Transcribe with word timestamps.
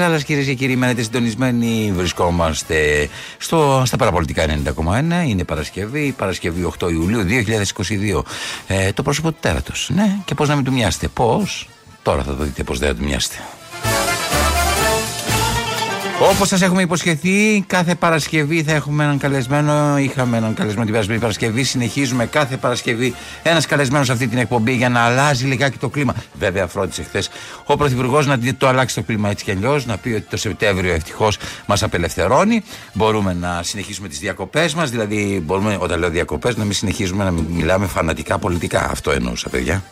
Θανάσης 0.00 0.26
Λάλλας 0.26 0.44
κυρίες 0.44 0.46
και 0.46 0.64
κύριοι, 0.64 0.76
μένετε 0.76 1.02
συντονισμένοι, 1.02 1.92
βρισκόμαστε 1.94 3.08
στο, 3.38 3.82
στα 3.86 3.96
παραπολιτικά 3.96 4.44
90,1, 4.46 5.28
είναι 5.28 5.44
Παρασκευή, 5.44 6.14
Παρασκευή 6.18 6.72
8 6.78 6.90
Ιουλίου 6.90 7.24
2022. 8.16 8.22
Ε, 8.66 8.92
το 8.92 9.02
πρόσωπο 9.02 9.30
του 9.30 9.36
τέρατος, 9.40 9.90
ναι, 9.94 10.16
και 10.24 10.34
πώς 10.34 10.48
να 10.48 10.54
μην 10.54 10.64
του 10.64 10.72
μοιάσετε, 10.72 11.08
πώς, 11.08 11.68
τώρα 12.02 12.22
θα 12.22 12.36
το 12.36 12.44
δείτε 12.44 12.62
πώς 12.62 12.78
δεν 12.78 12.88
θα 12.88 12.94
του 12.94 13.04
μοιάσετε. 13.04 13.36
Όπως 16.22 16.48
σας 16.48 16.62
έχουμε 16.62 16.82
υποσχεθεί, 16.82 17.64
κάθε 17.66 17.94
Παρασκευή 17.94 18.62
θα 18.62 18.72
έχουμε 18.72 19.04
έναν 19.04 19.18
καλεσμένο. 19.18 19.98
Είχαμε 19.98 20.36
έναν 20.36 20.54
καλεσμένο 20.54 20.84
την 20.84 20.92
περασμένη 20.92 21.20
Παρασκευή. 21.20 21.64
Συνεχίζουμε 21.64 22.26
κάθε 22.26 22.56
Παρασκευή 22.56 23.14
ένας 23.42 23.66
καλεσμένος 23.66 24.06
σε 24.06 24.12
αυτή 24.12 24.26
την 24.26 24.38
εκπομπή 24.38 24.72
για 24.72 24.88
να 24.88 25.00
αλλάζει 25.00 25.46
λιγάκι 25.46 25.78
το 25.78 25.88
κλίμα. 25.88 26.14
Βέβαια, 26.38 26.66
φρόντισε 26.66 27.02
χθες 27.02 27.30
ο 27.64 27.76
Πρωθυπουργός 27.76 28.26
να 28.26 28.38
το 28.58 28.68
αλλάξει 28.68 28.94
το 28.94 29.02
κλίμα 29.02 29.30
έτσι 29.30 29.44
κι 29.44 29.50
αλλιώς, 29.50 29.86
να 29.86 29.96
πει 29.96 30.08
ότι 30.08 30.26
το 30.30 30.36
Σεπτέμβριο 30.36 30.92
ευτυχώς 30.92 31.38
μας 31.66 31.82
απελευθερώνει. 31.82 32.62
Μπορούμε 32.92 33.32
να 33.32 33.62
συνεχίσουμε 33.62 34.08
τις 34.08 34.18
διακοπές 34.18 34.74
μας. 34.74 34.90
Δηλαδή, 34.90 35.42
μπορούμε, 35.46 35.76
όταν 35.80 35.98
λέω 35.98 36.10
διακοπές, 36.10 36.56
να 36.56 36.64
μην 36.64 36.72
συνεχίζουμε 36.72 37.24
να 37.24 37.30
μιλάμε 37.30 37.86
φανατικά 37.86 38.38
πολιτικά. 38.38 38.90
Αυτό 38.90 39.10
εννοούσα, 39.10 39.48
παιδιά. 39.48 39.82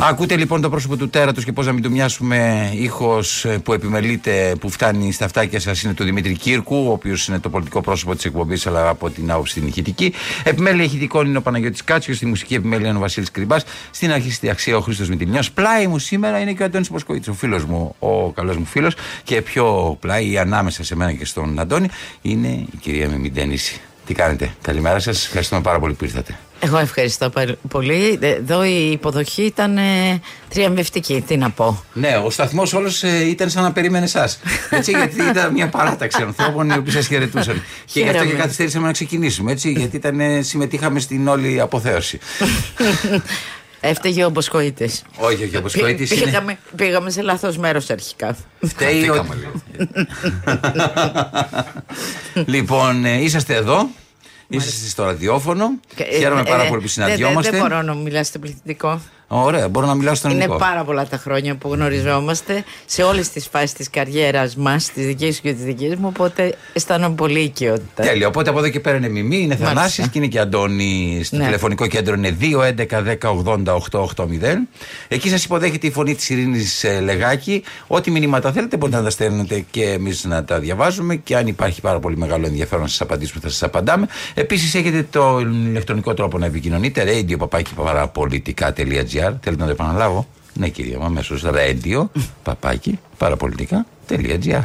Ακούτε 0.00 0.36
λοιπόν 0.36 0.60
το 0.60 0.70
πρόσωπο 0.70 0.96
του 0.96 1.08
τέρατος 1.08 1.44
και 1.44 1.52
πώς 1.52 1.66
να 1.66 1.72
μην 1.72 1.82
του 1.82 1.90
μοιάσουμε 1.90 2.70
ήχος 2.74 3.44
ε, 3.44 3.58
που 3.58 3.72
επιμελείται, 3.72 4.54
που 4.60 4.70
φτάνει 4.70 5.12
στα 5.12 5.24
αυτάκια 5.24 5.60
σας 5.60 5.82
είναι 5.82 5.94
του 5.94 6.04
Δημήτρη 6.04 6.36
Κύρκου, 6.36 6.86
ο 6.88 6.92
οποίος 6.92 7.28
είναι 7.28 7.38
το 7.38 7.48
πολιτικό 7.48 7.80
πρόσωπο 7.80 8.14
της 8.14 8.24
εκπομπής 8.24 8.66
αλλά 8.66 8.88
από 8.88 9.10
την 9.10 9.30
άποψη 9.30 9.54
την 9.54 9.66
ηχητική. 9.66 10.12
Επιμέλεια 10.42 10.84
ηχητικών 10.84 11.26
είναι 11.26 11.38
ο 11.38 11.42
Παναγιώτης 11.42 11.84
Κάτσιος, 11.84 12.16
στη 12.16 12.26
μουσική 12.26 12.54
επιμέλεια 12.54 12.88
είναι 12.88 12.96
ο 12.96 13.00
Βασίλης 13.00 13.30
Κρυμπάς, 13.30 13.64
στην 13.90 14.12
αρχή 14.12 14.32
στη 14.32 14.50
αξία 14.50 14.76
ο 14.76 14.80
Χρήστος 14.80 15.08
Μητυλινιός. 15.08 15.50
Πλάι 15.50 15.86
μου 15.86 15.98
σήμερα 15.98 16.38
είναι 16.40 16.52
και 16.52 16.62
ο 16.62 16.64
Αντώνης 16.64 16.88
Ποσκοίτης, 16.88 17.28
ο 17.28 17.32
φίλος 17.32 17.64
μου, 17.64 17.94
ο 17.98 18.30
καλός 18.30 18.56
μου 18.56 18.64
φίλος 18.64 18.94
και 19.24 19.42
πιο 19.42 19.96
πλάι 20.00 20.38
ανάμεσα 20.38 20.84
σε 20.84 20.96
μένα 20.96 21.12
και 21.12 21.24
στον 21.24 21.58
Αντώνη 21.58 21.88
είναι 22.22 22.48
η 22.48 22.76
κυρία 22.80 23.08
Μεμιντένηση. 23.08 23.80
Τι 24.06 24.14
κάνετε, 24.14 24.54
καλημέρα 24.62 24.98
σας, 24.98 25.24
ευχαριστούμε 25.24 25.60
πάρα 25.60 25.78
πολύ 25.78 25.94
που 25.94 26.04
ήρθατε. 26.04 26.38
Εγώ 26.60 26.78
ευχαριστώ 26.78 27.32
πολύ. 27.68 28.18
Εδώ 28.22 28.64
η 28.64 28.90
υποδοχή 28.90 29.42
ήταν 29.42 29.76
ε, 29.76 30.20
τριαμβευτική. 30.48 31.24
Τι 31.26 31.36
να 31.36 31.50
πω. 31.50 31.84
Ναι, 31.92 32.22
ο 32.24 32.30
σταθμός 32.30 32.72
όλος 32.72 33.02
ε, 33.02 33.28
ήταν 33.28 33.50
σαν 33.50 33.62
να 33.62 33.72
περίμενε 33.72 34.04
εσάς. 34.04 34.40
Έτσι, 34.70 34.90
γιατί 34.90 35.22
ήταν 35.30 35.52
μια 35.52 35.68
παράταξη 35.68 36.22
ανθρώπων 36.22 36.70
οι 36.70 36.76
οποίοι 36.78 36.92
σας 36.92 37.06
χαιρετούσαν. 37.06 37.62
και 37.84 38.00
γι' 38.00 38.08
αυτό 38.08 38.24
και 38.24 38.32
καθυστέρησαμε 38.32 38.86
να 38.86 38.92
ξεκινήσουμε. 38.92 39.52
Έτσι, 39.52 39.70
γιατί 39.70 39.96
ήταν, 39.96 40.20
ε, 40.20 40.42
συμμετείχαμε 40.42 41.00
στην 41.00 41.28
όλη 41.28 41.60
αποθέωση. 41.60 42.18
Έφταιγε 43.80 44.24
ο 44.24 44.30
Μποσκοίτης. 44.30 45.02
Όχι, 45.16 45.44
όχι, 45.44 45.56
ο 45.56 45.60
Μποσκοίτης. 45.60 46.14
Πήγαμε, 46.14 46.58
πήγαμε 46.76 47.10
σε 47.10 47.22
λάθος 47.22 47.56
μέρος 47.56 47.90
αρχικά. 47.90 48.36
Φταίει 48.60 49.08
ο... 49.08 49.26
λοιπόν, 52.54 53.04
είσαστε 53.04 53.54
εδώ. 53.54 53.88
Είσαστε 54.48 54.88
στο 54.88 55.04
ραδιόφωνο. 55.04 55.70
Χαίρομαι 56.18 56.42
πάρα 56.42 56.66
πολύ 56.66 56.82
που 56.82 56.88
συναντιόμαστε. 56.88 57.50
Δεν 57.50 57.60
μπορώ 57.60 57.82
να 57.82 57.94
μιλάτε 57.94 58.24
στο 58.24 58.38
πληθυντικό. 58.38 59.00
Ωραία, 59.30 59.68
μπορώ 59.68 59.86
να 59.86 59.94
μιλάω 59.94 60.14
στον 60.14 60.30
Είναι 60.30 60.46
πάρα 60.58 60.84
πολλά 60.84 61.06
τα 61.06 61.16
χρόνια 61.16 61.54
που 61.54 61.72
γνωριζόμαστε 61.72 62.64
σε 62.86 63.02
όλες 63.02 63.28
τις 63.28 63.48
φάσεις 63.48 63.72
της 63.72 63.90
καριέρας 63.90 64.56
μας, 64.56 64.92
της 64.92 65.06
δικής 65.06 65.34
σου 65.34 65.42
και 65.42 65.52
της 65.52 65.64
δικής 65.64 65.96
μου. 65.96 66.06
Οπότε 66.08 66.54
αισθάνομαι 66.72 67.14
πολύ 67.14 67.40
οικειότητα. 67.40 68.02
Τέλεια. 68.02 68.26
Οπότε 68.26 68.50
από 68.50 68.58
εδώ 68.58 68.68
και 68.68 68.80
πέρα 68.80 68.96
είναι 68.96 69.08
Μιμή, 69.08 69.38
είναι 69.38 69.56
Θανάσης 69.56 70.08
και 70.08 70.18
είναι 70.18 70.26
και 70.26 70.38
Αντώνη. 70.38 71.20
Στο 71.24 71.36
ναι. 71.36 71.44
τηλεφωνικό 71.44 71.86
κέντρο 71.86 72.14
είναι 72.14 72.36
2.11.10.80.880. 72.40 74.24
Εκεί 75.08 75.28
σας 75.28 75.44
υποδέχεται 75.44 75.86
η 75.86 75.90
φωνή 75.90 76.14
της 76.14 76.30
Ειρήνης 76.30 76.84
ε, 76.84 77.00
Λεγάκη. 77.00 77.62
Ό,τι 77.86 78.10
μηνύματα 78.10 78.52
θέλετε 78.52 78.76
μπορείτε 78.76 78.98
να 78.98 79.04
τα 79.04 79.10
στέλνετε 79.10 79.64
και 79.70 79.84
εμείς 79.84 80.24
να 80.24 80.44
τα 80.44 80.58
διαβάζουμε. 80.58 81.16
Και 81.16 81.36
αν 81.36 81.46
υπάρχει 81.46 81.80
πάρα 81.80 81.98
πολύ 81.98 82.16
μεγάλο 82.16 82.46
ενδιαφέρον 82.46 82.82
να 82.82 82.88
σας 82.88 83.00
απαντήσουμε, 83.00 83.40
θα 83.42 83.48
σας 83.48 83.62
απαντάμε. 83.62 84.06
Επίσης 84.34 84.74
έχετε 84.74 85.06
το 85.10 85.38
ηλεκτρονικό 85.40 86.14
τρόπο 86.14 86.38
να 86.38 86.46
επικοινωνείτε. 86.46 87.04
radio 88.98 89.17
Θέλετε 89.18 89.50
να 89.50 89.64
το 89.64 89.70
επαναλάβω. 89.70 90.26
Ναι, 90.54 90.68
κυρία 90.68 90.98
μου, 90.98 91.04
αμέσως. 91.04 91.44
Radio, 91.44 92.04
παπάκι, 92.42 92.98
παραπολιτικά.gr. 93.18 94.64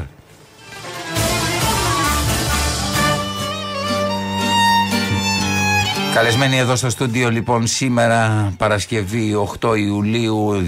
Καλεσμένοι 6.13 6.58
εδώ 6.58 6.75
στο 6.75 6.90
στούντιο 6.90 7.30
λοιπόν 7.30 7.68
σήμερα 7.68 8.53
Παρασκευή 8.58 9.36
8 9.59 9.78
Ιουλίου 9.78 10.68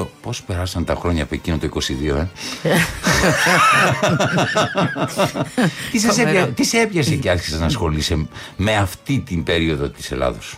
2022 0.00 0.06
Πώς 0.22 0.42
περάσαν 0.42 0.84
τα 0.84 0.94
χρόνια 0.94 1.22
από 1.22 1.34
εκείνο 1.34 1.58
το 1.58 1.68
22 1.74 2.26
ε; 2.62 2.70
τι, 5.90 5.98
σας 5.98 6.18
έπια, 6.18 6.48
τι 6.48 6.64
σε 6.64 6.78
έπιασε 6.78 7.14
και 7.14 7.30
άρχισες 7.30 7.60
να 7.60 7.66
ασχολείσαι 7.66 8.26
με 8.56 8.76
αυτή 8.76 9.18
την 9.26 9.42
περίοδο 9.42 9.88
της 9.88 10.10
Ελλάδος; 10.10 10.56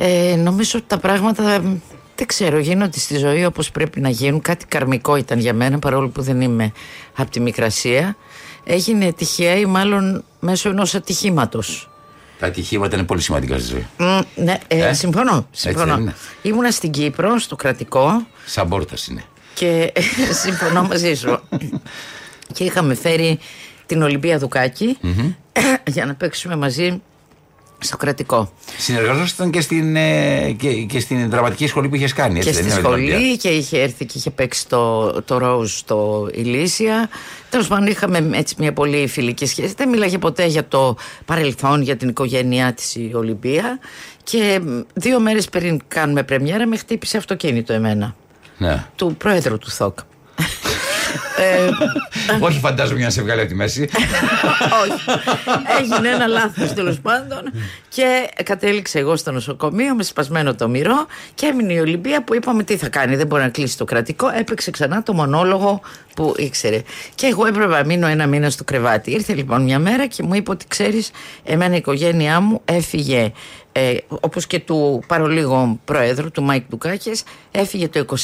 Ε, 0.00 0.36
νομίζω 0.36 0.78
ότι 0.78 0.86
τα 0.88 0.98
πράγματα 0.98 1.62
δεν 2.14 2.26
ξέρω, 2.26 2.58
γίνονται 2.58 2.98
στη 2.98 3.16
ζωή 3.16 3.44
όπως 3.44 3.70
πρέπει 3.70 4.00
να 4.00 4.08
γίνουν. 4.08 4.40
Κάτι 4.40 4.66
καρμικό 4.66 5.16
ήταν 5.16 5.38
για 5.38 5.54
μένα, 5.54 5.78
παρόλο 5.78 6.08
που 6.08 6.22
δεν 6.22 6.40
είμαι 6.40 6.72
από 7.16 7.30
τη 7.30 7.40
Μικρασία. 7.40 8.16
Έγινε 8.64 9.12
τυχαία 9.12 9.54
ή 9.54 9.64
μάλλον 9.64 10.24
μέσω 10.40 10.68
ενός 10.68 10.94
ατυχήματος. 10.94 11.90
Τα 12.38 12.46
ατυχήματα 12.46 12.96
είναι 12.96 13.04
πολύ 13.04 13.20
σημαντικά 13.20 13.58
στη 13.58 13.66
ζωή. 13.66 13.86
ναι, 14.34 14.58
ε, 14.68 14.88
ε; 14.88 14.92
συμφωνώ. 14.92 15.46
συμφωνώ. 15.50 16.12
Ήμουνα 16.42 16.70
στην 16.70 16.90
Κύπρο, 16.90 17.38
στο 17.38 17.56
κρατικό. 17.56 18.26
Σαν 18.46 18.68
πόρτας 18.68 19.06
είναι. 19.06 19.24
Και 19.54 19.92
συμφωνώ 20.42 20.82
μαζί 20.82 21.14
σου. 21.14 21.40
και 22.52 22.64
είχαμε 22.64 22.94
φέρει 22.94 23.38
την 23.86 24.02
Ολυμπία 24.02 24.38
Δουκάκη 24.38 24.98
για 25.94 26.06
να 26.06 26.14
παίξουμε 26.14 26.56
μαζί 26.56 27.02
στο 27.78 27.96
κρατικό. 27.96 28.52
Συνεργαζόσασταν 28.78 29.50
και 29.50 29.60
στην, 29.60 29.96
ε, 29.96 30.50
και, 30.58 30.72
και 30.72 31.00
στην 31.00 31.30
δραματική 31.30 31.66
σχολή 31.66 31.88
που 31.88 31.94
είχες 31.94 32.12
κάνει. 32.12 32.38
Έτσι, 32.38 32.50
και 32.50 32.56
στη 32.56 32.70
σχολή 32.70 33.36
και 33.36 33.48
είχε 33.48 33.80
έρθει 33.80 34.04
και 34.04 34.18
είχε 34.18 34.30
παίξει 34.30 34.68
το, 34.68 35.12
το 35.22 35.38
Rose 35.42 35.66
στο 35.66 36.28
Ηλίσια. 36.32 37.08
Τέλος 37.50 37.68
πάντων, 37.68 37.86
είχαμε 37.86 38.30
έτσι 38.32 38.54
μια 38.58 38.72
πολύ 38.72 39.06
φιλική 39.06 39.46
σχέση. 39.46 39.74
Δεν 39.76 39.88
μίλαγε 39.88 40.18
ποτέ 40.18 40.46
για 40.46 40.68
το 40.68 40.96
παρελθόν, 41.24 41.82
για 41.82 41.96
την 41.96 42.08
οικογένειά 42.08 42.72
της 42.72 42.94
η 42.94 43.10
Ολυμπία. 43.14 43.78
Και 44.22 44.60
δύο 44.94 45.20
μέρες 45.20 45.48
πριν 45.48 45.80
κάνουμε 45.88 46.22
πρεμιέρα, 46.22 46.66
με 46.66 46.76
χτύπησε 46.76 47.16
αυτοκίνητο 47.16 47.72
εμένα. 47.72 48.14
Ναι. 48.58 48.86
Του 48.96 49.14
πρόεδρου 49.18 49.58
του 49.58 49.70
ΘΟΚ. 49.70 49.98
Ε, 51.36 51.68
Όχι, 52.40 52.58
φαντάζομαι 52.58 52.96
για 52.96 53.06
να 53.06 53.12
σε 53.12 53.22
βγάλει 53.22 53.40
από 53.40 53.48
τη 53.48 53.54
μέση. 53.54 53.88
Όχι. 54.82 55.20
Έγινε 55.80 56.08
ένα 56.08 56.26
λάθος 56.26 56.72
τέλος 56.72 56.98
πάντων. 57.00 57.42
Και 57.88 58.28
κατέληξε 58.44 58.98
εγώ 58.98 59.16
στο 59.16 59.32
νοσοκομείο 59.32 59.94
με 59.94 60.02
σπασμένο 60.02 60.54
το 60.54 60.68
μυρό 60.68 61.06
και 61.34 61.46
έμεινε 61.46 61.72
η 61.72 61.78
Ολυμπία 61.78 62.24
που 62.24 62.34
είπαμε 62.34 62.62
τι 62.62 62.76
θα 62.76 62.88
κάνει. 62.88 63.16
Δεν 63.16 63.26
μπορεί 63.26 63.42
να 63.42 63.48
κλείσει 63.48 63.78
το 63.78 63.84
κρατικό. 63.84 64.28
Έπαιξε 64.38 64.70
ξανά 64.70 65.02
το 65.02 65.12
μονόλογο 65.12 65.80
που 66.14 66.34
ήξερε. 66.36 66.82
Και 67.14 67.26
εγώ 67.26 67.46
έπρεπε 67.46 67.66
να 67.72 67.84
μείνω 67.84 68.06
ένα 68.06 68.26
μήνα 68.26 68.50
στο 68.50 68.64
κρεβάτι. 68.64 69.10
Ήρθε 69.10 69.34
λοιπόν 69.34 69.62
μια 69.62 69.78
μέρα 69.78 70.06
και 70.06 70.22
μου 70.22 70.34
είπε 70.34 70.50
ότι 70.50 70.66
ξέρεις, 70.68 71.10
εμένα 71.44 71.74
η 71.74 71.76
οικογένειά 71.76 72.40
μου 72.40 72.60
έφυγε 72.64 73.32
ε, 73.72 73.96
όπως 74.08 74.46
και 74.46 74.58
του 74.60 75.02
παρ' 75.06 75.38
ολίγο 75.38 75.78
πρόεδρου 75.84 76.30
του 76.30 76.42
Μάικ 76.42 76.68
Ντουκάκης 76.68 77.22
έφυγε 77.50 77.88
το 77.88 78.04
22 78.08 78.14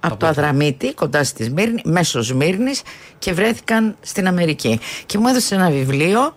από 0.00 0.16
το 0.16 0.26
Αδραμύττι, 0.26 0.94
κοντά 0.94 1.24
στη 1.24 1.44
Σμύρνη, 1.44 1.80
μέσω 1.84 2.22
Σμύρνης 2.22 2.82
και 3.18 3.32
βρέθηκαν 3.32 3.96
στην 4.00 4.26
Αμερική. 4.26 4.80
Και 5.06 5.18
μου 5.18 5.28
έδωσε 5.28 5.54
ένα 5.54 5.70
βιβλίο 5.70 6.34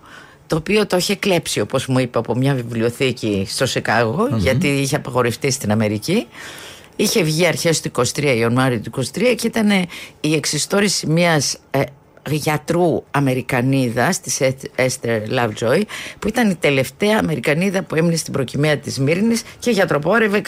το 0.48 0.56
οποίο 0.56 0.86
το 0.86 0.98
είχε 0.98 1.16
κλέψει 1.16 1.60
όπως 1.60 1.88
μου 1.88 2.00
είπε 2.00 2.18
από 2.18 2.36
μια 2.36 2.54
βιβλιοθήκη 2.54 3.46
στο 3.50 3.66
Σικάγο 3.66 4.28
γιατί 4.36 4.68
είχε 4.68 4.96
απαγορευτεί 4.96 5.52
στην 5.52 5.72
Αμερική 5.72 6.28
είχε 6.96 7.24
βγει 7.24 7.46
αρχές 7.46 7.82
του 7.82 7.92
23 7.96 8.36
Ιανουάριο 8.38 8.80
του 8.80 8.92
23 8.96 9.34
και 9.38 9.48
ήταν 9.48 9.70
η 10.22 10.34
εξιστόρηση 10.34 11.08
μιας 11.08 11.58
ε, 11.72 11.82
γιατρού 12.32 13.04
Αμερικανίδα 13.12 14.14
της 14.24 14.40
Esther 14.76 15.22
Lovejoy, 15.30 15.82
που 16.20 16.28
ήταν 16.28 16.50
η 16.50 16.56
τελευταία 16.56 17.18
Αμερικανίδα 17.18 17.84
που 17.84 17.96
έμεινε 17.96 18.16
στην 18.16 18.34
προκυμαία 18.34 18.78
της 18.78 19.00
Μύρνη 19.00 19.36
και 19.60 19.72
γιατροπόρευε 19.72 20.42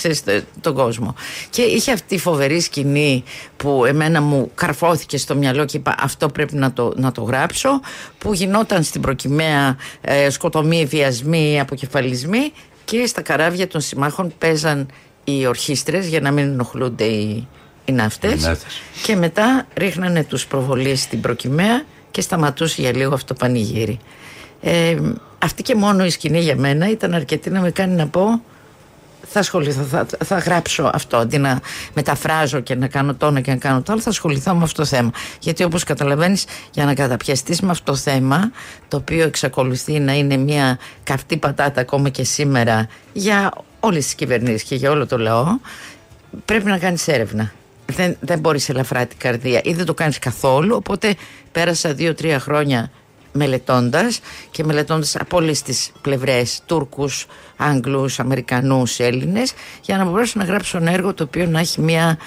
τον 0.61 0.73
κόσμο. 0.73 1.15
Και 1.49 1.61
είχε 1.61 1.91
αυτή 1.91 2.15
η 2.15 2.19
φοβερή 2.19 2.59
σκηνή 2.59 3.23
που 3.57 3.85
εμένα 3.85 4.21
μου 4.21 4.51
καρφώθηκε 4.55 5.17
στο 5.17 5.35
μυαλό 5.35 5.65
και 5.65 5.77
είπα 5.77 5.95
αυτό 5.99 6.27
πρέπει 6.27 6.55
να 6.55 6.73
το, 6.73 6.93
να 6.95 7.11
το 7.11 7.21
γράψω, 7.21 7.79
που 8.17 8.33
γινόταν 8.33 8.83
στην 8.83 9.01
προκυμαία 9.01 9.77
ε, 10.01 10.29
σκοτωμοί, 10.29 10.85
βιασμοί, 10.85 11.59
αποκεφαλισμοί 11.59 12.51
και 12.85 13.05
στα 13.05 13.21
καράβια 13.21 13.67
των 13.67 13.81
συμμάχων 13.81 14.33
παίζαν 14.37 14.87
οι 15.23 15.47
ορχήστρες 15.47 16.07
για 16.07 16.21
να 16.21 16.31
μην 16.31 16.43
ενοχλούνται 16.43 17.03
οι 17.03 17.47
είναι 17.85 18.03
αυτές. 18.03 18.51
Και 19.03 19.15
μετά 19.15 19.67
ρίχνανε 19.73 20.23
τους 20.23 20.45
προβολείς 20.45 21.01
στην 21.01 21.21
προκυμαία 21.21 21.83
και 22.11 22.21
σταματούσε 22.21 22.81
για 22.81 22.95
λίγο 22.95 23.13
αυτό 23.13 23.33
το 23.33 23.39
πανηγύρι. 23.39 23.99
Ε, 24.61 24.97
αυτή 25.39 25.61
και 25.61 25.75
μόνο 25.75 26.05
η 26.05 26.09
σκηνή 26.09 26.39
για 26.39 26.55
μένα 26.55 26.89
ήταν 26.89 27.13
αρκετή 27.13 27.49
να 27.49 27.61
με 27.61 27.71
κάνει 27.71 27.95
να 27.95 28.07
πω 28.07 28.41
θα 29.27 29.39
ασχοληθώ, 29.39 29.83
θα, 29.83 30.05
θα 30.25 30.37
γράψω 30.37 30.89
αυτό 30.93 31.17
αντί 31.17 31.37
να 31.37 31.59
μεταφράζω 31.93 32.59
και 32.59 32.75
να 32.75 32.87
κάνω 32.87 33.15
το 33.15 33.25
ένα 33.25 33.41
και 33.41 33.51
να 33.51 33.57
κάνω 33.57 33.81
το 33.81 33.91
άλλο 33.91 34.01
θα 34.01 34.09
ασχοληθώ 34.09 34.55
με 34.55 34.63
αυτό 34.63 34.81
το 34.81 34.87
θέμα 34.87 35.11
γιατί 35.39 35.63
όπως 35.63 35.83
καταλαβαίνεις 35.83 36.45
για 36.71 36.85
να 36.85 36.93
καταπιαστείς 36.93 37.61
με 37.61 37.71
αυτό 37.71 37.91
το 37.91 37.97
θέμα 37.97 38.51
το 38.87 38.97
οποίο 38.97 39.23
εξακολουθεί 39.23 39.99
να 39.99 40.13
είναι 40.13 40.37
μια 40.37 40.79
καυτή 41.03 41.37
πατάτα 41.37 41.81
ακόμα 41.81 42.09
και 42.09 42.23
σήμερα 42.23 42.87
για 43.13 43.51
όλες 43.79 44.03
τις 44.03 44.15
κυβερνήσεις 44.15 44.63
και 44.63 44.75
για 44.75 44.91
όλο 44.91 45.05
το 45.05 45.17
λαό 45.17 45.45
πρέπει 46.45 46.65
να 46.65 46.77
κάνεις 46.77 47.07
έρευνα 47.07 47.53
δεν, 47.85 48.17
δεν 48.19 48.39
μπορείς 48.39 48.69
ελαφρά 48.69 49.05
την 49.05 49.17
καρδία 49.17 49.61
ή 49.63 49.73
δεν 49.73 49.85
το 49.85 49.93
κάνεις 49.93 50.19
καθόλου 50.19 50.75
οπότε 50.75 51.15
πέρασα 51.51 51.93
δύο-τρία 51.93 52.39
χρόνια 52.39 52.91
μελετώντας 53.31 54.19
και 54.51 54.63
μελετώντας 54.63 55.15
από 55.15 55.37
όλες 55.37 55.61
τις 55.61 55.91
πλευρές 56.01 56.61
Τούρκους, 56.65 57.25
Άγγλους, 57.55 58.19
Αμερικανούς, 58.19 58.99
Έλληνες 58.99 59.53
για 59.81 59.97
να 59.97 60.05
μπορέσω 60.05 60.39
να 60.39 60.45
γράψω 60.45 60.77
ένα 60.77 60.91
έργο 60.91 61.13
το 61.13 61.23
οποίο 61.23 61.45
να 61.45 61.59
έχει 61.59 61.81
μια 61.81 62.17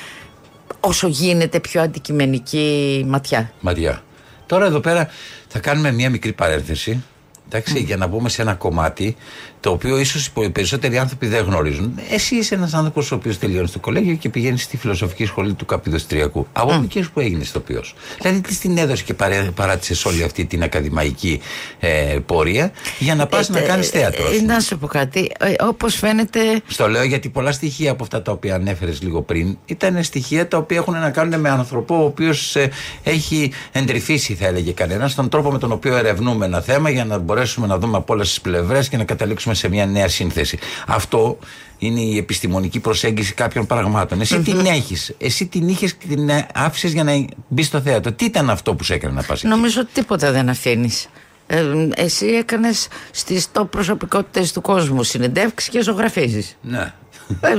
όσο 0.80 1.06
γίνεται 1.08 1.60
πιο 1.60 1.82
αντικειμενική 1.82 3.04
ματιά. 3.08 3.52
Ματιά. 3.60 4.02
Τώρα 4.46 4.66
εδώ 4.66 4.80
πέρα 4.80 5.10
θα 5.48 5.58
κάνουμε 5.58 5.92
μια 5.92 6.10
μικρή 6.10 6.32
παρένθεση 6.32 7.02
εντάξει, 7.46 7.78
για 7.78 7.96
να 7.96 8.06
μπούμε 8.06 8.28
σε 8.28 8.42
ένα 8.42 8.54
κομμάτι 8.54 9.16
το 9.60 9.70
οποίο 9.70 9.98
ίσως 9.98 10.30
οι 10.40 10.50
περισσότεροι 10.50 10.98
άνθρωποι 10.98 11.26
δεν 11.26 11.44
γνωρίζουν. 11.44 11.98
Εσύ 12.10 12.36
είσαι 12.36 12.54
ένας 12.54 12.74
άνθρωπος 12.74 13.12
ο 13.12 13.14
οποίος 13.14 13.38
τελειώνεις 13.38 13.70
στο 13.70 13.78
κολέγιο 13.78 14.14
και 14.14 14.28
πηγαίνεις 14.28 14.62
στη 14.62 14.76
φιλοσοφική 14.76 15.24
σχολή 15.24 15.54
του 15.54 15.64
Καπιδοστριακού. 15.64 16.46
Από 16.52 16.78
mm. 16.78 16.82
εκεί 16.82 17.10
που 17.12 17.20
έγινε 17.20 17.42
ηθοποιό. 17.42 17.82
Δηλαδή, 18.20 18.40
τι 18.40 18.56
την 18.56 18.78
έδωσε 18.78 19.04
και 19.04 19.14
παράτησες 19.54 20.04
όλη 20.04 20.22
αυτή 20.22 20.44
την 20.44 20.62
ακαδημαϊκή 20.62 21.40
ε, 21.78 22.18
πορεία 22.26 22.72
για 22.98 23.14
να 23.14 23.26
πας 23.26 23.48
ε, 23.48 23.52
να 23.52 23.60
κάνεις 23.60 23.88
θέατρο. 23.88 24.26
Ε, 24.26 24.42
να 24.42 24.60
σου 24.60 24.78
πω 24.78 24.86
κάτι. 24.86 25.32
Ε, 25.38 25.54
Όπως 25.64 25.94
φαίνεται. 25.94 26.40
Στο 26.66 26.88
λέω 26.88 27.02
γιατί 27.02 27.28
πολλά 27.28 27.52
στοιχεία 27.52 27.90
από 27.90 28.02
αυτά 28.02 28.22
τα 28.22 28.32
οποία 28.32 28.54
ανέφερες 28.54 29.02
λίγο 29.02 29.22
πριν 29.22 29.58
ήταν 29.66 30.02
στοιχεία 30.02 30.48
τα 30.48 30.56
οποία 30.56 30.76
έχουν 30.76 30.94
να 30.94 31.10
κάνουν 31.10 31.40
με 31.40 31.48
άνθρωπο 31.48 32.02
ο 32.02 32.04
οποίος 32.04 32.56
ε, 32.56 32.70
έχει 33.02 33.52
εντρυφήσει, 33.72 34.34
θα 34.34 34.46
έλεγε 34.46 34.72
κανένας, 34.72 35.12
στον 35.12 35.28
τρόπο 35.28 35.50
με 35.50 35.58
τον 35.58 35.72
οποίο 35.72 35.96
ερευνούμε 35.96 36.46
ένα 36.46 36.60
θέμα 36.60 36.90
για 36.90 37.04
να 37.04 37.18
μπορέσουμε 37.18 37.66
να 37.66 37.78
δούμε 37.78 37.96
από 37.96 38.12
όλες 38.12 38.28
τις 38.28 38.40
πλευρές 38.40 38.88
και 38.88 38.96
να 38.96 39.04
καταλήξουμε 39.04 39.47
σε 39.54 39.68
μια 39.68 39.86
νέα 39.86 40.08
σύνθεση. 40.08 40.58
Αυτό 40.86 41.38
είναι 41.78 42.00
η 42.00 42.16
επιστημονική 42.16 42.80
προσέγγιση 42.80 43.34
κάποιων 43.34 43.66
πραγμάτων. 43.66 44.20
Εσύ 44.20 44.40
την 44.42 44.66
έχεις. 44.66 45.14
Εσύ 45.18 45.46
την 45.46 45.68
είχες 45.68 45.94
και 45.94 46.06
την 46.06 46.30
άφησες 46.54 46.92
για 46.92 47.04
να 47.04 47.24
μπει 47.48 47.62
στο 47.62 47.80
θέατρο. 47.80 48.12
Τι 48.12 48.24
ήταν 48.24 48.50
αυτό 48.50 48.74
που 48.74 48.84
σε 48.84 48.94
έκανε 48.94 49.14
να 49.14 49.22
πας 49.22 49.42
Νομίζω 49.42 49.80
ότι 49.80 49.92
τίποτα 49.92 50.32
δεν 50.32 50.48
αφήνεις. 50.48 51.08
Ε, 51.46 51.64
εσύ 51.94 52.26
έκανες 52.26 52.88
στις 53.10 53.52
το 53.52 53.64
προσωπικότητες 53.64 54.52
του 54.52 54.60
κόσμου 54.60 55.02
συνεντεύξεις 55.02 55.68
και 55.68 55.82
ζωγραφίζεις. 55.82 56.56
Ναι. 56.62 56.92
Ε, 57.40 57.54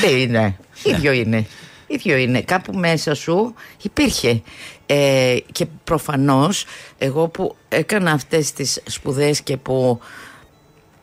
τι 0.00 0.20
είναι. 0.20 0.40
Ναι. 0.84 0.96
ίδιο 0.96 1.12
είναι. 1.12 1.46
ίδιο 1.86 2.16
είναι. 2.16 2.40
Κάπου 2.42 2.72
μέσα 2.78 3.14
σου 3.14 3.54
υπήρχε. 3.82 4.42
Ε, 4.86 5.36
και 5.52 5.66
προφανώς 5.84 6.64
εγώ 6.98 7.28
που 7.28 7.56
έκανα 7.68 8.10
αυτές 8.10 8.52
τις 8.52 8.82
σπουδές 8.86 9.40
και 9.40 9.56
που 9.56 10.00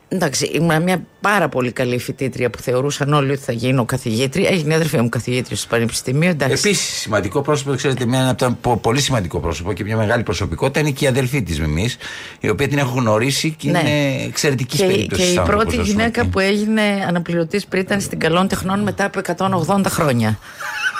Εντάξει, 0.08 0.44
ήμουν 0.44 0.82
μια 0.82 1.04
πάρα 1.20 1.48
πολύ 1.48 1.72
καλή 1.72 1.98
φοιτήτρια 1.98 2.50
που 2.50 2.58
θεωρούσαν 2.58 3.12
όλοι 3.12 3.30
ότι 3.30 3.40
θα 3.40 3.52
γίνω 3.52 3.84
καθηγήτρια. 3.84 4.48
Έγινε 4.48 4.74
αδερφή 4.74 5.00
μου 5.00 5.08
καθηγήτρια 5.08 5.56
στο 5.56 5.66
Πανεπιστημίο. 5.70 6.30
Επίσης, 6.38 6.78
σημαντικό 6.80 7.42
πρόσωπο, 7.42 7.74
ξέρετε, 7.74 8.06
μια 8.06 8.28
από 8.28 8.38
τα 8.38 8.76
πολύ 8.76 9.00
σημαντικό 9.00 9.40
πρόσωπο 9.40 9.72
και 9.72 9.84
μια 9.84 9.96
μεγάλη 9.96 10.22
προσωπικότητα 10.22 10.80
είναι 10.80 10.90
και 10.90 11.04
η 11.04 11.08
αδελφή 11.08 11.42
της 11.42 11.60
Μιμής, 11.60 11.96
η 12.40 12.48
οποία 12.48 12.68
την 12.68 12.78
έχω 12.78 12.98
γνωρίσει 12.98 13.54
και 13.58 13.70
ναι. 13.70 13.78
είναι 13.78 14.24
εξαιρετικής 14.24 14.80
περίπτωσης. 14.80 15.24
Και 15.24 15.40
η 15.40 15.42
πρώτη 15.44 15.76
γυναίκα 15.76 16.26
που 16.26 16.38
έγινε 16.38 16.82
αναπληρωτής 17.08 17.66
πριν 17.66 17.82
ήταν 17.82 18.00
στην 18.00 18.18
Καλών 18.18 18.48
Τεχνών 18.48 18.80
μετά 18.80 19.04
από 19.04 19.20
180 19.66 19.84
χρόνια. 19.86 20.38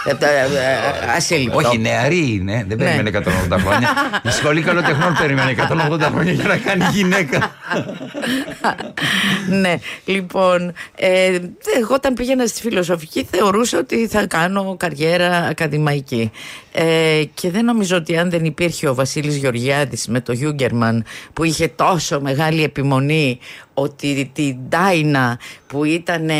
Ε, 0.06 0.10
ε, 0.10 1.12
ασύλληπτο. 1.16 1.56
Όχι, 1.56 1.78
νεαρή 1.78 2.32
είναι. 2.32 2.64
Δεν 2.68 2.78
περίμενε 2.78 3.10
180 3.14 3.48
ναι. 3.48 3.58
χρόνια. 3.58 3.88
Η 4.22 4.30
σχολή 4.30 4.62
καλοτεχνών 4.62 5.16
περίμενε 5.18 5.54
180 5.58 6.00
χρόνια 6.00 6.32
για 6.32 6.44
να 6.44 6.56
κάνει 6.56 6.84
γυναίκα. 6.92 7.56
ναι, 9.62 9.78
λοιπόν. 10.04 10.72
Ε, 10.94 11.38
εγώ 11.76 11.94
όταν 11.94 12.14
πήγαινα 12.14 12.46
στη 12.46 12.60
φιλοσοφική 12.60 13.26
θεωρούσα 13.30 13.78
ότι 13.78 14.06
θα 14.06 14.26
κάνω 14.26 14.76
καριέρα 14.76 15.36
ακαδημαϊκή. 15.36 16.30
και 17.34 17.50
δεν 17.50 17.64
νομίζω 17.64 17.96
ότι 17.96 18.16
αν 18.16 18.30
δεν 18.30 18.44
υπήρχε 18.44 18.88
ο 18.88 18.94
Βασίλης 18.94 19.36
Γεωργιάδης 19.36 20.06
με 20.06 20.20
το 20.20 20.32
Γιούγκερμαν 20.32 21.04
που 21.32 21.44
είχε 21.44 21.68
τόσο 21.68 22.20
μεγάλη 22.20 22.62
επιμονή 22.62 23.38
ότι 23.78 24.30
την 24.34 24.56
Ντάινα 24.68 25.38
που 25.66 25.84
ήταν 25.84 26.30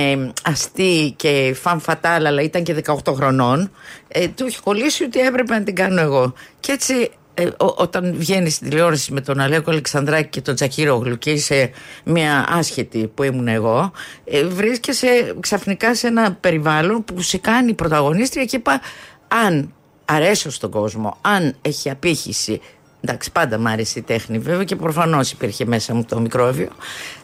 αστή 0.44 1.14
και 1.16 1.56
φαν 1.60 1.80
φατάλ 1.80 2.26
αλλά 2.26 2.42
ήταν 2.42 2.62
και 2.62 2.82
18 3.04 3.14
χρονών 3.14 3.70
ε, 4.08 4.28
του 4.28 4.46
είχε 4.46 4.58
κολλήσει 4.64 5.04
ότι 5.04 5.20
έπρεπε 5.20 5.54
να 5.54 5.62
την 5.62 5.74
κάνω 5.74 6.00
εγώ. 6.00 6.32
Και 6.60 6.72
έτσι 6.72 7.10
ε, 7.34 7.48
όταν 7.58 8.14
βγαίνει 8.16 8.50
στην 8.50 8.68
τηλεόραση 8.68 9.12
με 9.12 9.20
τον 9.20 9.40
Αλέκο 9.40 9.70
Αλεξανδράκη 9.70 10.28
και 10.28 10.40
τον 10.40 10.54
Τζακύρο 10.54 11.16
και 11.18 11.30
είσαι 11.30 11.70
μια 12.04 12.46
άσχετη 12.48 13.10
που 13.14 13.22
ήμουν 13.22 13.48
εγώ 13.48 13.92
ε, 14.24 14.44
βρίσκεσαι 14.44 15.34
ξαφνικά 15.40 15.94
σε 15.94 16.06
ένα 16.06 16.32
περιβάλλον 16.32 17.04
που 17.04 17.20
σε 17.20 17.38
κάνει 17.38 17.74
πρωταγωνίστρια 17.74 18.44
και 18.44 18.56
είπα 18.56 18.80
αν 19.28 19.74
αρέσω 20.04 20.50
στον 20.50 20.70
κόσμο, 20.70 21.18
αν 21.20 21.54
έχει 21.62 21.90
απήχηση 21.90 22.60
Εντάξει, 23.08 23.32
πάντα 23.32 23.58
μ' 23.58 23.66
άρεσε 23.66 23.98
η 23.98 24.02
τέχνη 24.02 24.38
βέβαια 24.38 24.64
και 24.64 24.76
προφανώς 24.76 25.30
υπήρχε 25.30 25.64
μέσα 25.64 25.94
μου 25.94 26.04
το 26.04 26.20
μικρόβιο. 26.20 26.68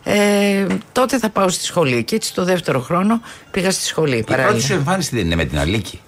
Ε, 0.05 0.67
τότε 0.93 1.19
θα 1.19 1.29
πάω 1.31 1.49
στη 1.49 1.65
σχολή. 1.65 2.05
Και 2.05 2.15
έτσι 2.15 2.35
το 2.35 2.45
δεύτερο 2.45 2.81
χρόνο 2.81 3.21
πήγα 3.51 3.71
στη 3.71 3.85
σχολή. 3.85 4.17
Η 4.17 4.23
πρώτη 4.23 4.61
σου 4.61 4.73
εμφάνιση 4.73 5.17
δεν 5.17 5.25
είναι 5.25 5.35
με 5.35 5.45
την 5.45 5.59
Αλίκη; 5.59 6.01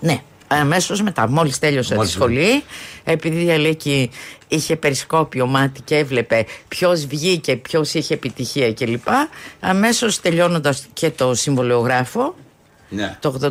Ναι, 0.00 0.22
αμέσως 0.46 1.02
μετά, 1.02 1.28
μόλις 1.28 1.58
τέλειωσα 1.58 1.96
τη 1.96 2.08
σχολή, 2.08 2.62
επειδή 3.04 3.44
η 3.44 3.50
Αλίκη 3.50 4.10
είχε 4.48 4.76
περισκόπιο 4.76 5.46
μάτι 5.46 5.80
και 5.80 5.96
έβλεπε 5.96 6.46
ποιος 6.68 7.06
βγήκε, 7.06 7.56
ποιος 7.56 7.94
είχε 7.94 8.14
επιτυχία 8.14 8.72
κλπ. 8.72 9.08
Αμέσως 9.60 10.20
τελειώνοντας 10.20 10.86
και 10.92 11.10
το 11.10 11.34
συμβολιογράφο 11.34 12.34
ναι. 12.88 13.16
το 13.20 13.38
81, 13.42 13.50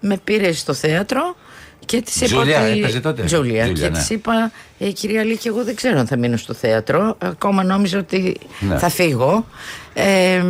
με 0.00 0.16
πήρε 0.24 0.52
στο 0.52 0.74
θέατρο 0.74 1.36
και 1.84 2.02
της 2.02 2.16
είπα. 2.16 2.26
Τζούλια, 2.26 2.62
ότι... 2.62 2.78
έπαιζε 2.78 3.00
τότε; 3.00 3.22
Τζούλια. 3.22 3.68
και 3.68 3.88
ναι. 3.88 3.98
της 3.98 4.10
είπα, 4.10 4.50
ε, 4.78 4.90
κυρία 4.90 5.24
Λίκη, 5.24 5.48
εγώ 5.48 5.64
δεν 5.64 5.74
ξέρω 5.74 5.98
αν 5.98 6.06
θα 6.06 6.16
μείνω 6.16 6.36
στο 6.36 6.54
θέατρο. 6.54 7.16
Ακόμα 7.18 7.64
νόμιζα 7.64 7.98
ότι 7.98 8.36
ναι. 8.60 8.78
θα 8.78 8.88
φύγω. 8.88 9.46
Ε, 9.94 10.42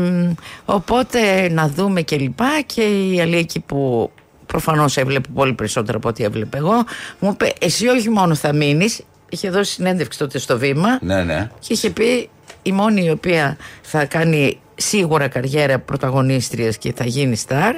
οπότε 0.65 1.49
να 1.51 1.69
δούμε 1.69 2.03
και 2.03 2.17
λοιπά. 2.17 2.61
Και 2.67 2.83
η 3.13 3.21
Αλίκη 3.21 3.61
που 3.61 4.11
προφανώς 4.47 4.97
έβλεπε 4.97 5.29
πολύ 5.35 5.53
περισσότερο 5.53 5.99
από 5.99 6.09
ό,τι 6.09 6.25
έβλεπε 6.25 6.57
εγώ, 6.57 6.85
μου 7.19 7.31
είπε: 7.33 7.53
Εσύ 7.59 7.87
όχι 7.87 8.11
μόνο 8.11 8.35
θα 8.35 8.53
μείνεις. 8.53 9.01
Είχε 9.29 9.51
δώσει 9.51 9.73
συνέντευξη 9.73 10.19
τότε 10.19 10.39
στο 10.39 10.59
βήμα. 10.59 10.99
Ναι, 11.03 11.23
ναι. 11.23 11.51
Και 11.59 11.73
είχε 11.73 11.91
πει: 11.91 12.29
Η 12.63 12.73
μόνη 12.73 13.05
η 13.05 13.11
οποία 13.11 13.57
θα 13.83 14.05
κάνει 14.05 14.59
σίγουρα 14.75 15.29
καριέρα 15.29 15.79
πρωταγωνίστριας 15.79 16.77
και 16.79 16.93
θα 16.97 17.05
γίνει 17.05 17.37
στάρ 17.37 17.75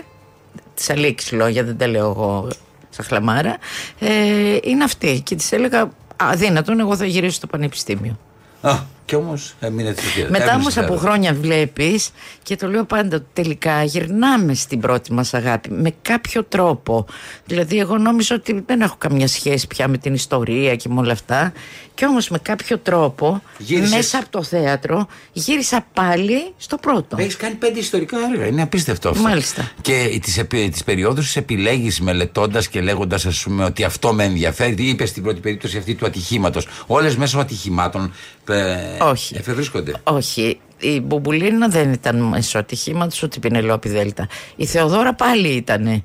της 0.75 0.91
Αλίκη 0.91 1.35
λόγια, 1.35 1.65
δεν 1.65 1.77
τα 1.77 1.87
λέω 1.87 2.09
εγώ 2.09 2.49
στα 2.51 2.66
χλαμάρα, 3.03 3.57
ε, 3.99 4.59
είναι 4.63 4.85
αυτή. 4.85 5.21
Και 5.25 5.35
της 5.35 5.53
έλεγα 5.53 5.91
αδύνατον, 6.17 6.81
εγώ 6.81 6.97
θα 6.97 7.07
γυρίσω 7.07 7.35
στο 7.35 7.47
πανεπιστήμιο. 7.47 8.19
Α, 8.61 8.79
Και 9.07 9.17
όμως 9.17 9.55
έμεινε 9.61 9.93
τη 9.93 10.03
Μετά 10.29 10.55
όμως 10.55 10.77
από 10.77 10.97
χρόνια 10.97 11.35
βλέπεις 11.35 12.11
και 12.43 12.57
το 12.57 12.69
λέω 12.69 12.85
πάντα 12.85 13.25
τελικά 13.33 13.83
γυρνάμε 13.83 14.55
στην 14.55 14.81
πρώτη 14.81 15.13
μας 15.13 15.35
αγάπη 15.35 15.71
με 15.71 15.95
κάποιο 16.03 16.45
τρόπο. 16.45 17.07
Δηλαδή, 17.45 17.79
εγώ 17.79 17.99
νόμιζα 17.99 18.35
ότι 18.35 18.63
δεν 18.67 18.81
έχω 18.81 18.95
καμία 18.99 19.29
σχέση 19.29 19.67
πια 19.67 19.89
με 19.89 19.99
την 19.99 20.15
ιστορία 20.15 20.77
και 20.77 20.89
με 20.89 21.01
όλα 21.01 21.13
αυτά. 21.13 21.53
Και 21.95 22.05
όμως 22.05 22.29
με 22.29 22.39
κάποιο 22.39 22.79
τρόπο 22.79 23.43
Γύρισες. 23.59 23.95
μέσα 23.95 24.19
από 24.19 24.31
το 24.31 24.43
θέατρο 24.43 25.07
γύρισα 25.33 25.87
πάλι 25.93 26.53
στο 26.57 26.77
πρώτο. 26.77 27.17
Έχεις 27.21 27.37
κάνει 27.37 27.55
πέντε 27.55 27.79
ιστορικά 27.79 28.17
έργα. 28.33 28.47
Είναι 28.47 28.63
απίστευτο 28.63 29.09
αυτό. 29.09 29.23
Μάλιστα. 29.23 29.71
Και 29.81 30.19
τις 30.23 30.43
τις 30.71 30.85
περιόδους 30.85 31.37
επιλέγεις 31.37 32.01
μελετώντας 32.01 32.69
και 32.69 32.81
λέγοντας, 32.81 33.27
ας 33.27 33.43
πούμε, 33.43 33.65
ότι 33.65 33.85
αυτό 33.85 34.13
με 34.13 34.25
ενδιαφέρει. 34.25 34.75
Τι 34.75 34.89
είπες 34.89 35.09
στην 35.09 35.23
πρώτη 35.23 35.41
περίπτωση 35.41 35.79
αυτή 35.79 35.95
του 35.95 36.07
ατυχήματος. 36.07 36.69
Όλες 36.87 37.17
μέσω 37.17 37.39
ατυχημάτων 37.39 38.13
ε, 38.49 38.96
Όχι. 39.01 39.37
εφευρίσκονται. 39.37 39.95
Όχι. 40.03 40.61
Η 40.81 41.01
Μπουμπουλίνα 41.01 41.69
δεν 41.69 41.93
ήταν 41.93 42.17
μέσω 42.17 42.59
ατυχήματος, 42.59 43.23
ούτε 43.23 43.37
η 43.37 43.41
Πινελόπη 43.41 43.89
Δέλτα. 43.89 44.29
Η 44.57 44.67
Θεοδόρα 44.67 45.15
πάλι 45.15 45.49
ήταν. 45.49 46.03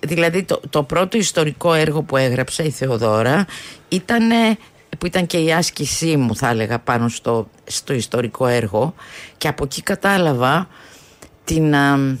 Δηλαδή 0.00 0.42
το, 0.42 0.60
το 0.70 0.82
πρώτο 0.82 1.16
ιστορικό 1.16 1.74
έργο 1.74 2.02
που 2.02 2.16
έγραψα, 2.16 2.62
η 2.64 2.70
Θεοδόρα, 2.70 3.46
ήταν 3.88 4.22
που 4.98 5.06
ήταν 5.06 5.26
και 5.26 5.38
η 5.38 5.52
άσκησή 5.52 6.16
μου 6.16 6.36
θα 6.36 6.48
έλεγα 6.48 6.78
πάνω 6.78 7.08
στο, 7.08 7.48
στο 7.64 7.92
ιστορικό 7.92 8.46
έργο 8.46 8.94
και 9.38 9.48
από 9.48 9.64
εκεί 9.64 9.82
κατάλαβα 9.82 10.68
την, 11.44 11.74
α, 11.74 12.16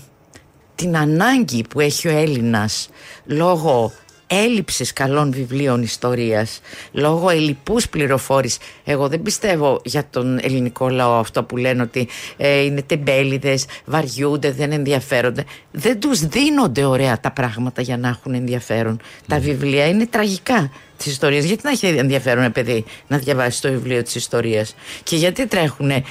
την 0.74 0.96
ανάγκη 0.96 1.64
που 1.70 1.80
έχει 1.80 2.08
ο 2.08 2.10
Έλληνας 2.10 2.88
λόγω 3.24 3.92
έλλειψης 4.30 4.92
καλών 4.92 5.32
βιβλίων 5.32 5.82
ιστορίας, 5.82 6.60
λόγω 6.92 7.30
ελλειπούς 7.30 7.88
πληροφόρης. 7.88 8.58
Εγώ 8.84 9.08
δεν 9.08 9.22
πιστεύω 9.22 9.80
για 9.84 10.04
τον 10.10 10.38
ελληνικό 10.42 10.88
λαό 10.88 11.18
αυτό 11.18 11.44
που 11.44 11.56
λένε 11.56 11.82
ότι 11.82 12.08
ε, 12.36 12.60
είναι 12.64 12.82
τεμπέληδες, 12.82 13.66
βαριούνται, 13.84 14.52
δεν 14.52 14.72
ενδιαφέρονται. 14.72 15.44
Δεν 15.70 16.00
τους 16.00 16.20
δίνονται 16.20 16.84
ωραία 16.84 17.20
τα 17.20 17.30
πράγματα 17.30 17.82
για 17.82 17.96
να 17.96 18.08
έχουν 18.08 18.34
ενδιαφέρον. 18.34 19.00
Τα 19.26 19.38
βιβλία 19.38 19.88
είναι 19.88 20.06
τραγικά 20.06 20.70
τη 21.04 21.10
ιστορία. 21.10 21.38
Γιατί 21.38 21.62
να 21.64 21.70
έχει 21.70 21.86
ενδιαφέρον 21.86 22.42
ένα 22.42 22.52
παιδί 22.52 22.84
να 23.06 23.18
διαβάσεις 23.18 23.60
το 23.60 23.70
βιβλίο 23.70 24.02
της 24.02 24.14
ιστορίας; 24.14 24.74
Και 25.02 25.16
γιατί 25.16 25.46
τρέχουν 25.46 25.90
ε, 25.90 26.04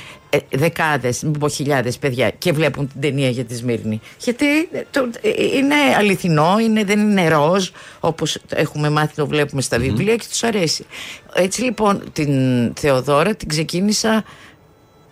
δεκάδες, 0.49 1.23
μήπω 1.23 1.49
χιλιάδες 1.49 1.97
παιδιά 1.97 2.29
και 2.29 2.51
βλέπουν 2.51 2.87
την 2.87 3.01
ταινία 3.01 3.29
για 3.29 3.45
τη 3.45 3.55
Σμύρνη; 3.55 3.99
Γιατί 4.19 4.45
το, 4.91 5.09
ε, 5.21 5.29
είναι 5.57 5.75
αληθινό, 5.97 6.59
είναι, 6.59 6.83
δεν 6.83 6.99
είναι 6.99 7.27
ροζ 7.27 7.69
όπως 7.99 8.37
έχουμε 8.49 8.89
μάθει 8.89 9.15
το 9.15 9.27
βλέπουμε 9.27 9.61
στα 9.61 9.79
βιβλία 9.79 10.15
και 10.15 10.25
τους 10.29 10.43
αρέσει. 10.43 10.85
Έτσι 11.33 11.61
λοιπόν 11.61 12.03
την 12.13 12.31
Θεοδόρα 12.75 13.35
την 13.35 13.47
ξεκίνησα 13.47 14.23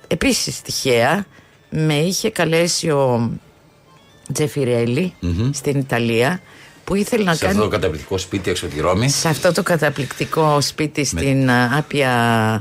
επίσης 0.08 0.62
τυχαία. 0.62 1.26
Με 1.70 1.94
είχε 1.94 2.30
καλέσει 2.30 2.90
ο 2.90 3.32
τζεφιρελη 4.34 5.14
στην 5.52 5.80
Ιταλία 5.80 6.42
που 6.88 6.96
ήθελε 6.96 7.24
να 7.24 7.34
σε 7.34 7.46
κάνει. 7.46 7.58
αυτό 7.58 7.70
το 7.70 7.76
καταπληκτικό 7.76 8.18
σπίτι 8.18 8.50
έξω 8.50 8.68
τη 8.68 8.80
Ρώμη. 8.80 9.10
Σε 9.10 9.28
αυτό 9.28 9.52
το 9.52 9.64
καταπληκτικό 9.64 10.62
σπίτι 10.62 11.06
στην 11.06 11.52
Άπια 11.78 12.12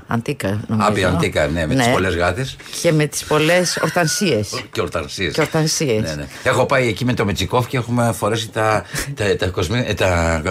Αντίκα. 0.06 0.60
Νομίζω. 0.68 0.88
Άπια 0.88 1.08
Αντίκα, 1.08 1.46
ναι, 1.46 1.66
με 1.66 1.74
ναι. 1.74 1.84
τι 1.84 1.90
πολλές 1.90 2.14
γάτες. 2.14 2.56
Και 2.82 2.92
με 2.92 3.06
τις 3.06 3.24
πολλές 3.24 3.78
ορτανσίες. 3.82 4.48
και 4.72 4.80
ορτανσίες. 4.80 5.32
Και 5.32 5.40
ορτανσίες. 5.40 6.02
Ναι, 6.02 6.14
ναι. 6.14 6.26
Έχω 6.42 6.66
πάει 6.66 6.88
εκεί 6.88 7.04
με 7.04 7.14
το 7.14 7.24
Μετσικόφ 7.24 7.66
και 7.66 7.76
έχουμε 7.76 8.12
φορέσει 8.12 8.48
τα, 8.48 8.84
τα, 9.14 9.36
τα, 9.36 9.46
κοσμι, 9.46 9.84
ε, 9.86 9.94
τα, 9.94 10.42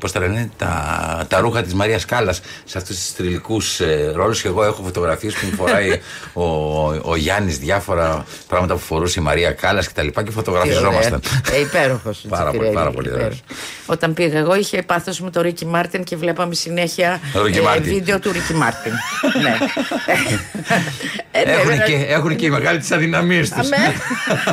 πώς 0.00 0.12
τα, 0.12 0.20
λένε, 0.20 0.50
τα, 0.56 1.24
τα 1.28 1.40
ρούχα 1.40 1.62
της 1.62 1.74
Μαρίας 1.74 2.04
Κάλλας 2.04 2.40
σε 2.64 2.78
αυτούς 2.78 2.96
τους 2.96 3.12
τριλικούς 3.12 3.80
ε, 3.80 4.12
ρόλους. 4.14 4.42
Και 4.42 4.48
εγώ 4.48 4.64
έχω 4.64 4.82
φωτογραφίες 4.82 5.34
που 5.34 5.46
μου 5.46 5.56
φοράει 5.56 6.00
ο, 6.32 7.10
ο 7.10 7.16
Γιάννης 7.16 7.58
διάφορα 7.58 8.24
πράγματα 8.48 8.74
που 8.74 8.80
φορούσε 8.80 9.20
η 9.20 9.22
Μαρία 9.22 9.52
Κάλλας 9.52 9.86
και 9.86 9.92
τα 9.94 10.02
λοιπά 10.02 10.22
και 10.22 10.30
φωτογραφιζόμασταν. 10.30 11.20
Ε, 11.52 11.60
Υπέροχος. 11.60 12.24
πάρα, 12.28 12.90
πολύ, 12.90 13.07
πάρα 13.10 13.24
πολύ 13.24 13.42
όταν 13.90 14.14
πήγα 14.14 14.38
εγώ 14.38 14.54
είχε 14.54 14.82
πάθος 14.82 15.20
με 15.20 15.30
το 15.30 15.40
Ρίκι 15.40 15.66
Μάρτιν 15.66 16.04
και 16.04 16.16
βλέπαμε 16.16 16.54
συνέχεια 16.54 17.20
ε, 17.76 17.80
βίντεο 17.80 18.18
του 18.18 18.32
Ρίκι 18.32 18.54
Μάρτιν. 18.54 18.92
ναι. 19.42 19.56
έχουν, 21.32 21.84
και, 21.86 22.06
έχουν 22.08 22.36
και 22.36 22.46
οι 22.46 22.50
μεγάλοι 22.50 22.78
τις 22.78 22.92
αδυναμίες 22.92 23.50
τους. 23.50 23.68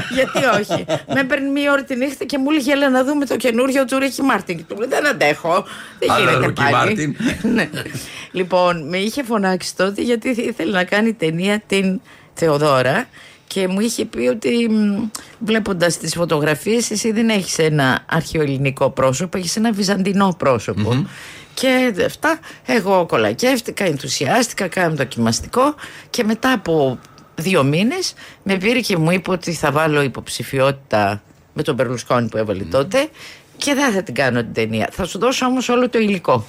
Γιατί 0.09 0.61
όχι. 0.61 0.85
Με 1.13 1.19
έπαιρνε 1.19 1.49
μία 1.49 1.71
ώρα 1.71 1.83
τη 1.83 1.95
νύχτα 1.95 2.25
και 2.25 2.37
μου 2.37 2.49
έλεγε 2.49 2.71
έλα 2.71 2.89
να 2.89 3.03
δούμε 3.03 3.25
το 3.25 3.37
καινούριο 3.37 3.85
του 3.85 3.99
Ρίκι 3.99 4.21
Μάρτιν. 4.21 4.57
Και 4.57 4.63
του 4.67 4.75
λέει 4.79 4.89
δεν 4.89 5.07
αντέχω. 5.07 5.65
Δεν 5.99 6.09
γίνεται 6.17 6.71
πάλι. 6.71 7.17
ναι. 7.55 7.69
Λοιπόν, 8.31 8.87
με 8.87 8.97
είχε 8.97 9.23
φωνάξει 9.23 9.75
τότε 9.75 10.01
γιατί 10.01 10.29
ήθελε 10.29 10.71
να 10.71 10.83
κάνει 10.83 11.13
ταινία 11.13 11.61
την 11.67 12.01
Θεοδόρα 12.33 13.07
και 13.55 13.67
μου 13.67 13.79
είχε 13.79 14.05
πει 14.05 14.27
ότι 14.27 14.69
βλέποντας 15.39 15.97
τις 15.97 16.15
φωτογραφίες, 16.15 16.91
εσύ 16.91 17.11
δεν 17.11 17.29
έχεις 17.29 17.57
ένα 17.57 18.03
αρχαιοελληνικό 18.05 18.89
πρόσωπο, 18.89 19.37
έχεις 19.37 19.55
ένα 19.55 19.71
βυζαντινό 19.71 20.37
Και 21.53 21.93
αυτά 22.05 22.39
εγώ 22.65 23.05
κολακεύτηκα, 23.05 23.85
ενθουσιάστηκα, 23.85 24.67
κάναμε 24.67 24.95
δοκιμαστικό 24.95 25.75
και 26.09 26.23
μετά 26.23 26.51
από 26.51 26.99
δύο 27.35 27.63
μήνες 27.63 28.13
με 28.43 28.57
πήρε 28.57 28.79
και 28.79 28.97
μου 28.97 29.11
είπε 29.11 29.31
ότι 29.31 29.53
θα 29.53 29.71
βάλω 29.71 30.01
υποψηφιότητα 30.01 31.21
με 31.53 31.63
τον 31.63 31.75
Περλουσκόνη 31.75 32.27
που 32.27 32.37
έβαλε 32.37 32.63
τότε 32.63 33.09
και 33.57 33.73
δεν 33.73 33.93
θα 33.93 34.03
την 34.03 34.13
κάνω 34.13 34.39
την 34.39 34.53
ταινία. 34.53 34.89
Θα 34.91 35.05
σου 35.05 35.19
δώσω 35.19 35.45
όμως 35.45 35.69
όλο 35.69 35.89
το 35.89 35.99
υλικό. 35.99 36.45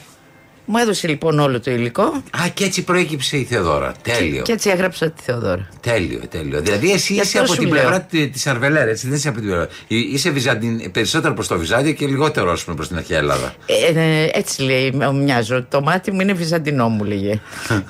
Μου 0.68 0.76
έδωσε 0.76 1.08
λοιπόν 1.08 1.38
όλο 1.38 1.60
το 1.60 1.70
υλικό. 1.70 2.02
Α, 2.02 2.48
και 2.54 2.64
έτσι 2.64 2.84
προέκυψε 2.84 3.36
η 3.36 3.44
Θεοδόρα. 3.44 3.94
Τέλειο. 4.02 4.42
Και, 4.42 4.52
έτσι 4.52 4.70
έγραψα 4.70 5.10
τη 5.10 5.22
Θεοδόρα. 5.22 5.68
Τέλειο, 5.80 6.20
τέλειο. 6.30 6.60
Δηλαδή 6.60 6.92
εσύ 6.92 7.14
είσαι 7.14 7.38
από 7.38 7.52
την 7.56 7.68
πλευρά 7.68 8.00
τη 8.00 8.30
Αρβελέρα, 8.44 8.90
έτσι 8.90 9.06
δεν 9.06 9.16
είσαι 9.16 9.28
από 9.28 9.38
την 9.38 9.46
πλευρά. 9.46 9.68
Είσαι 9.86 10.30
Βυζαντιν, 10.30 10.90
περισσότερο 10.90 11.34
προς 11.34 11.46
το 11.46 11.58
Βυζάντιο 11.58 11.92
και 11.92 12.06
λιγότερο 12.06 12.50
ας 12.50 12.64
πούμε 12.64 12.76
προς 12.76 12.88
την 12.88 12.96
αρχαία 12.96 13.18
Ελλάδα. 13.18 13.54
Ε, 13.66 14.00
ε, 14.00 14.28
έτσι 14.32 14.62
λέει, 14.62 14.92
μοιάζω. 15.14 15.64
Το 15.64 15.80
μάτι 15.80 16.12
μου 16.12 16.20
είναι 16.20 16.32
Βυζαντινό, 16.32 16.88
μου 16.88 17.04
λέγε. 17.04 17.40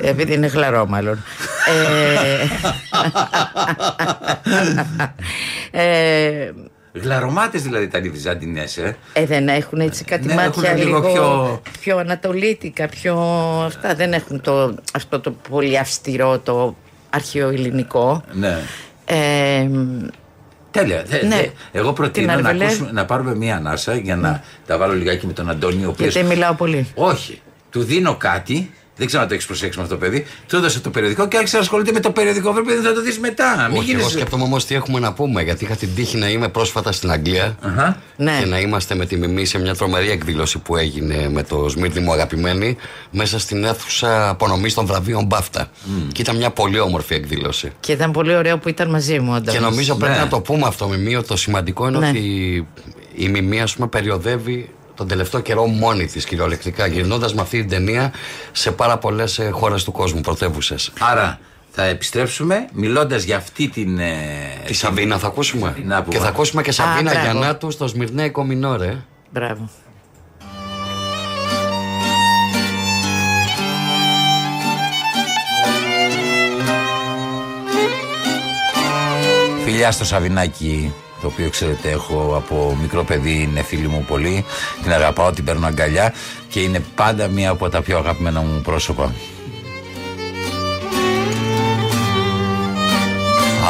Επειδή 0.01 0.33
είναι 0.35 0.49
χλαρό, 0.49 0.87
μάλλον. 0.87 1.25
ε, 5.71 6.51
Γλαρωμάτε 7.03 7.59
δηλαδή 7.59 7.85
ήταν 7.85 8.05
οι 8.05 8.09
Βυζαντινέ, 8.09 8.65
ε. 8.85 9.21
ε. 9.21 9.27
δεν 9.27 9.49
έχουν 9.49 9.81
έτσι 9.81 10.05
κάτι 10.05 10.27
ναι, 10.27 10.35
μάτια 10.35 10.75
λίγο, 10.75 11.01
πιο... 11.01 11.61
πιο 11.81 11.99
ανατολίτικα, 11.99 12.89
πιο. 12.89 13.15
Αυτά 13.65 13.95
δεν 13.95 14.13
έχουν 14.13 14.41
το, 14.41 14.75
αυτό 14.93 15.21
το 15.21 15.31
πολύ 15.31 15.79
αυστηρό, 15.79 16.39
το 16.39 16.77
αρχαίο 17.11 17.49
ελληνικό. 17.49 18.23
Ναι. 18.33 18.59
Ε, 19.05 19.69
Τέλεια. 20.71 21.05
Ναι. 21.29 21.51
Εγώ 21.73 21.93
προτείνω 21.93 22.41
να, 22.41 22.49
ακούσουμε, 22.49 22.91
να 22.93 23.05
πάρουμε 23.05 23.35
μία 23.35 23.57
ανάσα 23.57 23.95
για 23.95 24.17
να 24.17 24.43
τα 24.67 24.79
βάλω 24.79 24.95
λιγάκι 24.95 25.27
με 25.27 25.33
τον 25.33 25.51
Αντώνιο. 25.51 25.95
Γιατί 25.99 26.23
μιλάω 26.23 26.55
πολύ. 26.55 26.87
Όχι. 26.95 27.41
Του 27.71 27.83
δίνω 27.83 28.17
κάτι 28.17 28.71
δεν 28.97 29.07
ξέρω 29.07 29.23
αν 29.23 29.29
το 29.29 29.35
έχεις 29.35 29.47
προσέξει 29.47 29.79
με 29.79 29.85
αυτό 29.85 29.97
το 29.97 30.01
παιδί. 30.05 30.27
Του 30.49 30.57
έδωσε 30.57 30.81
το 30.81 30.91
περιοδικό 30.91 31.29
και 31.29 31.37
άρχισε 31.37 31.57
να 31.57 31.63
ασχολείται 31.63 31.93
με 31.93 32.01
το 32.01 32.11
περιοδικό. 32.11 32.53
Βέβαια 32.53 32.81
θα 32.83 32.93
το 32.93 33.03
δεις 33.03 33.19
μετά. 33.19 33.71
Όχι, 33.73 33.85
γίνεις... 33.85 34.01
εγώ 34.01 34.11
σκέφτομαι 34.11 34.43
όμως 34.43 34.65
τι 34.65 34.75
έχουμε 34.75 34.99
να 34.99 35.13
πούμε. 35.13 35.43
Γιατί 35.43 35.65
είχα 35.65 35.77
την 35.77 35.89
τύχη 35.95 36.17
να 36.17 36.29
είμαι 36.29 36.49
πρόσφατα 36.49 36.93
στην 36.93 37.11
Αγγλία 37.11 37.57
uh-huh. 37.63 37.95
ναι. 38.17 38.39
και 38.41 38.47
να 38.47 38.61
είμαστε 38.61 38.95
με 38.95 39.07
τη 39.07 39.17
Μιμή 39.17 39.45
σε 39.45 39.59
μια 39.59 39.75
τρομερή 39.75 40.11
εκδήλωση 40.11 40.59
που 40.59 40.77
έγινε 40.77 41.29
με 41.29 41.43
το 41.43 41.69
Σμύρνη 41.69 42.01
μου 42.01 42.13
αγαπημένη 42.13 42.77
μέσα 43.11 43.39
στην 43.39 43.65
αίθουσα 43.65 44.29
απονομής 44.29 44.75
των 44.75 44.87
βραβείων 44.87 45.25
Μπάφτα. 45.25 45.67
Mm. 45.67 46.09
Και 46.13 46.23
ήταν 46.23 46.37
μια 46.37 46.51
πολύ 46.51 46.79
όμορφη 46.79 47.15
εκδήλωση. 47.15 47.73
Και 47.81 47.93
ήταν 47.93 48.13
πολύ 48.13 48.37
ωραίο 48.37 48.59
που 48.59 48.69
ήταν 48.69 48.91
μαζί 48.91 49.19
μου. 49.19 49.41
Και 49.41 49.59
νομίζω 49.59 49.95
ναι. 49.95 49.99
πρέπει 49.99 50.19
να 50.19 50.29
το 50.29 50.41
πούμε 50.41 50.67
αυτό, 50.67 50.89
Μιμή, 50.89 51.17
ότι 51.17 51.29
το 51.29 51.37
σημαντικό 51.37 51.89
είναι 51.89 51.99
ναι. 51.99 52.09
ότι 52.09 52.67
η 53.15 53.29
Μιμή, 53.29 53.61
ας 53.61 53.75
πούμε, 53.75 53.87
περιοδεύει 53.89 54.69
τον 54.97 55.09
τελευταίο 55.09 55.41
καιρό 55.41 55.67
μόνη 55.67 56.07
της 56.07 56.25
κυριολεκτικά, 56.25 56.87
γυρνώντας 56.87 57.35
με 57.35 57.41
αυτή 57.41 57.59
την 57.59 57.69
ταινία 57.69 58.13
σε 58.53 58.71
πάρα 58.73 58.99
πολλές 58.99 59.39
ε, 59.39 59.51
χώρες 59.51 59.85
του 59.85 59.93
κόσμου, 59.93 60.21
πρωτεύουσες. 60.21 60.93
Άρα 60.99 61.39
θα 61.71 61.85
επιστρέψουμε 61.85 62.69
μιλώντας 62.73 63.23
για 63.23 63.37
αυτή 63.37 63.69
την. 63.69 63.99
Ε, 63.99 64.13
τη 64.67 64.75
Σαβίνα 64.75 65.19
θα 65.19 65.27
ακούσουμε. 65.27 65.75
Και 66.09 66.19
θα 66.19 66.29
ακούσουμε 66.29 66.63
και 66.63 66.73
Σαβίνα 66.73 67.11
Α, 67.11 67.21
Γιαννάτου 67.23 67.71
στο 67.71 67.87
Σμυρνέικο 67.87 68.45
Μινόρε. 68.45 68.97
Μπράβο. 69.31 69.71
Φιλιά 79.65 79.91
στο 79.91 80.05
Σαβινάκι 80.05 80.93
το 81.21 81.27
οποίο 81.27 81.51
ξέρετε 81.51 81.91
έχω 81.91 82.35
από 82.37 82.77
μικρό 82.81 83.05
παιδί, 83.05 83.43
είναι 83.43 83.63
φίλη 83.63 83.89
μου 83.89 84.05
πολύ, 84.09 84.45
την 84.83 84.93
αγαπάω, 84.93 85.33
την 85.33 85.45
παίρνω 85.45 85.67
αγκαλιά 85.67 86.15
και 86.49 86.61
είναι 86.61 86.85
πάντα 86.95 87.29
μία 87.29 87.51
από 87.51 87.69
τα 87.69 87.83
πιο 87.83 87.99
αγαπημένα 87.99 88.41
μου 88.41 88.61
πρόσωπα. 88.61 89.13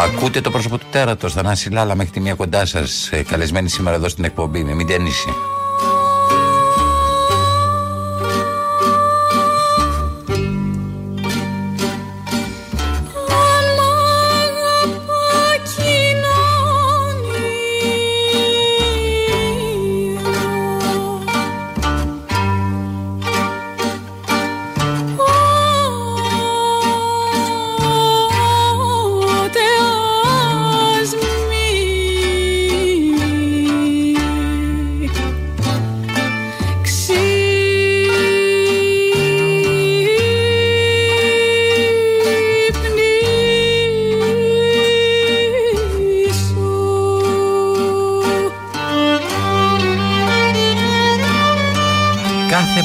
Ακούτε 0.05 0.41
το 0.41 0.51
πρόσωπο 0.51 0.79
του 0.79 0.87
τέρατος, 0.91 1.33
Θανάση 1.33 1.71
Λάλα, 1.71 1.95
μέχρι 1.95 2.13
τη 2.13 2.21
μία 2.21 2.35
κοντά 2.35 2.67
σας, 2.67 3.09
ε, 3.13 3.23
καλεσμένη 3.23 3.69
σήμερα 3.69 3.97
εδώ 3.97 4.09
στην 4.09 4.25
εκπομπή, 4.25 4.65
με 4.65 4.75
μην 4.75 4.87
ταινίσει. 4.87 5.29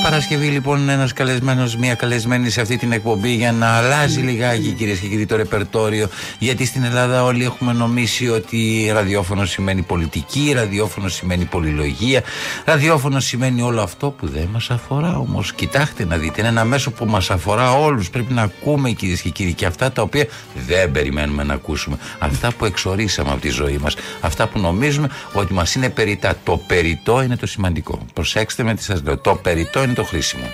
Παρασκευή 0.03 0.47
λοιπόν 0.47 0.89
ένας 0.89 1.13
καλεσμένος, 1.13 1.75
μία 1.75 1.95
καλεσμένη 1.95 2.49
σε 2.49 2.61
αυτή 2.61 2.77
την 2.77 2.91
εκπομπή 2.91 3.33
για 3.33 3.51
να 3.51 3.67
αλλάζει 3.67 4.19
λιγάκι 4.19 4.71
κυρίες 4.71 4.99
και 4.99 5.07
κύριοι 5.07 5.25
το 5.25 5.35
ρεπερτόριο. 5.35 6.07
Γιατί 6.39 6.65
στην 6.65 6.83
Ελλάδα 6.83 7.23
όλοι 7.23 7.43
έχουμε 7.43 7.73
νομίσει 7.73 8.29
ότι 8.29 8.89
ραδιόφωνο 8.93 9.45
σημαίνει 9.45 9.81
πολιτική, 9.81 10.51
ραδιόφωνο 10.55 11.07
σημαίνει 11.07 11.45
πολυλογία, 11.45 12.23
ραδιόφωνο 12.65 13.19
σημαίνει 13.19 13.61
όλο 13.61 13.81
αυτό 13.81 14.09
που 14.09 14.27
δεν 14.27 14.47
μας 14.51 14.69
αφορά 14.69 15.17
όμως. 15.17 15.53
Κοιτάξτε 15.53 16.05
να 16.05 16.17
δείτε, 16.17 16.39
είναι 16.39 16.49
ένα 16.49 16.65
μέσο 16.65 16.91
που 16.91 17.05
μας 17.05 17.29
αφορά 17.29 17.71
όλους. 17.71 18.09
Πρέπει 18.09 18.33
να 18.33 18.41
ακούμε 18.41 18.91
κυρίες 18.91 19.21
και 19.21 19.29
κύριοι 19.29 19.53
και 19.53 19.65
αυτά 19.65 19.91
τα 19.91 20.01
οποία 20.01 20.25
δεν 20.67 20.91
περιμένουμε 20.91 21.43
να 21.43 21.53
ακούσουμε. 21.53 21.97
Αυτά 22.19 22.51
που 22.57 22.65
εξορίσαμε 22.65 23.29
από 23.29 23.41
τη 23.41 23.49
ζωή 23.49 23.77
μας. 23.77 23.95
Αυτά 24.21 24.47
που 24.47 24.59
νομίζουμε 24.59 25.09
ότι 25.33 25.53
μας 25.53 25.75
είναι 25.75 25.89
περιτά. 25.89 26.35
Το 26.43 26.57
περιτό 26.67 27.21
είναι 27.21 27.35
το 27.35 27.47
σημαντικό. 27.47 27.99
Προσέξτε 28.13 28.63
με 28.63 28.73
τι 28.73 28.83
σας 28.83 29.01
λέω. 29.03 29.17
Το 29.17 29.35
περιτό 29.35 29.83
είναι 29.83 29.90
το 29.93 30.03
χρήσιμο. 30.03 30.51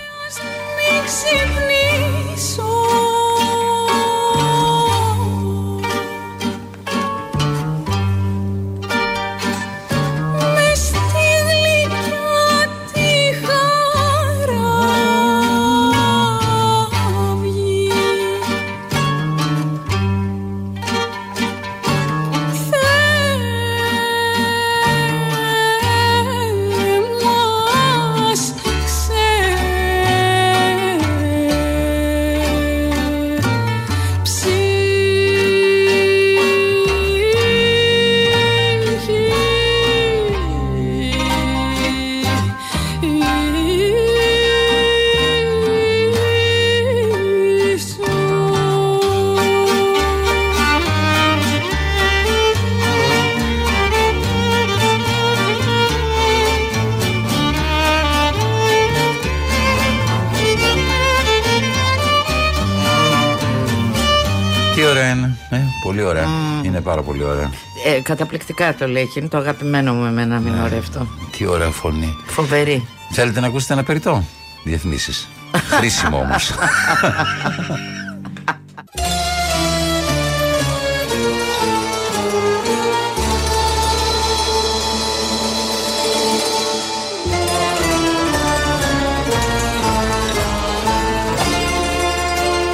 Πολύ 66.96 67.24
ωραία. 67.24 67.52
Ε, 67.86 68.02
καταπληκτικά 68.02 68.76
το 68.76 68.88
λέει 68.88 69.08
και 69.08 69.20
είναι 69.20 69.28
το 69.28 69.38
αγαπημένο 69.38 69.94
μου 69.94 70.06
εμένα 70.06 70.40
μην 70.40 70.54
ναι. 70.54 70.78
αυτό. 70.78 71.08
Τι 71.38 71.46
ωραία 71.46 71.70
φωνή. 71.70 72.16
Φοβερή. 72.26 72.88
Θέλετε 73.12 73.40
να 73.40 73.48
ακούσετε 73.48 73.74
ένα 73.74 73.84
περιττό; 73.84 74.24
Διαφημίσεις. 74.64 75.28
Χρήσιμο 75.70 76.20
όμως. 76.20 76.52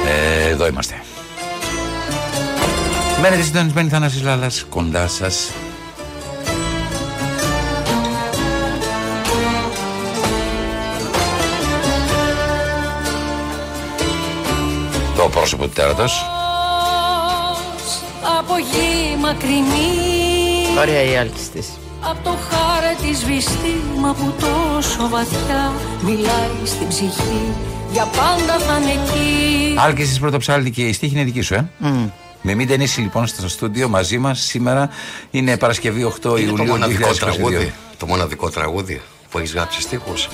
Ε, 0.06 0.48
εδώ 0.48 0.66
είμαστε. 0.66 1.03
Μένετε 3.26 3.42
συντονισμένοι 3.42 3.88
Θανάσης 3.88 4.22
Λάλλας 4.22 4.66
κοντά 4.68 5.08
σας. 5.08 5.50
Το 15.16 15.28
πρόσωπο 15.30 15.64
του 15.64 15.72
τέρατος. 15.72 16.24
Από 18.38 18.58
γη 18.58 19.16
μακρινή. 19.20 20.78
Ωραία 20.80 21.02
η 21.02 21.16
άλκης 21.16 21.50
της. 21.50 21.68
Απ' 22.10 22.24
το 22.24 22.30
χάρτη 22.30 23.14
σβηστή 23.14 23.82
μα 24.00 24.12
που 24.12 24.34
τόσο 24.40 25.08
βαθιά 25.08 25.72
Μιλάει 26.04 26.64
στην 26.64 26.88
ψυχή 26.88 27.52
Για 27.92 28.04
πάντα 28.04 28.58
θα 28.58 28.78
είναι 28.78 28.90
εκεί. 28.90 29.74
Άλκης 29.78 30.08
της 30.08 30.18
πρωτοψάλτη 30.18 30.70
και 30.70 30.82
η 30.82 30.92
στίχη 30.92 31.14
είναι 31.14 31.24
δική 31.24 31.40
σου 31.40 31.54
ε. 31.54 31.68
Mm. 31.84 32.10
Με 32.46 32.54
μην 32.54 32.68
ταινίσει 32.68 33.00
λοιπόν 33.00 33.26
στο 33.26 33.48
στούντιο 33.48 33.88
μαζί 33.88 34.18
μας 34.18 34.40
σήμερα 34.40 34.88
είναι 35.30 35.56
Παρασκευή 35.56 36.12
8 36.22 36.24
είναι 36.24 36.40
Ιουλίου. 36.40 36.56
Το 36.56 36.64
μοναδικό 36.64 37.12
τραγούδι. 37.12 37.74
Το 37.98 38.06
μοναδικό 38.06 38.50
τραγούδι 38.50 39.02
που 39.30 39.38
έχεις 39.38 39.52
γράψει 39.52 39.80
στίχους; 39.80 40.28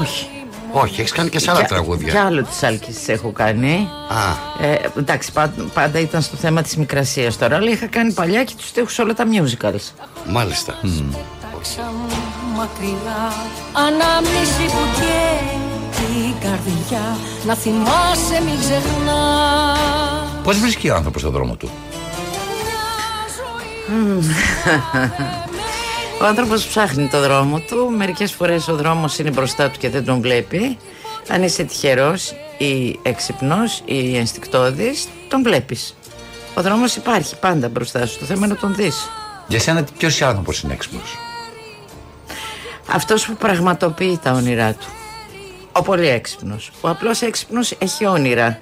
Όχι. 0.00 0.26
Όχι, 0.72 1.00
έχεις 1.00 1.12
κάνει 1.12 1.28
και 1.28 1.38
σε 1.38 1.50
άλλα 1.50 1.64
τραγούδια. 1.64 2.12
Και 2.12 2.18
άλλο 2.18 2.42
τη 2.42 2.66
Άλκη 2.66 2.94
έχω 3.06 3.32
κάνει. 3.32 3.88
Α. 4.08 4.66
Ε, 4.66 4.90
εντάξει, 4.98 5.32
πάντα, 5.74 5.98
ήταν 5.98 6.22
στο 6.22 6.36
θέμα 6.36 6.62
της 6.62 6.76
μικρασίας 6.76 7.38
τώρα, 7.38 7.56
αλλά 7.56 7.70
είχα 7.70 7.86
κάνει 7.86 8.12
παλιά 8.12 8.44
και 8.44 8.54
τους 8.56 8.68
στίχους 8.68 8.98
όλα 8.98 9.14
τα 9.14 9.24
musicals. 9.24 9.90
Μάλιστα. 10.26 10.74
Mm. 10.82 11.16
Μακριά, 12.56 13.32
ανάμνηση 13.72 14.64
που 14.66 14.84
καίει 14.94 15.60
την 15.96 16.48
καρδιά, 16.48 17.16
να 17.46 17.54
θυμάσαι 17.54 18.42
μην 18.44 18.58
ξεχνάς. 18.60 20.31
Πώς 20.42 20.58
βρίσκει 20.58 20.88
ο 20.88 20.94
άνθρωπος 20.94 21.20
στον 21.20 21.32
δρόμο 21.32 21.56
του; 21.56 21.70
Ο 26.20 26.24
άνθρωπος 26.24 26.66
ψάχνει 26.66 27.08
το 27.08 27.20
δρόμο 27.20 27.58
του. 27.58 27.92
Μερικές 27.96 28.32
φορές 28.32 28.68
ο 28.68 28.76
δρόμος 28.76 29.18
είναι 29.18 29.30
μπροστά 29.30 29.70
του 29.70 29.78
και 29.78 29.88
δεν 29.88 30.04
τον 30.04 30.20
βλέπει. 30.20 30.78
Αν 31.28 31.42
είσαι 31.42 31.64
τυχερός 31.64 32.34
ή 32.58 32.98
έξυπνος 33.02 33.82
ή 33.84 34.16
ενστικτόδης 34.16 35.08
Τον 35.28 35.42
βλέπεις. 35.42 35.96
Ο 36.54 36.62
δρόμος 36.62 36.96
υπάρχει 36.96 37.38
πάντα 37.38 37.68
μπροστά 37.68 38.06
σου. 38.06 38.18
Το 38.18 38.24
θέμα 38.24 38.46
είναι 38.46 38.54
να 38.54 38.60
τον 38.60 38.74
δεις. 38.74 39.08
Για 39.46 39.60
σένα 39.60 39.84
ποιος 39.98 40.22
άνθρωπος 40.22 40.60
είναι 40.60 40.72
έξυπνος; 40.72 41.16
Αυτός 42.92 43.26
που 43.26 43.34
πραγματοποιεί 43.34 44.18
τα 44.22 44.32
όνειρά 44.32 44.72
του. 44.72 44.86
Ο 45.72 45.82
πολύ 45.82 46.08
έξυπνος. 46.08 46.70
Ο 46.80 46.88
απλός 46.88 47.22
έξυπνος 47.22 47.74
έχει 47.78 48.06
όνειρα 48.06 48.58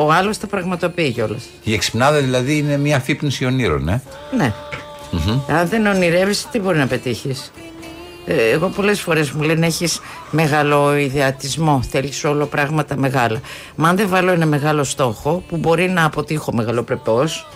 ο 0.00 0.12
άλλος 0.12 0.38
τα 0.38 0.46
πραγματοποιεί 0.46 1.10
κιόλας. 1.12 1.42
Η 1.62 1.72
εξυπνάδα 1.72 2.20
δηλαδή 2.20 2.58
είναι 2.58 2.76
μια 2.76 2.96
αφύπνιση 2.96 3.44
ονείρων, 3.44 3.88
ε; 3.88 4.02
Ναι. 4.36 4.52
Αν 5.48 5.68
δεν 5.68 5.86
ονειρεύεις, 5.86 6.46
τι 6.50 6.58
μπορεί 6.60 6.78
να 6.78 6.86
πετύχεις; 6.86 7.52
Ε, 8.26 8.50
εγώ 8.50 8.68
πολλές 8.68 9.00
φορές 9.00 9.30
μου 9.30 9.42
λένε 9.42 9.66
έχεις 9.66 10.00
μεγάλο 10.30 10.96
ιδεατισμό, 10.96 11.82
θέλεις 11.90 12.24
όλο 12.24 12.46
πράγματα 12.46 12.96
μεγάλα. 12.96 13.40
Μα 13.74 13.88
αν 13.88 13.96
δεν 13.96 14.08
βάλω 14.08 14.30
ένα 14.30 14.46
μεγάλο 14.46 14.84
στόχο 14.84 15.42
που 15.48 15.56
μπορεί 15.56 15.88
να 15.88 16.04
αποτύχω 16.04 16.52
μεγαλοπρεπώς 16.54 17.46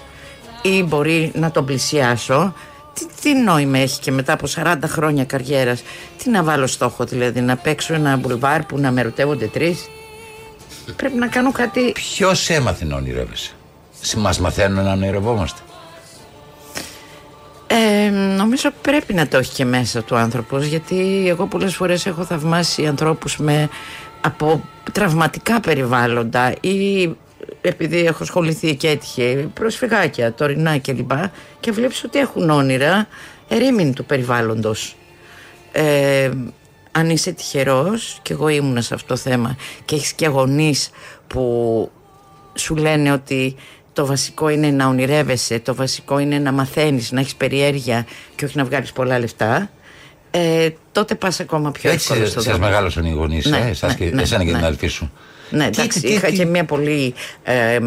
ή 0.63 0.83
μπορεί 0.83 1.33
να 1.35 1.51
τον 1.51 1.65
πλησιάσω, 1.65 2.55
τι, 2.95 3.07
τι 3.21 3.35
νόημα 3.35 3.79
έχει 3.79 4.01
και 4.01 4.13
μετά 4.13 4.33
από 4.33 4.47
40 4.57 4.75
χρόνια 4.87 5.25
καριέρας 5.25 5.83
τι 6.23 6.31
να 6.31 6.43
βάλω 6.43 6.67
στόχο 6.67 7.05
δηλαδή 7.05 7.41
να 7.41 7.57
παίξω 7.57 7.95
ένα 7.95 8.17
μπουλβάρ 8.17 8.63
που 8.63 8.79
να 8.79 8.91
με 8.91 9.03
ρωτεύονται 9.03 9.47
τρεις; 9.47 9.89
Πρέπει 10.97 11.17
να 11.19 11.27
κάνω 11.27 11.53
κάτι. 11.53 11.93
Ποιος 11.93 12.51
έμαθε 12.51 12.85
να 12.85 12.97
ονειρεύεσαι; 12.97 13.53
Μας 14.17 14.39
μαθαίνουν 14.39 14.85
να 14.85 14.93
ονειρευόμαστε. 14.93 15.61
Ε, 17.67 18.11
νομίζω 18.11 18.71
πρέπει 18.83 19.15
να 19.15 19.29
το 19.29 19.39
έχει 19.39 19.55
και 19.55 19.65
μέσα 19.65 20.03
του 20.03 20.17
άνθρωπος 20.17 20.65
γιατί 20.65 21.25
εγώ 21.29 21.47
πολλές 21.47 21.75
φορές 21.75 22.07
έχω 22.07 22.25
θαυμάσει 22.25 22.87
ανθρώπους 22.87 23.37
με 23.37 23.69
από 24.21 24.63
τραυματικά 24.93 25.61
περιβάλλοντα 25.61 26.55
ή 26.61 27.11
επειδή 27.61 27.99
έχω 27.99 28.23
ασχοληθεί 28.23 28.75
και 28.75 28.89
έτυχε 28.89 29.49
προσφυγάκια, 29.55 30.33
τωρινά 30.33 30.79
κλπ 30.79 31.11
και, 31.11 31.29
και 31.61 31.73
βλέπεις 31.73 32.05
ότι 32.05 32.19
έχουν 32.19 32.51
όνειρα 32.51 33.09
ερήμην 33.49 33.95
του 33.95 34.05
περιβάλλοντος 34.05 34.97
ε, 35.73 36.31
αν 36.97 37.11
είσαι 37.11 37.33
τυχερός 37.33 38.19
και 38.23 38.33
εγώ 38.33 38.49
ήμουνα 38.49 38.81
σε 38.81 38.95
αυτό 38.95 39.07
το 39.07 39.17
θέμα 39.17 39.57
και 39.85 39.95
έχεις 39.95 40.13
και 40.13 40.27
γονείς 40.27 40.91
που 41.27 41.91
σου 42.55 42.77
λένε 42.77 43.13
ότι 43.13 43.57
το 43.93 44.07
βασικό 44.07 44.49
είναι 44.49 44.71
να 44.71 44.87
ονειρεύεσαι, 44.87 45.59
το 45.59 45.75
βασικό 45.75 46.19
είναι 46.19 46.39
να 46.39 46.53
μαθαίνεις, 46.53 47.13
να 47.13 47.21
έχεις 47.21 47.35
περιέργεια 47.35 48.07
και 48.35 48.45
όχι 48.45 48.57
να 48.57 48.65
βγάλεις 48.65 48.93
πολλά 48.93 49.19
λεφτά 49.19 49.71
ε, 50.31 50.69
τότε 50.93 51.15
πας 51.15 51.41
ακόμα 51.41 51.71
πιο 51.71 51.91
εύκολα 51.91 52.27
στον 52.27 52.43
δρόμο. 52.43 52.57
Έτσι 52.57 52.71
μεγάλωσαν 52.71 53.05
οι 53.05 53.11
γονείς, 53.11 53.47
ναι, 53.47 53.59
ε, 53.59 53.69
εσάς 53.69 53.99
ναι, 53.99 54.07
και, 54.07 54.15
ναι, 54.15 54.23
εσένα 54.23 54.45
και 54.45 54.51
την 54.51 54.59
ναι. 54.59 54.67
αδελφή 54.67 54.87
σου. 54.87 55.13
Ναι, 55.51 55.65
εντάξει, 55.65 56.01
τι, 56.01 56.09
είχα 56.09 56.31
και 56.31 56.45
μια 56.45 56.65
πολύ 56.65 57.15
ε, 57.43 57.79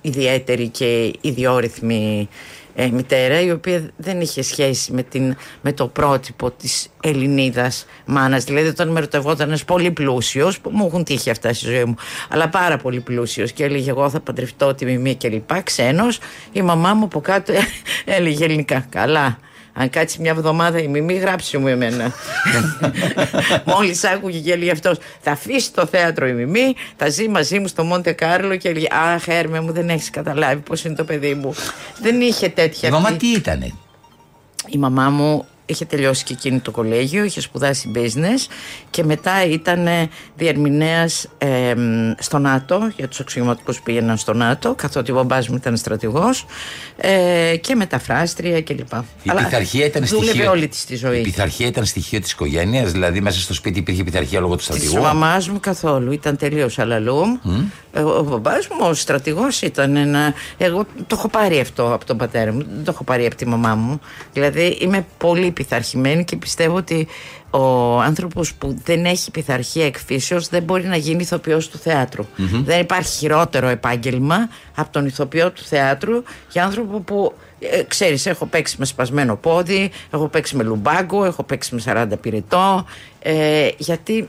ιδιαίτερη 0.00 0.68
και 0.68 1.12
ιδιόρυθμη 1.20 2.28
ε, 2.74 2.88
μητέρα 2.88 3.40
η 3.40 3.50
οποία 3.50 3.90
δεν 3.96 4.20
είχε 4.20 4.42
σχέση 4.42 4.92
με, 4.92 5.02
την, 5.02 5.36
με 5.60 5.72
το 5.72 5.86
πρότυπο 5.88 6.50
της 6.50 6.88
Ελληνίδας 7.02 7.86
μάνας. 8.06 8.44
Δηλαδή 8.44 8.68
όταν 8.68 8.88
με 8.88 9.00
ρωτευόταν 9.00 9.48
ένας 9.48 9.64
πολύ 9.64 9.90
πλούσιος 9.90 10.60
που 10.60 10.70
μου 10.70 10.86
έχουν 10.86 11.04
τύχει 11.04 11.30
αυτά 11.30 11.52
στη 11.52 11.66
ζωή 11.66 11.84
μου 11.84 11.94
αλλά 12.28 12.48
πάρα 12.48 12.76
πολύ 12.76 13.00
πλούσιος 13.00 13.52
και 13.52 13.64
έλεγε 13.64 13.90
εγώ 13.90 14.10
θα 14.10 14.20
παντρευτώ 14.20 14.74
τη 14.74 14.84
μιμία 14.84 15.14
και 15.14 15.28
λοιπά 15.28 15.60
ξένος 15.60 16.18
η 16.52 16.62
μαμά 16.62 16.94
μου 16.94 17.04
από 17.04 17.20
κάτω 17.20 17.52
έλεγε 18.04 18.44
ελληνικά 18.44 18.86
καλά 18.88 19.38
αν 19.72 19.90
κάτσει 19.90 20.20
μια 20.20 20.30
εβδομάδα 20.30 20.78
η 20.78 20.88
μιμή, 20.88 21.14
γράψει 21.14 21.58
μου 21.58 21.66
εμένα. 21.66 22.12
Μόλις 23.64 24.04
άκουγε 24.04 24.38
και 24.38 24.52
έλεγε 24.52 24.70
αυτός, 24.70 24.98
θα 25.20 25.30
αφήσει 25.30 25.72
το 25.72 25.86
θέατρο 25.86 26.26
η 26.26 26.32
μιμή, 26.32 26.74
θα 26.96 27.08
ζει 27.08 27.28
μαζί 27.28 27.58
μου 27.58 27.66
στο 27.66 27.84
Μόντε 27.84 28.12
Κάρλο 28.12 28.56
και 28.56 28.68
έλεγε 28.68 28.86
Αχ, 28.90 29.28
Έρμε 29.28 29.60
μου, 29.60 29.72
δεν 29.72 29.88
έχεις 29.88 30.10
καταλάβει 30.10 30.60
πώς 30.60 30.84
είναι 30.84 30.94
το 30.94 31.04
παιδί 31.04 31.34
μου. 31.34 31.54
Δεν 32.00 32.20
είχε 32.20 32.48
τέτοια. 32.48 32.88
Η 32.88 32.92
μαμά 32.92 33.12
τι 33.12 33.26
ήτανε; 33.26 33.72
Η 34.66 34.78
μαμά 34.78 35.10
μου 35.10 35.46
είχε 35.70 35.84
τελειώσει 35.84 36.24
και 36.24 36.32
εκείνη 36.32 36.58
το 36.58 36.70
κολέγιο, 36.70 37.24
είχε 37.24 37.40
σπουδάσει 37.40 37.90
business 37.94 38.50
και 38.90 39.04
μετά 39.04 39.44
ήταν 39.44 39.88
διερμηνέας 40.36 41.28
ε, 41.38 41.74
στο 42.18 42.38
ΝΑΤΟ, 42.38 42.92
για 42.96 43.08
τους 43.08 43.20
αξιωματικούς 43.20 43.76
που 43.76 43.82
πήγαιναν 43.82 44.16
στο 44.16 44.32
ΝΑΤΟ, 44.32 44.74
καθότι 44.74 45.10
ο 45.10 45.14
μπαμπάς 45.14 45.48
μου 45.48 45.56
ήταν 45.56 45.76
στρατηγός 45.76 46.46
ε, 46.96 47.56
και 47.60 47.74
μεταφράστρια 47.74 48.62
κλπ. 48.62 48.92
Η 49.22 49.30
Αλλά 49.30 49.44
πειθαρχία 49.44 49.84
ήταν 49.84 50.06
στοιχείο. 50.06 50.50
όλη 50.50 50.68
της 50.68 50.84
τη 50.84 50.96
ζωή. 50.96 51.18
Η 51.18 51.22
πειθαρχία 51.22 51.66
ήταν 51.66 51.84
στοιχείο 51.84 52.20
της 52.20 52.32
οικογένειας, 52.32 52.92
δηλαδή 52.92 53.20
μέσα 53.20 53.40
στο 53.40 53.54
σπίτι 53.54 53.78
υπήρχε 53.78 54.04
πειθαρχία 54.04 54.40
λόγω 54.40 54.56
του 54.56 54.62
στρατηγού; 54.62 54.92
Της 54.94 55.02
μαμάς 55.02 55.48
μου 55.48 55.60
καθόλου, 55.60 56.12
ήταν 56.12 56.36
τελείως 56.36 56.78
αλαλούμ. 56.78 57.36
Mm. 57.44 57.48
Ο, 57.96 58.00
ο 58.00 58.22
μπαμπάς 58.22 58.68
μου, 58.68 58.86
ο 58.88 58.94
στρατηγός 58.94 59.62
ήταν 59.62 59.96
ένα... 59.96 60.34
Εγώ 60.58 60.84
το 61.06 61.16
έχω 61.18 61.28
πάρει 61.28 61.60
αυτό 61.60 61.94
από 61.94 62.04
τον 62.04 62.16
πατέρα 62.16 62.52
μου, 62.52 62.58
δεν 62.58 62.84
το 62.84 62.90
έχω 62.90 63.04
πάρει 63.04 63.26
από 63.26 63.34
τη 63.34 63.46
μαμά 63.46 63.74
μου. 63.74 64.00
Δηλαδή 64.32 64.66
είμαι 64.80 65.06
πολύ 65.18 65.50
πειθαρχημένη 65.50 66.24
και 66.24 66.36
πιστεύω 66.36 66.76
ότι 66.76 67.08
ο 67.50 67.98
άνθρωπος 68.00 68.54
που 68.54 68.76
δεν 68.84 69.04
έχει 69.04 69.30
πειθαρχία 69.30 69.86
εκφύσεως 69.86 70.48
δεν 70.48 70.62
μπορεί 70.62 70.84
να 70.84 70.96
γίνει 70.96 71.22
ηθοποιός 71.22 71.68
του 71.68 71.78
θεατρου 71.78 72.26
Δεν 72.64 72.80
υπάρχει 72.80 73.16
χειρότερο 73.16 73.68
επάγγελμα 73.68 74.48
από 74.74 74.92
τον 74.92 75.06
ηθοποιό 75.06 75.50
του 75.50 75.62
θεάτρου 75.62 76.22
για 76.50 76.64
άνθρωπο 76.64 77.00
που 77.00 77.32
ε, 77.58 77.82
ξέρεις 77.82 78.26
έχω 78.26 78.46
παίξει 78.46 78.76
με 78.78 78.84
σπασμένο 78.84 79.36
πόδι, 79.36 79.90
έχω 80.10 80.28
παίξει 80.28 80.56
με 80.56 80.62
λουμπάγκο, 80.62 81.24
έχω 81.24 81.42
παίξει 81.42 81.74
με 81.74 82.06
40 82.12 82.20
πυρετό 82.20 82.86
ε, 83.22 83.68
γιατί 83.76 84.28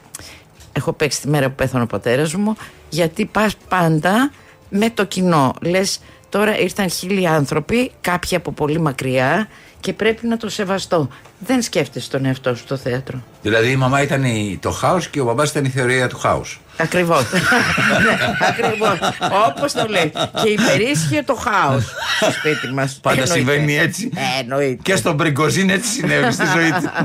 έχω 0.74 0.94
παίξει 0.94 1.22
τη 1.22 1.28
μέρα 1.28 1.50
που 1.50 1.56
πέθανε 1.56 1.84
ο 1.84 1.88
πατέρας 1.88 2.34
μου 2.34 2.56
γιατί 2.90 3.26
πας 3.26 3.56
πάντα 3.70 4.32
με 4.70 4.90
το 4.90 5.06
κοινό 5.06 5.54
λες 5.62 6.00
τώρα 6.30 6.60
ήρθαν 6.60 6.90
χίλιοι 6.90 7.28
άνθρωποι 7.28 7.92
κάποιοι 8.02 8.38
από 8.38 8.52
πολύ 8.52 8.80
μακριά 8.80 9.48
και 9.82 9.94
πρέπει 9.94 10.28
να 10.28 10.38
το 10.38 10.50
σεβαστώ. 10.50 11.10
Δεν 11.40 11.62
σκέφτεσαι 11.62 12.10
τον 12.10 12.26
εαυτό 12.26 12.56
σου 12.56 12.64
στο 12.64 12.78
θέατρο. 12.78 13.24
Δηλαδή 13.42 13.72
η 13.72 13.76
μαμά 13.76 14.02
ήταν 14.02 14.24
το 14.60 14.72
χάος 14.72 15.08
και 15.08 15.22
ο 15.22 15.24
μπαμπάς 15.24 15.50
ήταν 15.50 15.66
η 15.66 15.70
θεωρία 15.70 16.08
του 16.08 16.18
χάους. 16.18 16.62
Ακριβώς. 16.78 17.32
ναι, 18.04 18.48
Ακριβώς. 18.48 19.00
Όπως 19.48 19.74
το 19.74 19.86
λέει. 19.90 20.12
Και 20.44 20.50
υπερίσχυε 20.50 21.24
το 21.24 21.36
χάος 21.36 21.84
στο 22.16 22.32
σπίτι 22.32 22.74
μας. 22.74 23.00
Πάντα 23.02 23.26
συμβαίνει 23.26 23.78
έτσι. 23.78 24.12
εννοείται. 24.40 24.82
Και 24.82 24.96
στον 24.96 25.16
Μπριγκοζίν 25.16 25.70
έτσι 25.70 25.90
συνέβη 25.90 26.32
στη 26.32 26.46
ζωή 26.46 26.70
του. 26.70 26.90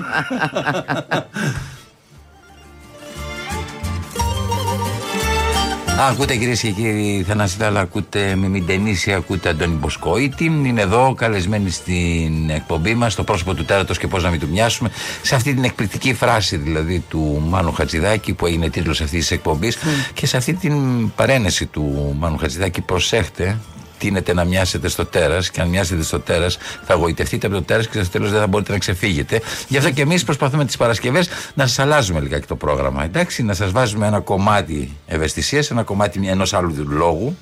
Ακούτε 5.98 6.36
κυρίες 6.36 6.60
και 6.60 6.70
κύριοι 6.70 7.24
Θανασίδαλα, 7.28 7.80
ακούτε 7.80 8.34
Μιμιντενίση, 8.34 9.12
ακούτε 9.12 9.48
Αντώνη 9.48 9.74
Μποσκόητη. 9.74 10.44
Είναι 10.44 10.80
εδώ 10.80 11.14
καλεσμένοι 11.14 11.70
στην 11.70 12.50
εκπομπή 12.50 12.94
μας, 12.94 13.14
το 13.14 13.24
πρόσωπο 13.24 13.54
του 13.54 13.64
τέρατος 13.64 13.98
και 13.98 14.06
πώς 14.06 14.22
να 14.22 14.30
μην 14.30 14.40
του 14.40 14.48
μοιάσουμε. 14.48 14.90
Σε 15.22 15.34
αυτή 15.34 15.54
την 15.54 15.64
εκπληκτική 15.64 16.14
φράση 16.14 16.56
δηλαδή 16.56 17.04
του 17.08 17.42
Μάνου 17.48 17.72
Χατζηδάκη 17.72 18.32
που 18.32 18.46
έγινε 18.46 18.68
τίτλος 18.68 19.00
αυτής 19.00 19.18
της 19.18 19.30
εκπομπής 19.30 19.78
και 20.14 20.26
σε 20.26 20.36
αυτή 20.36 20.54
την 20.54 21.10
παρένεση 21.14 21.66
του 21.66 22.16
Μάνου 22.18 22.36
Χατζηδάκη, 22.36 22.80
προσέχτε 22.80 23.58
τίνετε 23.98 24.34
να 24.34 24.44
μοιάσετε 24.44 24.88
στο 24.88 25.06
τέρας 25.06 25.50
και 25.50 25.60
αν 25.60 25.68
μοιάσετε 25.68 26.02
στο 26.02 26.20
τέρας 26.20 26.58
θα 26.84 26.94
γοητευτείτε 26.94 27.46
από 27.46 27.56
το 27.56 27.62
τέρας 27.62 27.88
και 27.88 28.02
στο 28.02 28.10
τέλος 28.10 28.30
δεν 28.30 28.40
θα 28.40 28.46
μπορείτε 28.46 28.72
να 28.72 28.78
ξεφύγετε. 28.78 29.40
Γι' 29.68 29.76
αυτό 29.76 29.90
και 29.90 30.02
εμείς 30.02 30.24
προσπαθούμε 30.24 30.64
τις 30.64 30.76
Παρασκευές 30.76 31.28
να 31.54 31.66
σας 31.66 31.78
αλλάζουμε 31.78 32.20
λιγάκι 32.20 32.46
το 32.46 32.56
πρόγραμμα. 32.56 33.04
Εντάξει, 33.04 33.42
να 33.42 33.54
σας 33.54 33.70
βάζουμε 33.70 34.06
ένα 34.06 34.20
κομμάτι 34.20 34.96
ευαισθησίας, 35.06 35.70
ένα 35.70 35.82
κομμάτι 35.82 36.28
ενός 36.28 36.54
άλλου 36.54 36.88
λόγου. 36.88 37.36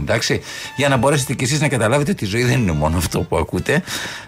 Εντάξει, 0.00 0.40
για 0.76 0.88
να 0.88 0.96
μπορέσετε 0.96 1.34
κι 1.34 1.44
εσείς 1.44 1.60
να 1.60 1.68
καταλάβετε 1.68 2.10
ότι 2.10 2.24
η 2.24 2.26
ζωή 2.26 2.44
δεν 2.44 2.60
είναι 2.60 2.72
μόνο 2.72 2.96
αυτό 2.96 3.20
που 3.20 3.36
ακούτε 3.36 3.82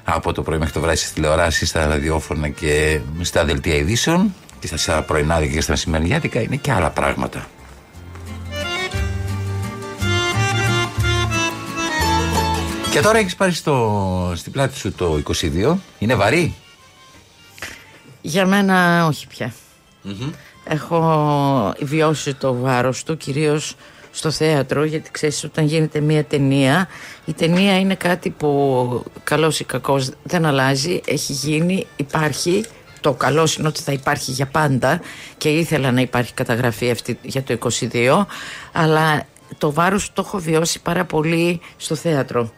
από 0.04 0.32
το 0.32 0.42
πρωί 0.42 0.58
μέχρι 0.58 0.72
το 0.72 0.80
βράδυ 0.80 0.96
στις 0.96 1.12
τηλεοράσεις, 1.12 1.68
στα 1.68 1.86
ραδιόφωνα 1.86 2.48
και 2.48 3.00
στα 3.20 3.44
δελτία 3.44 3.74
ειδήσεων 3.74 4.34
και 4.60 4.76
στα 4.76 5.02
πρωινάδικα 5.02 5.54
και 5.54 5.60
στα 5.60 5.72
μεσημεριάτικα, 5.72 6.40
είναι 6.40 6.56
και 6.56 6.72
άλλα 6.72 6.90
πράγματα. 6.90 7.46
Και 12.90 13.00
τώρα 13.00 13.18
έχεις 13.18 13.36
πάρει 13.36 13.52
στο, 13.52 14.32
στην 14.36 14.52
πλάτη 14.52 14.76
σου 14.78 14.92
το 14.92 15.20
22. 15.40 15.76
Είναι 15.98 16.14
βαρύ; 16.14 16.54
Για 18.20 18.46
μένα 18.46 19.06
όχι 19.06 19.26
πια. 19.26 19.52
Έχω 20.64 21.74
βιώσει 21.80 22.34
το 22.34 22.54
βάρος 22.54 23.02
του 23.02 23.16
κυρίως 23.16 23.74
στο 24.10 24.30
θέατρο 24.30 24.84
γιατί 24.84 25.10
ξέρεις 25.10 25.44
όταν 25.44 25.66
γίνεται 25.66 26.00
μια 26.00 26.24
ταινία 26.24 26.88
η 27.24 27.32
ταινία 27.32 27.78
είναι 27.78 27.94
κάτι 27.94 28.30
που 28.30 29.04
καλός 29.24 29.60
ή 29.60 29.64
κακός 29.64 30.10
δεν 30.22 30.44
αλλάζει 30.44 31.00
έχει 31.04 31.32
γίνει, 31.32 31.86
υπάρχει 31.96 32.64
το 33.00 33.12
καλός 33.12 33.56
είναι 33.56 33.68
ότι 33.68 33.82
θα 33.82 33.92
υπάρχει 33.92 34.30
για 34.30 34.46
πάντα 34.46 35.00
και 35.36 35.48
ήθελα 35.48 35.92
να 35.92 36.00
υπάρχει 36.00 36.34
καταγραφή 36.34 36.90
αυτή 36.90 37.18
για 37.22 37.42
το 37.42 37.58
22 37.92 38.24
αλλά 38.72 39.26
το 39.58 39.72
βάρος 39.72 40.12
το 40.12 40.22
έχω 40.26 40.38
βιώσει 40.38 40.82
πάρα 40.82 41.04
πολύ 41.04 41.60
στο 41.76 41.94
θέατρο 41.94 42.52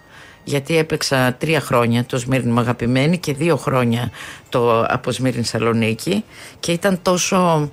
γιατί 0.50 0.76
έπαιξα 0.76 1.34
τρία 1.38 1.60
χρόνια 1.60 2.04
το 2.04 2.18
Σμύρνη 2.18 2.58
Αγαπημένη 2.58 3.18
και 3.18 3.32
δύο 3.32 3.56
χρόνια 3.56 4.10
το 4.48 4.82
από 4.82 5.10
Σμύρνη 5.10 5.44
Σαλονίκη 5.44 6.24
και 6.60 6.72
ήταν 6.72 6.98
τόσο, 7.02 7.70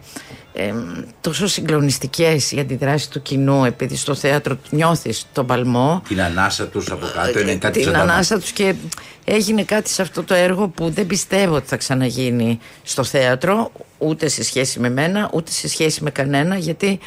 ε, 0.54 0.74
τόσο 1.22 1.48
συγκλονιστικές 1.48 2.52
οι 2.52 2.60
αντιδράσεις 2.60 3.08
του 3.08 3.22
κοινού 3.22 3.66
επειδή 3.66 3.96
στο 3.96 4.16
θέατρο 4.16 4.58
νιώθεις 4.70 5.26
τον 5.34 5.46
παλμό. 5.46 6.02
Την 6.08 6.22
ανάσα 6.22 6.68
τους 6.68 6.92
από 6.92 7.06
κάτω 7.16 7.40
είναι 7.40 7.56
κάτι 7.56 7.82
την 7.82 7.96
ανάσα 7.96 8.40
τους 8.40 8.52
και 8.52 8.76
έγινε 9.24 9.64
κάτι 9.64 9.90
σε 9.90 10.02
αυτό 10.02 10.24
το 10.24 10.34
έργο 10.34 10.68
που 10.68 10.90
δεν 10.90 11.08
πιστεύω 11.08 11.56
ότι 11.56 11.68
θα 11.68 11.78
ξαναγίνει 11.78 12.60
στο 12.84 13.04
θέατρο 13.04 13.72
ούτε 13.98 14.28
σε 14.28 14.44
σχέση 14.44 14.80
με 14.80 14.90
μένα 14.90 15.30
ούτε 15.34 15.52
σε 15.52 15.68
σχέση 15.68 16.04
με 16.04 16.10
κανένα 16.10 16.58
γιατί 16.58 17.00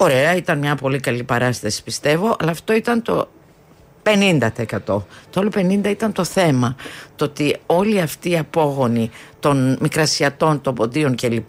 Ωραία, 0.00 0.36
ήταν 0.36 0.58
μια 0.58 0.74
πολύ 0.74 1.00
καλή 1.00 1.22
παράσταση 1.22 1.82
πιστεύω, 1.82 2.36
αλλά 2.38 2.50
αυτό 2.50 2.72
ήταν 2.72 3.02
το 3.02 3.28
50%. 4.08 4.84
Το 4.84 5.06
άλλο 5.34 5.50
50% 5.54 5.86
ήταν 5.86 6.12
το 6.12 6.24
θέμα. 6.24 6.76
Το 7.16 7.24
ότι 7.24 7.56
όλοι 7.66 8.00
αυτοί 8.00 8.30
οι 8.30 8.38
απόγονοι 8.38 9.10
των 9.40 9.78
μικρασιατών, 9.80 10.60
των 10.60 10.74
ποντίων 10.74 11.14
κλπ. 11.14 11.48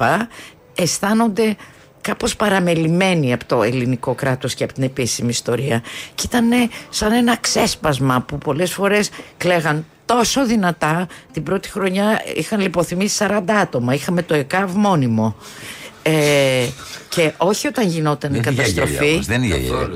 αισθάνονται 0.75 1.55
κάπως 2.01 2.35
παραμελημένοι 2.35 3.33
από 3.33 3.45
το 3.45 3.63
ελληνικό 3.63 4.13
κράτος 4.13 4.53
και 4.53 4.63
από 4.63 4.73
την 4.73 4.83
επίσημη 4.83 5.29
ιστορία. 5.29 5.83
Και 6.15 6.23
ήταν 6.25 6.49
σαν 6.89 7.11
ένα 7.11 7.37
ξέσπασμα 7.37 8.21
που 8.21 8.37
πολλές 8.37 8.73
φορές 8.73 9.09
κλαίγαν 9.37 9.85
τόσο 10.05 10.45
δυνατά. 10.45 11.07
Την 11.31 11.43
πρώτη 11.43 11.69
χρονιά 11.69 12.21
είχαν 12.35 12.59
λιποθυμίσει 12.59 13.25
40 13.27 13.41
άτομα. 13.47 13.93
Είχαμε 13.93 14.21
το 14.21 14.33
ΕΚΑΒ 14.33 14.75
μόνιμο. 14.75 15.35
Ε, 16.03 16.67
και 17.09 17.33
όχι 17.37 17.67
όταν 17.67 17.87
γινόταν 17.87 18.33
η 18.33 18.39
καταστροφή. 18.39 19.19
δεν 19.25 19.43
είναι 19.43 19.55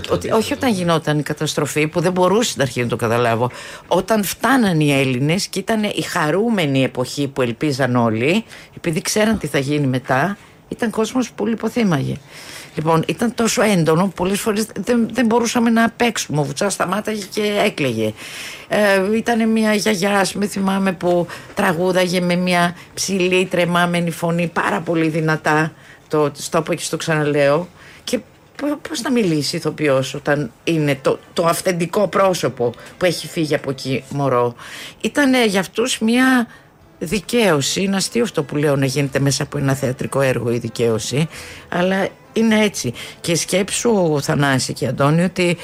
ότι, 0.10 0.32
όχι 0.32 0.54
όταν 0.54 0.74
γινόταν 0.74 1.20
η 1.20 1.24
καταστροφή 1.24 1.88
που 1.88 2.00
δεν 2.00 2.12
μπορούσε 2.12 2.50
στην 2.50 2.62
αρχή 2.62 2.82
να 2.82 2.88
το 2.88 2.96
καταλάβω. 2.96 3.52
Όταν 3.88 4.24
φτάναν 4.24 4.80
οι 4.80 4.94
Έλληνες 4.94 5.48
και 5.48 5.60
ήταν 5.60 5.84
η 5.84 6.02
χαρούμενη 6.02 6.84
εποχή 6.84 7.28
που 7.28 7.42
ελπίζαν 7.42 7.96
όλοι, 7.96 8.44
επειδή 8.78 9.02
ξέραν 9.02 9.38
τι 9.38 9.48
θα 9.48 9.60
γίνει 9.60 9.88
μετά, 9.88 10.38
ήταν 10.70 10.90
κόσμος 10.90 11.32
που 11.32 11.46
λιποθύμαγε. 11.46 12.16
Λοιπόν, 12.76 13.04
ήταν 13.08 13.34
τόσο 13.36 13.62
έντονο 13.62 14.04
που 14.04 14.12
πολλές 14.12 14.40
φορές 14.40 14.66
δεν, 14.80 15.08
δεν 15.12 15.26
μπορούσαμε 15.26 15.70
να 15.70 15.90
παίξουμε. 15.90 16.40
Ο 16.40 16.44
Βουτσάς 16.44 16.74
σταμάταγε 16.74 17.24
και 17.34 17.62
έκλαιγε. 17.66 18.14
Ε, 18.68 19.16
ήταν 19.16 19.50
μια 19.50 19.74
γιαγιά, 19.74 20.20
ας 20.20 20.34
με 20.34 20.48
θυμάμαι, 20.48 20.92
που 20.92 21.28
τραγούδαγε 21.54 22.22
με 22.22 22.36
μια 22.36 22.76
ψηλή 22.94 23.46
τρεμάμενη 23.46 24.12
φωνή 24.12 24.48
πάρα 24.48 24.80
πολύ 24.80 25.08
δυνατά 25.08 25.72
το, 26.18 26.32
στο 26.34 26.62
πω 26.62 26.74
και 26.74 26.84
στο 26.84 26.98
ξαναλέω 26.98 27.68
και 28.04 28.20
πώς 28.90 29.02
να 29.02 29.12
μιλήσει 29.12 29.56
ηθοποιός 29.56 30.14
όταν 30.14 30.52
είναι 30.64 31.00
το, 31.02 31.20
το 31.34 31.46
αυθεντικό 31.46 32.08
πρόσωπο 32.08 32.74
που 32.98 33.06
έχει 33.06 33.28
φύγει 33.28 33.56
από 33.56 33.70
εκεί 33.70 34.04
μωρό 34.10 34.56
ήταν 35.02 35.46
για 35.48 35.60
αυτούς 35.60 36.00
μια 36.00 36.48
δικαίωση 37.00 37.82
είναι 37.82 37.96
αστείο 37.96 38.24
αυτό 38.24 38.44
που 38.44 38.56
λέω 38.56 38.76
να 38.76 38.86
γίνεται 38.86 39.20
μέσα 39.20 39.44
από 39.44 39.58
ένα 39.58 39.74
θεατρικό 39.74 40.22
έργο 40.22 40.52
η 40.52 40.58
δικαίωση 40.58 41.28
αλλά 41.70 42.08
είναι 42.34 42.64
έτσι. 42.64 42.94
Και 43.22 43.36
σκέψου, 43.36 44.20
Θανάση 44.22 44.74
και 44.74 44.88
Αντώνη, 44.88 45.24
ότι 45.24 45.58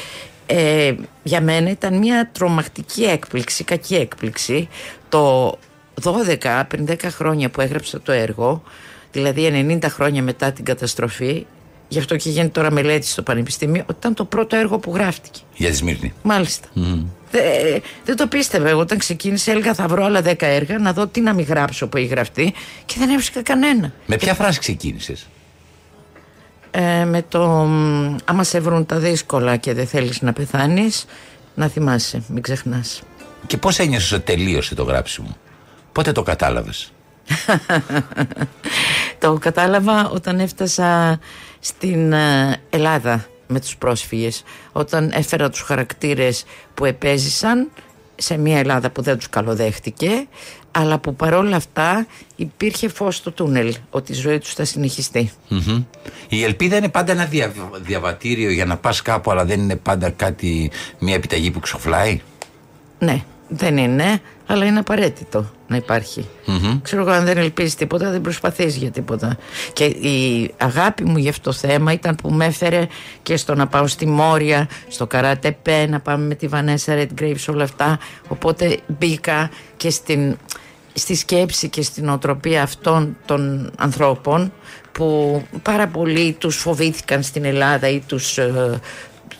ε, 0.46 0.94
για 1.24 1.42
μένα 1.42 1.70
ήταν 1.70 1.98
μια 1.98 2.30
τρομακτική 2.32 3.04
έκπληξη, 3.04 3.64
κακή 3.64 3.96
έκπληξη. 3.96 4.68
Το 5.10 5.50
12, 6.04 6.64
πριν 6.68 6.88
10 6.90 6.96
χρόνια 7.04 7.50
που 7.50 7.62
έγραψα 7.62 8.02
το 8.02 8.12
έργο, 8.12 8.64
δηλαδή 9.12 9.68
90 9.82 9.86
χρόνια 9.90 10.24
μετά 10.24 10.52
την 10.52 10.66
καταστροφή, 10.66 11.46
γι' 11.88 12.00
αυτό 12.00 12.16
και 12.16 12.30
γίνεται 12.30 12.50
τώρα 12.50 12.72
μελέτη 12.72 13.08
στο 13.08 13.22
Πανεπιστήμιο, 13.22 13.82
ότι 13.82 13.96
ήταν 14.00 14.14
το 14.14 14.26
πρώτο 14.26 14.56
έργο 14.56 14.78
που 14.80 14.94
γράφτηκε. 14.96 15.40
Για 15.56 15.70
τη 15.70 15.76
Σμύρνη. 15.76 16.14
Μάλιστα. 16.24 16.68
Δε- 17.32 17.80
δεν 18.06 18.16
το 18.16 18.28
πίστευα. 18.28 18.70
Εγώ 18.70 18.80
όταν 18.80 18.98
ξεκίνησε, 18.98 19.52
έλεγα 19.52 19.74
θα 19.74 19.88
βρω 19.88 20.04
άλλα 20.04 20.22
10 20.22 20.36
έργα 20.40 20.80
να 20.80 20.94
δω 20.94 21.08
τι 21.08 21.22
να 21.22 21.34
μην 21.34 21.46
γράψω 21.46 21.88
που 21.88 21.98
έχει 21.98 22.06
γραφτεί 22.08 22.54
και 22.86 22.96
δεν 22.98 23.10
έβρισκα 23.10 23.42
κανένα. 23.42 23.94
Με 24.06 24.16
ποια 24.16 24.34
φράση 24.34 24.60
ξεκίνησες; 24.60 25.28
Ε, 26.72 27.06
με 27.06 27.26
το 27.28 27.48
μ, 27.48 28.16
άμα 28.26 28.44
σε 28.44 28.60
βρουν 28.60 28.86
τα 28.86 28.98
δύσκολα 28.98 29.56
και 29.58 29.74
δεν 29.74 29.88
θέλεις 29.88 30.22
να 30.22 30.34
πεθάνεις 30.34 31.06
να 31.56 31.68
θυμάσαι, 31.68 32.24
μην 32.28 32.42
ξεχνάς 32.42 33.02
Και 33.48 33.58
πώς 33.58 33.80
ένιωσες 33.80 34.12
ότι 34.12 34.24
τελείωσε 34.24 34.76
το 34.76 34.84
γράψιμο; 34.84 35.38
Πότε 35.92 36.12
το 36.12 36.24
κατάλαβες; 36.24 36.92
Το 39.20 39.38
κατάλαβα 39.40 40.10
όταν 40.10 40.40
έφτασα 40.40 41.20
στην 41.60 42.14
ε, 42.14 42.58
Ελλάδα 42.70 43.26
με 43.48 43.60
τους 43.60 43.78
πρόσφυγες 43.78 44.44
όταν 44.72 45.12
έφερα 45.14 45.50
τους 45.50 45.62
χαρακτήρες 45.62 46.46
που 46.74 46.86
επέζησαν 46.86 47.70
σε 48.16 48.38
μια 48.38 48.60
Ελλάδα 48.60 48.90
που 48.90 49.02
δεν 49.02 49.18
τους 49.18 49.30
καλοδέχτηκε 49.30 50.28
αλλά 50.72 51.00
που 51.00 51.16
παρόλα 51.16 51.56
αυτά 51.56 52.08
υπήρχε 52.36 52.90
φως 52.90 53.16
στο 53.16 53.32
τούνελ 53.32 53.76
ότι 53.90 54.12
η 54.12 54.16
ζωή 54.16 54.38
τους 54.38 54.54
θα 54.54 54.66
συνεχιστεί 54.66 55.32
Μμμ. 55.48 55.84
Η 56.30 56.44
ελπίδα 56.44 56.78
είναι 56.78 56.90
πάντα 56.90 57.12
ένα 57.12 57.26
δια, 57.26 57.54
διαβατήριο 57.82 58.52
για 58.52 58.66
να 58.66 58.78
πας 58.78 59.02
κάπου, 59.02 59.32
αλλά 59.32 59.46
δεν 59.46 59.60
είναι 59.60 59.76
πάντα 59.76 60.10
κάτι, 60.10 60.72
μια 61.00 61.16
επιταγή 61.16 61.52
που 61.52 61.60
ξοφλάει. 61.60 62.22
Ναι, 63.00 63.24
δεν 63.48 63.78
είναι, 63.78 64.22
αλλά 64.52 64.66
είναι 64.66 64.80
απαραίτητο 64.80 65.50
να 65.68 65.76
υπαρχει 65.76 66.26
Ξέρω 66.82 67.02
εγώ, 67.02 67.12
αν 67.12 67.26
δεν 67.26 67.38
ελπίζεις 67.38 67.76
τίποτα, 67.76 68.10
δεν 68.10 68.22
προσπαθείς 68.22 68.76
για 68.76 68.92
τίποτα. 68.92 69.38
Και 69.74 69.84
η 69.86 70.52
αγάπη 70.58 71.04
μου 71.04 71.18
για 71.18 71.30
αυτό 71.30 71.50
το 71.50 71.56
θέμα 71.56 71.92
ήταν 71.92 72.16
που 72.16 72.30
με 72.30 72.46
έφερε 72.46 72.88
και 73.24 73.38
στο 73.38 73.56
να 73.56 73.68
πάω 73.68 73.88
στη 73.88 74.08
Μόρια, 74.08 74.68
στο 74.88 75.08
Καράτεπέ, 75.08 75.86
να 75.86 76.00
πάμε 76.00 76.26
με 76.26 76.36
τη 76.36 76.48
Βανέσα 76.48 76.94
Redgrave, 76.96 77.38
σε 77.38 77.52
όλα 77.52 77.64
αυτά. 77.64 78.00
Οπότε 78.28 78.80
μπήκα 78.88 79.50
και 79.78 79.90
στην, 79.90 80.38
στη 80.94 81.16
σκέψη 81.16 81.70
και 81.70 81.82
στην 81.82 82.10
οτροπία 82.10 82.64
αυτών 82.64 83.18
των 83.26 83.72
ανθρώπων 83.78 84.52
που 84.92 85.42
πάρα 85.62 85.88
πολλοί 85.88 86.36
τους 86.40 86.56
φοβήθηκαν 86.56 87.24
στην 87.24 87.46
Ελλάδα 87.46 87.90
ή 87.90 88.00
τους 88.00 88.38
ε, 88.38 88.80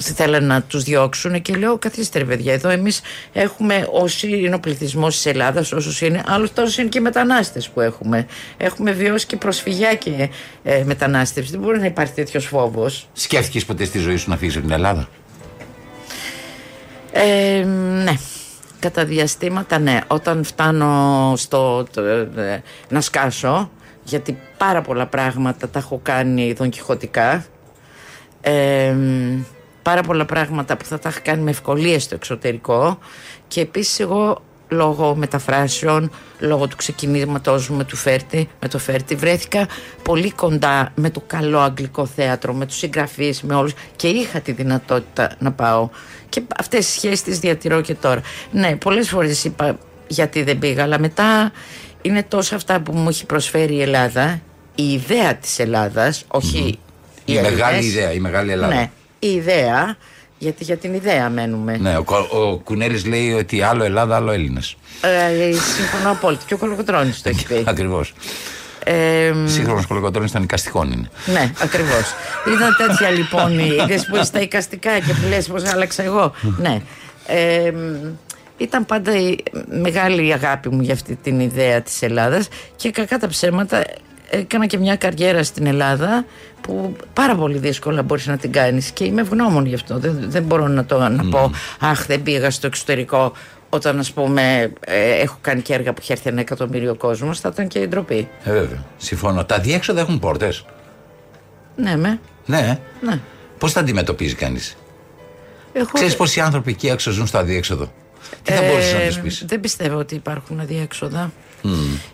θέλαν 0.04 0.46
να 0.46 0.62
τους 0.62 0.84
διώξουν 0.84 1.42
και 1.42 1.56
λέω 1.56 1.78
καθίστε 1.78 2.20
ρε 2.20 2.26
παιδιά 2.26 2.54
εδώ 2.54 2.70
εμείς 2.70 3.02
έχουμε 3.34 3.88
όσοι 3.92 4.40
είναι 4.40 4.56
ο 4.56 4.60
πληθυσμός 4.60 5.16
της 5.16 5.26
Ελλάδας 5.26 5.72
όσους 5.72 6.02
είναι 6.02 6.24
άλλους 6.28 6.54
τόσο 6.54 6.82
είναι 6.82 6.90
και 6.90 6.98
οι 6.98 7.02
μετανάστες 7.02 7.70
που 7.70 7.82
έχουμε 7.82 8.28
έχουμε 8.58 8.92
βιώσει 8.92 9.26
και 9.26 9.38
προσφυγιά 9.38 9.94
και 9.94 10.30
ε, 10.64 10.84
μετανάστευση 10.84 11.52
δεν 11.52 11.60
μπορεί 11.60 11.80
να 11.80 11.86
υπάρχει 11.86 12.14
τέτοιος 12.14 12.46
φόβος 12.46 13.08
Σκέφτηκες 13.14 13.66
ποτέ 13.66 13.86
στη 13.86 14.00
ζωή 14.00 14.16
σου 14.16 14.30
να 14.30 14.38
φύγεις 14.38 14.56
από 14.56 14.66
την 14.66 14.74
Ελλάδα; 14.74 15.10
Ε, 17.12 17.64
ναι. 18.04 18.14
Κατά 18.80 19.06
διαστήματα 19.06 19.80
ναι. 19.80 20.00
Όταν 20.08 20.44
φτάνω 20.44 21.34
στο 21.38 21.88
το, 21.94 22.02
ε, 22.02 22.64
να 22.90 23.02
σκάσω, 23.02 23.72
γιατί 24.04 24.38
πάρα 24.58 24.82
πολλά 24.82 25.06
πράγματα 25.08 25.70
τα 25.70 25.80
έχω 25.80 26.00
κάνει 26.04 26.54
δονκιχωτικά, 26.54 27.46
ε, 28.42 28.96
πάρα 29.82 30.02
πολλά 30.02 30.26
πράγματα 30.26 30.78
που 30.78 30.86
θα 30.86 31.00
τα 31.00 31.10
είχα 31.10 31.20
κάνει 31.20 31.42
με 31.42 31.50
ευκολίες 31.50 32.04
στο 32.04 32.16
εξωτερικό 32.16 33.00
και 33.48 33.62
επίσης 33.62 34.00
εγώ 34.00 34.42
λόγω 34.72 35.16
μεταφράσεων, 35.16 36.12
λόγω 36.40 36.68
του 36.68 36.76
ξεκινήματός 36.76 37.70
μου 37.70 37.78
με, 37.78 37.84
του 37.84 37.96
Φέρτη, 37.96 38.50
με 38.62 38.68
το 38.68 38.78
Φέρτη 38.80 39.16
βρέθηκα 39.16 39.68
πολύ 40.04 40.32
κοντά 40.32 40.92
με 40.96 41.10
το 41.10 41.24
καλό 41.28 41.60
αγγλικό 41.60 42.06
θέατρο, 42.06 42.54
με 42.54 42.66
τους 42.66 42.78
συγγραφείς, 42.78 43.42
με 43.42 43.56
όλους 43.56 43.74
και 43.96 44.08
είχα 44.08 44.40
τη 44.40 44.52
δυνατότητα 44.52 45.32
να 45.40 45.52
πάω 45.52 45.90
και 46.30 46.42
αυτές 46.60 46.86
τις 46.86 46.94
σχέσεις 46.94 47.24
τις 47.24 47.40
διατηρώ 47.40 47.82
και 47.82 47.94
τώρα. 47.94 48.22
Ναι, 48.52 48.76
πολλές 48.76 49.10
φορές 49.10 49.44
είπα 49.44 49.78
γιατί 50.08 50.44
δεν 50.44 50.60
πήγα, 50.60 50.84
αλλά 50.84 51.00
μετά 51.00 51.52
είναι 52.02 52.24
τόσα 52.24 52.56
αυτά 52.56 52.80
που 52.82 52.92
μου 52.94 53.10
έχει 53.10 53.26
προσφέρει 53.26 53.74
η 53.76 53.82
Ελλάδα, 53.82 54.42
η 54.76 54.92
ιδέα 54.92 55.36
της 55.36 55.60
Ελλάδας, 55.60 56.24
όχι 56.28 56.58
οι 57.26 57.34
Η 57.34 57.42
μεγάλη 57.42 57.62
Έλληνες. 57.62 57.86
ιδέα, 57.86 58.12
η 58.14 58.20
μεγάλη 58.20 58.52
Ελλάδα. 58.52 58.74
Ναι, 58.74 58.92
η 59.20 59.28
ιδέα, 59.28 59.98
γιατί 60.38 60.64
για 60.64 60.78
την 60.78 60.94
ιδέα 60.94 61.30
μένουμε. 61.30 61.78
Ναι, 61.78 61.98
ο, 61.98 62.04
Κο- 62.04 62.28
ο 62.32 62.58
Κουνέλης 62.58 63.06
λέει 63.06 63.32
ότι 63.34 63.62
άλλο 63.62 63.84
Ελλάδα, 63.84 64.16
άλλο 64.16 64.32
Έλληνες. 64.32 64.76
Ε, 65.02 65.52
συμφωνώ 65.76 66.12
απόλυτα. 66.12 66.44
Και 66.48 66.54
ο 66.54 66.58
Κολοκοτρώνης 66.58 67.22
το 67.22 67.30
έχει 67.30 67.46
πει. 67.48 67.64
Ακριβώς. 67.68 68.14
Ε, 68.84 69.34
Σύγχρονος 69.46 69.86
κολοκοτρόνη 69.86 70.30
των 70.30 70.44
οικαστικών 70.44 70.92
είναι. 70.92 71.10
ναι, 71.26 71.52
ακριβώς. 71.64 72.14
Ήταν 72.56 72.76
τέτοια 72.88 73.10
λοιπόν 73.10 73.60
η 73.60 73.76
είδες 73.84 74.06
που 74.06 74.16
είσαι 74.16 74.32
τα 74.32 74.40
οικαστικά 74.42 75.00
και 75.00 75.14
που 75.14 75.28
λες 75.30 75.48
πως 75.48 75.64
άλλαξα 75.64 76.04
εγώ. 76.04 76.34
ναι. 76.58 76.82
Ε, 77.28 77.72
ήταν 78.58 78.86
πάντα 78.86 79.16
η 79.20 79.36
μεγάλη 79.82 80.28
η 80.28 80.32
αγάπη 80.34 80.70
μου 80.70 80.82
για 80.82 80.94
αυτή 80.94 81.16
την 81.16 81.40
ιδέα 81.40 81.82
της 81.82 82.02
Ελλάδας 82.02 82.48
και 82.76 82.92
κακά 82.92 83.18
τα 83.18 83.28
ψέματα 83.28 83.84
έκανα 84.30 84.66
και 84.66 84.78
μια 84.78 84.96
καριέρα 84.96 85.44
στην 85.44 85.66
Ελλάδα 85.66 86.26
που 86.62 86.96
πάρα 87.14 87.36
πολύ 87.36 87.58
δύσκολα 87.58 88.02
μπορείς 88.02 88.28
να 88.28 88.38
την 88.38 88.52
κάνεις 88.52 88.92
και 88.92 89.04
είμαι 89.04 89.22
ευγνώμων 89.22 89.66
γι' 89.66 89.76
αυτό. 89.76 90.00
Δεν, 90.00 90.26
δεν 90.28 90.44
μπορώ 90.44 90.68
να 90.68 90.86
το 90.86 91.10
να 91.10 91.24
πω 91.30 91.52
αχ 91.80 92.06
δεν 92.06 92.24
πήγα 92.24 92.52
στο 92.52 92.68
εξωτερικό 92.68 93.34
όταν 93.70 94.00
ας 94.00 94.12
πούμε 94.12 94.74
ε, 94.80 95.10
έχω 95.12 95.38
κάνει 95.42 95.62
και 95.62 95.74
έργα 95.74 95.94
που 95.94 96.02
είχε 96.02 96.14
έρθει 96.14 96.30
ένα 96.30 96.40
εκατομμύριο 96.40 96.96
κόσμος 96.96 97.40
θα 97.40 97.50
ήταν 97.54 97.68
και 97.68 97.80
η 97.80 97.88
ντροπή. 97.88 98.28
Ε, 98.44 98.52
βέβαια. 98.52 98.84
Συμφωνώ. 98.98 99.46
Τα 99.46 99.60
διέξοδα 99.60 100.00
έχουν 100.02 100.20
πόρτες. 100.20 100.66
Ναι, 101.76 101.96
με. 101.98 102.20
Ναι. 102.46 102.80
Ναι. 103.02 103.20
Πώς 103.58 103.74
τα 103.74 103.80
αντιμετωπίζει 103.80 104.36
κανείς; 104.36 104.78
Έχω... 105.74 105.92
Ξέρεις 105.94 106.16
πόσοι 106.16 106.40
άνθρωποι 106.40 106.72
εκεί 106.72 106.88
έξω 106.88 107.12
ζουν 107.12 107.28
στο 107.28 107.38
αδιέξοδο. 107.38 107.92
Τι 108.44 108.52
θα 108.52 108.62
μπορούσες 108.62 108.94
να 108.94 109.00
Ε, 109.00 109.10
του 109.10 109.22
πεις; 109.22 109.44
Δεν 109.48 109.60
πιστεύω 109.60 109.98
ότι 109.98 110.16
υπάρχουν 110.16 110.60
αδιέξοδα. 110.60 111.32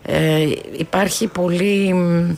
Ε, 0.01 0.47
υπάρχει 0.77 1.27
πολύ... 1.27 1.93
μ, 1.93 2.35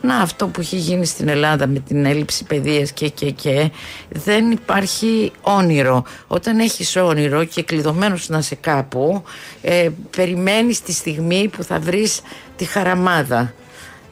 Να, 0.00 0.16
αυτό 0.16 0.46
που 0.46 0.60
έχει 0.60 0.76
γίνει 0.76 1.06
στην 1.06 1.28
Ελλάδα 1.28 1.66
με 1.66 1.78
την 1.78 2.04
έλλειψη 2.04 2.44
παιδείας 2.44 2.92
και 2.92 3.08
και 3.08 3.30
και 3.30 3.70
δεν 4.10 4.50
υπάρχει 4.50 5.32
όνειρο. 5.40 6.04
Όταν 6.26 6.58
έχεις 6.58 6.96
όνειρο 6.96 7.44
και 7.44 7.62
κλειδωμένος 7.62 8.28
να 8.28 8.38
είσαι 8.38 8.54
κάπου 8.54 9.22
ε, 9.62 9.88
περιμένεις 10.16 10.82
τη 10.82 10.92
στιγμή 10.92 11.48
που 11.48 11.62
θα 11.62 11.78
βρεις 11.78 12.20
τη 12.56 12.64
χαραμάδα. 12.64 13.54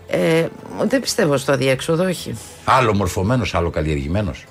Ε, 0.08 0.46
δεν 0.88 1.00
πιστεύω 1.00 1.36
στο 1.36 1.52
αδιέξοδο, 1.52 2.04
όχι. 2.04 2.38
Άλλο 2.64 2.94
μορφωμένος, 2.94 3.54
άλλο 3.54 3.70
καλλιεργημένος. 3.70 4.44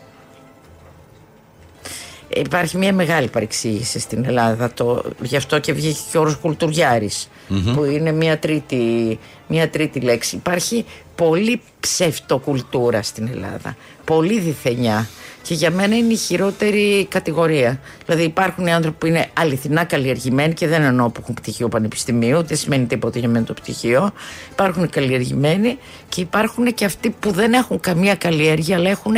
Υπάρχει 2.36 2.78
μια 2.78 2.94
μεγάλη 2.94 3.28
παρεξήγηση 3.28 4.00
στην 4.00 4.26
Ελλάδα. 4.26 4.74
Το, 4.74 5.04
γι' 5.22 5.36
αυτό 5.36 5.60
και 5.60 5.74
βγήκε 5.74 6.00
και 6.12 6.18
ο 6.18 6.22
όρος 6.22 6.36
κουλτουριάρης, 6.36 7.30
που 7.76 7.84
είναι 7.84 8.12
μια 8.12 8.40
τρίτη, 8.40 9.20
μια 9.48 9.70
τρίτη 9.70 10.00
λέξη. 10.00 10.36
Υπάρχει 10.36 10.86
πολύ 11.16 11.62
ψευτοκουλτούρα 11.80 13.02
στην 13.02 13.28
Ελλάδα. 13.32 13.76
Πολύ 14.04 14.40
διθενιά. 14.40 15.10
Και 15.44 15.54
για 15.54 15.72
μένα 15.72 15.96
είναι 15.96 16.14
η 16.14 16.16
χειρότερη 16.16 17.06
κατηγορία. 17.10 17.80
Δηλαδή 18.06 18.24
υπάρχουν 18.24 18.66
οι 18.68 18.74
άνθρωποι 18.74 18.98
που 18.98 19.06
είναι 19.06 19.30
αληθινά 19.34 19.84
καλλιεργημένοι 19.84 20.54
και 20.54 20.68
δεν 20.68 20.82
εννοώ 20.82 21.10
που 21.10 21.20
έχουν 21.24 21.36
πτυχίο 21.36 21.70
πανεπιστημίου, 21.70 22.44
δεν 22.44 22.58
σημαίνει 22.58 22.86
τίποτα 22.86 23.20
για 23.20 23.30
μένα 23.30 23.46
το 23.46 23.54
πτυχίο. 23.54 24.12
Υπάρχουν 24.52 24.84
οι 24.84 24.88
καλλιεργημένοι 24.88 25.78
και 26.10 26.22
υπάρχουν 26.22 26.74
και 26.74 26.86
αυτοί 26.86 27.10
που 27.10 27.32
δεν 27.32 27.54
έχουν 27.54 27.80
καμία 27.80 28.16
καλλιέργεια, 28.16 28.76
αλλά 28.78 28.90
έχουν 28.90 29.14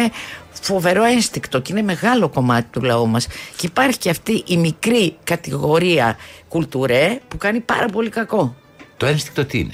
φοβερό 0.62 1.04
ένστικτο 1.04 1.60
και 1.62 1.72
είναι 1.72 1.82
μεγάλο 1.82 2.30
κομμάτι 2.30 2.68
του 2.72 2.82
λαού 2.82 3.08
μας 3.08 3.28
και 3.56 3.66
υπάρχει 3.66 3.98
και 3.98 4.10
αυτή 4.10 4.44
η 4.48 4.58
μικρή 4.58 5.16
κατηγορία 5.24 6.18
κουλτουρέ 6.48 7.20
που 7.28 7.38
κάνει 7.38 7.60
πάρα 7.60 7.86
πολύ 7.86 8.10
κακό 8.10 8.56
Το 8.98 9.06
ένστικτο 9.06 9.46
τι 9.46 9.60
είναι; 9.60 9.74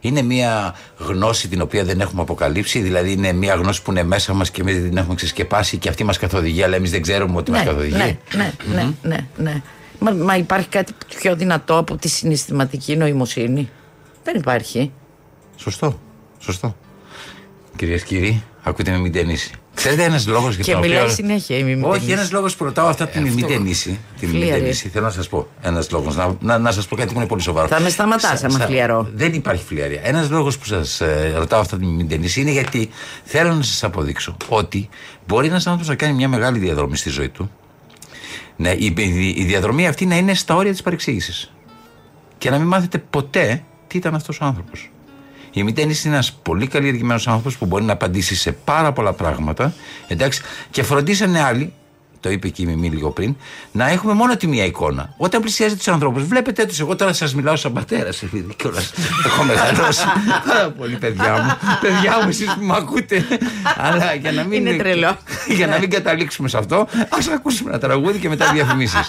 Είναι 0.00 0.22
μια 0.22 0.74
γνώση 0.98 1.48
την 1.48 1.60
οποία 1.60 1.84
δεν 1.84 2.00
έχουμε 2.00 2.22
αποκαλύψει, 2.22 2.80
δηλαδή 2.80 3.12
είναι 3.12 3.32
μια 3.32 3.54
γνώση 3.54 3.82
που 3.82 3.90
είναι 3.90 4.02
μέσα 4.02 4.34
μας 4.34 4.50
και 4.50 4.60
εμείς 4.60 4.74
δεν 4.74 4.88
την 4.88 4.96
έχουμε 4.96 5.14
ξεσκεπάσει 5.14 5.76
και 5.76 5.88
αυτή 5.88 6.04
μας 6.04 6.18
καθοδηγεί, 6.18 6.62
αλλά 6.62 6.76
εμείς 6.76 6.90
δεν 6.90 7.02
ξέρουμε 7.02 7.36
ότι 7.36 7.50
μας 7.50 7.60
ναι, 7.60 7.66
καθοδηγεί. 7.66 7.96
ναι, 7.96 8.16
ναι, 8.34 8.52
ναι, 8.74 8.92
ναι, 9.02 9.26
ναι. 9.36 9.62
Μα, 9.98 10.10
μα 10.10 10.36
υπάρχει 10.36 10.68
κάτι 10.68 10.92
πιο 11.16 11.36
δυνατό 11.36 11.76
από 11.76 11.96
τη 11.96 12.08
συναισθηματική 12.08 12.96
νοημοσύνη; 12.96 13.70
Δεν 14.24 14.34
υπάρχει 14.36 14.92
Σωστό. 15.56 16.00
Σωστό. 16.38 16.76
Κυρίες 17.76 18.02
και 18.02 18.14
κύριοι, 18.14 18.42
ακούτε 18.62 18.90
με 18.90 18.98
μην 18.98 19.12
ταινίσει. 19.12 19.50
Ξέρετε 19.78 20.04
ένας 20.04 20.26
λόγος 20.26 20.54
για 20.54 20.64
Και 20.64 20.72
τον 20.72 20.80
μιλάει 20.80 21.00
οποίο. 21.02 21.12
συνέχεια 21.14 21.56
η 21.58 21.62
Μιμή 21.62 21.82
Όχι, 21.82 21.92
Τενίση. 21.92 22.12
ένας 22.12 22.32
λόγος 22.32 22.56
που 22.56 22.64
ρωτάω 22.64 22.86
αυτά 22.86 23.08
τη 23.08 23.20
Μιμή 23.20 23.42
Τενίση. 23.42 23.98
Τη 24.20 24.26
Μιμή 24.26 24.38
Φλίαρη. 24.38 24.60
Τενίση. 24.60 24.88
Θέλω 24.88 25.04
να 25.04 25.10
σας 25.10 25.28
πω. 25.28 25.46
Ένας 25.60 25.90
λόγος. 25.90 26.16
Να, 26.16 26.36
να, 26.40 26.58
να 26.58 26.72
σας 26.72 26.86
πω 26.86 26.96
κάτι 26.96 27.12
που 27.12 27.18
είναι 27.18 27.28
πολύ 27.28 27.42
σοβαρό. 27.42 27.66
Θα 27.68 27.80
με 27.80 27.88
σταματάς 27.88 28.38
Σα- 28.38 28.46
άμα 28.46 28.58
σα- 28.58 28.66
φλιαρώ. 28.66 29.08
Δεν 29.14 29.32
υπάρχει 29.32 29.64
φλιαρία. 29.64 30.00
Ένας 30.04 30.30
λόγος 30.30 30.58
που 30.58 30.64
σας 30.64 31.02
ρωτάω 31.36 31.60
αυτά 31.60 31.78
τη 31.78 31.84
Μιμή 31.86 32.04
Τενίση 32.06 32.40
είναι 32.40 32.50
γιατί 32.50 32.88
θέλω 33.24 33.52
να 33.54 33.62
σας 33.62 33.84
αποδείξω 33.84 34.36
ότι 34.48 34.88
μπορεί 35.26 35.46
ένας 35.46 35.66
άνθρωπος 35.66 35.88
να 35.88 35.94
κάνει 35.94 36.12
μια 36.14 36.28
μεγάλη 36.28 36.58
διαδρομή 36.58 36.96
στη 36.96 37.10
ζωή 37.10 37.28
του. 37.28 37.50
Ναι, 38.56 38.70
η, 38.70 38.94
η, 38.96 39.34
η 39.36 39.44
διαδρομή 39.44 39.86
αυτή 39.86 40.06
να 40.06 40.16
είναι 40.16 40.34
στα 40.34 40.54
όρια 40.54 40.72
της 40.72 40.82
παρεξήγησης. 40.82 41.52
Και 42.38 42.50
να 42.50 42.58
μην 42.58 42.66
μάθετε 42.66 42.98
ποτέ 43.10 43.62
τι 43.86 43.96
ήταν 43.98 44.14
αυτός 44.14 44.40
ο 44.40 44.44
άνθρωπος. 44.44 44.90
Η 45.52 45.62
Μητένη 45.62 46.00
είναι 46.04 46.14
ένας 46.14 46.32
πολύ 46.32 46.66
καλλιεργημένος 46.66 47.28
άνθρωπος 47.28 47.56
που 47.56 47.66
μπορεί 47.66 47.84
να 47.84 47.92
απαντήσει 47.92 48.34
σε 48.34 48.52
πάρα 48.52 48.92
πολλά 48.92 49.12
πράγματα. 49.12 49.72
Εντάξει, 50.08 50.42
και 50.70 50.82
φροντίσανε 50.82 51.42
άλλοι, 51.42 51.72
το 52.20 52.30
είπε 52.30 52.48
και 52.48 52.62
η 52.62 52.66
Μιμή 52.66 52.88
λίγο 52.90 53.10
πριν, 53.10 53.36
να 53.72 53.88
έχουμε 53.88 54.12
μόνο 54.12 54.36
τη 54.36 54.46
μία 54.46 54.64
εικόνα. 54.64 55.14
Όταν 55.16 55.40
πλησιάζετε 55.40 55.76
τους 55.78 55.88
ανθρώπους, 55.88 56.24
βλέπετε 56.24 56.64
τους. 56.64 56.80
Εγώ 56.80 56.96
τώρα 56.96 57.12
σας 57.12 57.34
μιλάω 57.34 57.56
σαν 57.56 57.72
πατέρα, 57.72 58.08
επειδή 58.22 58.54
κιόλας 58.56 58.92
έχω 59.26 59.42
μεγαλώσει. 59.42 60.04
Πάρα 60.46 60.70
πολύ, 60.70 60.96
παιδιά 60.96 61.32
μου. 61.42 61.70
παιδιά 61.80 62.18
μου, 62.22 62.28
εσείς 62.28 62.54
που 62.54 62.64
με 62.64 62.74
ακούτε. 62.76 63.24
Αλλά 63.76 64.14
για 64.14 64.32
να 64.32 64.44
μην, 64.44 64.66
Είναι 64.66 64.76
τρελό. 64.76 65.16
για 65.48 65.66
να 65.66 65.78
μην 65.78 65.90
καταλήξουμε 65.90 66.48
σε 66.48 66.58
αυτό, 66.58 66.86
ας 67.08 67.28
ακούσουμε 67.28 67.70
ένα 67.70 67.78
τραγούδι 67.78 68.18
και 68.18 68.28
μετά 68.28 68.52
διαφημίσεις. 68.52 69.08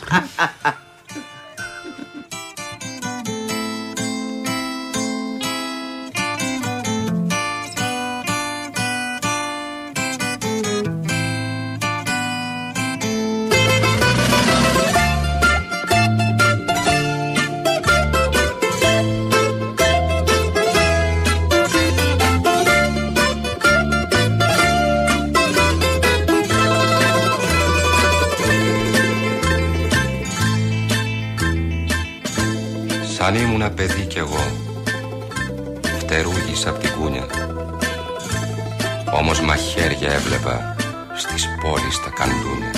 Έβλεπα 40.20 40.76
Στις 41.16 41.50
πόλεις 41.62 42.00
τα 42.04 42.10
καντούνια. 42.10 42.72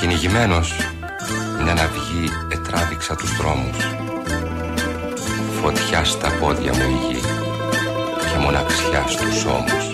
Κυνηγημένος 0.00 0.76
Μια 1.62 1.74
ναυγή 1.74 2.30
ετράβηξα 2.52 3.14
τους 3.16 3.36
δρόμους. 3.36 3.76
Φωτιά 5.62 6.04
στα 6.04 6.28
πόδια 6.28 6.72
μου 6.74 6.88
η 6.88 7.12
γη 7.12 7.20
Και 8.30 8.38
μοναξιά 8.40 9.04
στους 9.08 9.44
ώμους. 9.44 9.84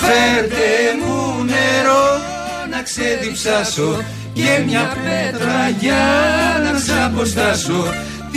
Φέρτε 0.00 0.70
μου 1.00 1.44
νερό 1.44 2.06
να 2.70 2.82
ξεδιψάσω 2.82 4.02
και 4.32 4.62
μια 4.66 4.96
πέτρα 5.04 5.68
για 5.68 6.04
να 6.64 6.78
σ' 6.78 7.04
αποστάσω 7.04 7.84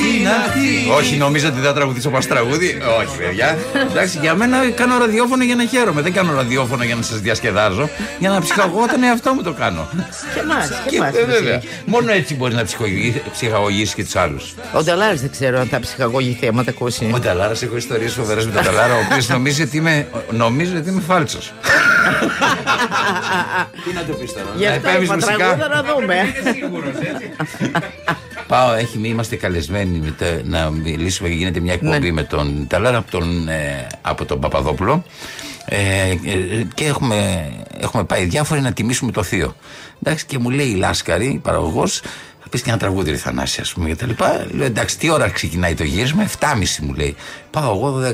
την 0.01 0.27
αυτή. 0.45 0.89
Όχι, 0.97 1.15
νομίζω 1.15 1.47
ότι 1.47 1.59
θα 1.61 1.73
τραγουδήσω 1.73 2.09
πας 2.09 2.27
τραγούδι. 2.27 2.77
Όχι, 2.99 3.17
παιδιά. 3.17 3.57
Εντάξει, 3.91 4.17
για 4.21 4.35
μένα 4.35 4.69
κάνω 4.69 4.97
ραδιόφωνο 4.97 5.43
για 5.43 5.55
να 5.55 5.65
χαίρομαι. 5.65 6.01
Δεν 6.01 6.13
κάνω 6.13 6.33
ραδιόφωνο 6.33 6.83
για 6.83 6.95
να 6.95 7.01
σας 7.01 7.19
διασκεδάζω. 7.19 7.89
Για 8.19 8.29
να 8.29 8.41
ψυχαγωγώ 8.41 8.85
τον 8.87 9.03
εαυτό 9.03 9.33
μου 9.33 9.41
το 9.41 9.53
κάνω. 9.53 9.89
Και 10.33 10.39
εμάς, 10.39 10.67
και 10.69 10.75
Και, 10.89 10.95
εμάς, 10.95 11.15
ε, 11.15 11.25
βέβαια. 11.25 11.53
Βασίλη. 11.55 11.71
Μόνο 11.85 12.11
έτσι 12.11 12.35
μπορεί 12.35 12.53
να 12.53 12.63
ψυχαγωγήσει- 12.63 13.21
ψυχαγωγήσει 13.31 13.95
και 13.95 14.03
τους 14.03 14.15
άλλους. 14.15 14.53
Ο 14.73 14.83
Νταλάρης 14.83 15.21
δεν 15.21 15.31
ξέρω 15.31 15.59
αν 15.59 15.67
θα 15.67 15.79
ψυχαγωγηθεί 15.79 16.47
άμα 16.47 16.63
τα 16.63 16.71
ακούσει. 16.71 17.11
Ο 17.13 17.19
Ταλάρα, 17.19 17.53
έχω 17.63 17.77
ιστορίες 17.77 18.13
φοβερές 18.13 18.45
με 18.45 18.51
τον 18.51 18.63
Ταλάρα, 18.63 18.95
ο 18.95 18.99
οποίος 19.09 19.29
νομίζει 19.29 19.61
ότι 19.61 19.77
είμαι, 19.77 20.07
νομίζω 20.31 20.77
ότι 20.77 20.89
είμαι 20.89 21.01
φάλτσος. 21.07 21.51
Τι 23.83 23.93
να 23.93 24.03
το 24.03 24.13
πεις 24.13 24.33
τώρα, 24.33 24.45
Γι' 24.55 24.65
να 24.65 24.71
αυτό 24.71 24.87
επέμβεις 24.89 25.07
είπα 25.07 25.15
μουσικά. 25.15 25.35
τραγούδα 25.37 25.67
να 25.67 25.83
δούμε. 25.83 26.15
Πάω, 28.47 28.73
έχει, 28.73 28.99
είμαστε 29.03 29.35
καλεσμένοι 29.35 29.97
με 29.97 30.11
τα- 30.11 30.41
να 30.43 30.69
μιλήσουμε 30.69 31.29
και 31.29 31.35
γίνεται 31.35 31.59
μια 31.59 31.73
εκπομπή 31.73 31.99
Ναι. 32.05 32.11
με 32.11 32.23
τον 32.23 32.65
Ταλάρα 32.67 32.97
από 32.97 33.11
τον, 33.11 33.47
ε, 33.49 33.87
από 34.01 34.25
τον 34.25 34.39
Παπαδόπουλο. 34.39 35.03
Ε, 35.65 36.09
ε, 36.09 36.15
και 36.73 36.85
έχουμε, 36.85 37.49
έχουμε 37.79 38.03
πάει 38.03 38.23
διάφοροι 38.25 38.61
να 38.61 38.73
τιμήσουμε 38.73 39.11
το 39.11 39.23
Θείο. 39.23 39.55
Εντάξει, 40.03 40.25
και 40.25 40.37
μου 40.37 40.49
λέει 40.49 40.67
η 40.67 40.75
Λάσκαρη, 40.75 41.25
η 41.25 41.37
παραγωγός, 41.37 41.99
θα 41.99 42.36
πεις 42.49 42.61
και 42.61 42.69
ένα 42.69 42.79
τραγούδι, 42.79 43.11
ρε 43.11 43.17
Θανάση, 43.17 43.61
ας 43.61 43.73
πούμε, 43.73 43.87
και 43.89 43.95
τα 43.95 44.05
λοιπά. 44.05 44.45
Λέω 44.51 44.65
εντάξει, 44.65 44.97
τι 44.97 45.09
ώρα 45.09 45.29
ξεκινάει 45.29 45.73
το 45.73 45.83
γύρισμα, 45.83 46.23
7.30 46.39 46.53
μου 46.81 46.93
λέει. 46.93 47.15
Πάω 47.51 47.75
εγώ 47.75 48.01
12.30, 48.01 48.13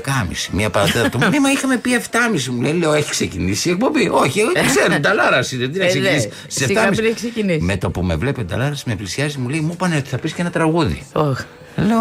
μία 0.52 0.70
παρατέταρτο. 0.70 1.18
Μου 1.18 1.30
λέει, 1.30 1.40
μα 1.40 1.52
είχαμε 1.52 1.78
πει 1.78 1.90
7.30 2.12 2.44
μου 2.52 2.62
λέει. 2.62 2.74
Λέω, 2.74 2.94
έχει 2.94 3.10
ξεκινήσει 3.10 3.70
η 3.70 3.72
εκπομπή. 3.72 4.10
Όχι, 4.12 4.40
εγώ 4.40 4.52
ξέρω, 4.68 5.00
Ταλάρα 5.00 5.40
είναι, 5.54 5.68
τι 5.68 5.78
να 5.78 5.84
Ε, 5.86 5.88
ξεκινήσει. 5.88 6.28
ναι, 6.28 6.34
Στις 6.48 6.66
σιγά 6.66 6.90
7.30. 6.90 6.92
πριν 6.96 7.06
έχει 7.06 7.16
ξεκινήσει. 7.16 7.60
Με 7.62 7.78
το 7.78 7.90
που 7.90 8.04
με 8.04 8.16
βλέπει 8.16 8.40
ο 8.40 8.46
Ταλάρα, 8.46 8.76
με 8.86 8.96
πλησιάζει, 8.96 9.38
μου 9.38 9.50
λέει, 9.50 9.60
μου 9.60 9.72
είπανε 9.74 9.96
ότι 9.96 10.10
θα 10.10 10.18
πεις 10.18 10.34
και 10.34 10.42
ένα 10.42 10.50
τραγούδι. 10.50 11.04
Ωχ. 11.14 11.40
Λέω, 11.76 12.00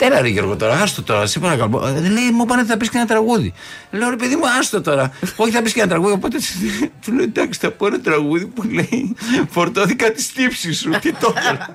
τέλα 0.00 0.20
ρε 0.20 0.28
Γιώργο 0.28 0.56
τώρα, 0.56 0.80
άστο 0.80 1.02
τώρα, 1.02 1.26
σε 1.26 1.38
παρακαλώ. 1.38 1.86
Ε, 1.86 2.08
λέει, 2.08 2.30
μου 2.30 2.42
είπανε 2.42 2.60
ότι 2.60 2.70
θα 2.70 2.76
πεις 2.76 2.90
και 2.90 2.96
ένα 2.96 3.06
τραγούδι. 3.06 3.52
Λέω, 3.90 4.10
ρε 4.10 4.16
παιδί 4.16 4.36
μου, 4.36 4.42
άστο 4.58 4.80
τώρα. 4.80 5.12
Όχι, 5.36 5.50
θα 5.50 5.62
πεις 5.62 5.72
και 5.72 5.80
ένα 5.80 5.88
τραγούδι. 5.88 6.12
Οπότε 6.12 6.38
του 7.04 7.12
λέω, 7.12 7.22
εντάξει, 7.22 7.60
θα 7.60 7.70
πω 7.70 7.86
ένα 7.86 8.00
τραγούδι 8.00 8.46
που 8.46 8.62
λέει, 8.62 9.16
φορτώθηκα 9.50 10.12
τη 10.12 10.22
στύψη 10.22 10.72
σου. 10.72 10.90
Τι 10.90 11.12
το 11.12 11.34
έκανα. 11.36 11.68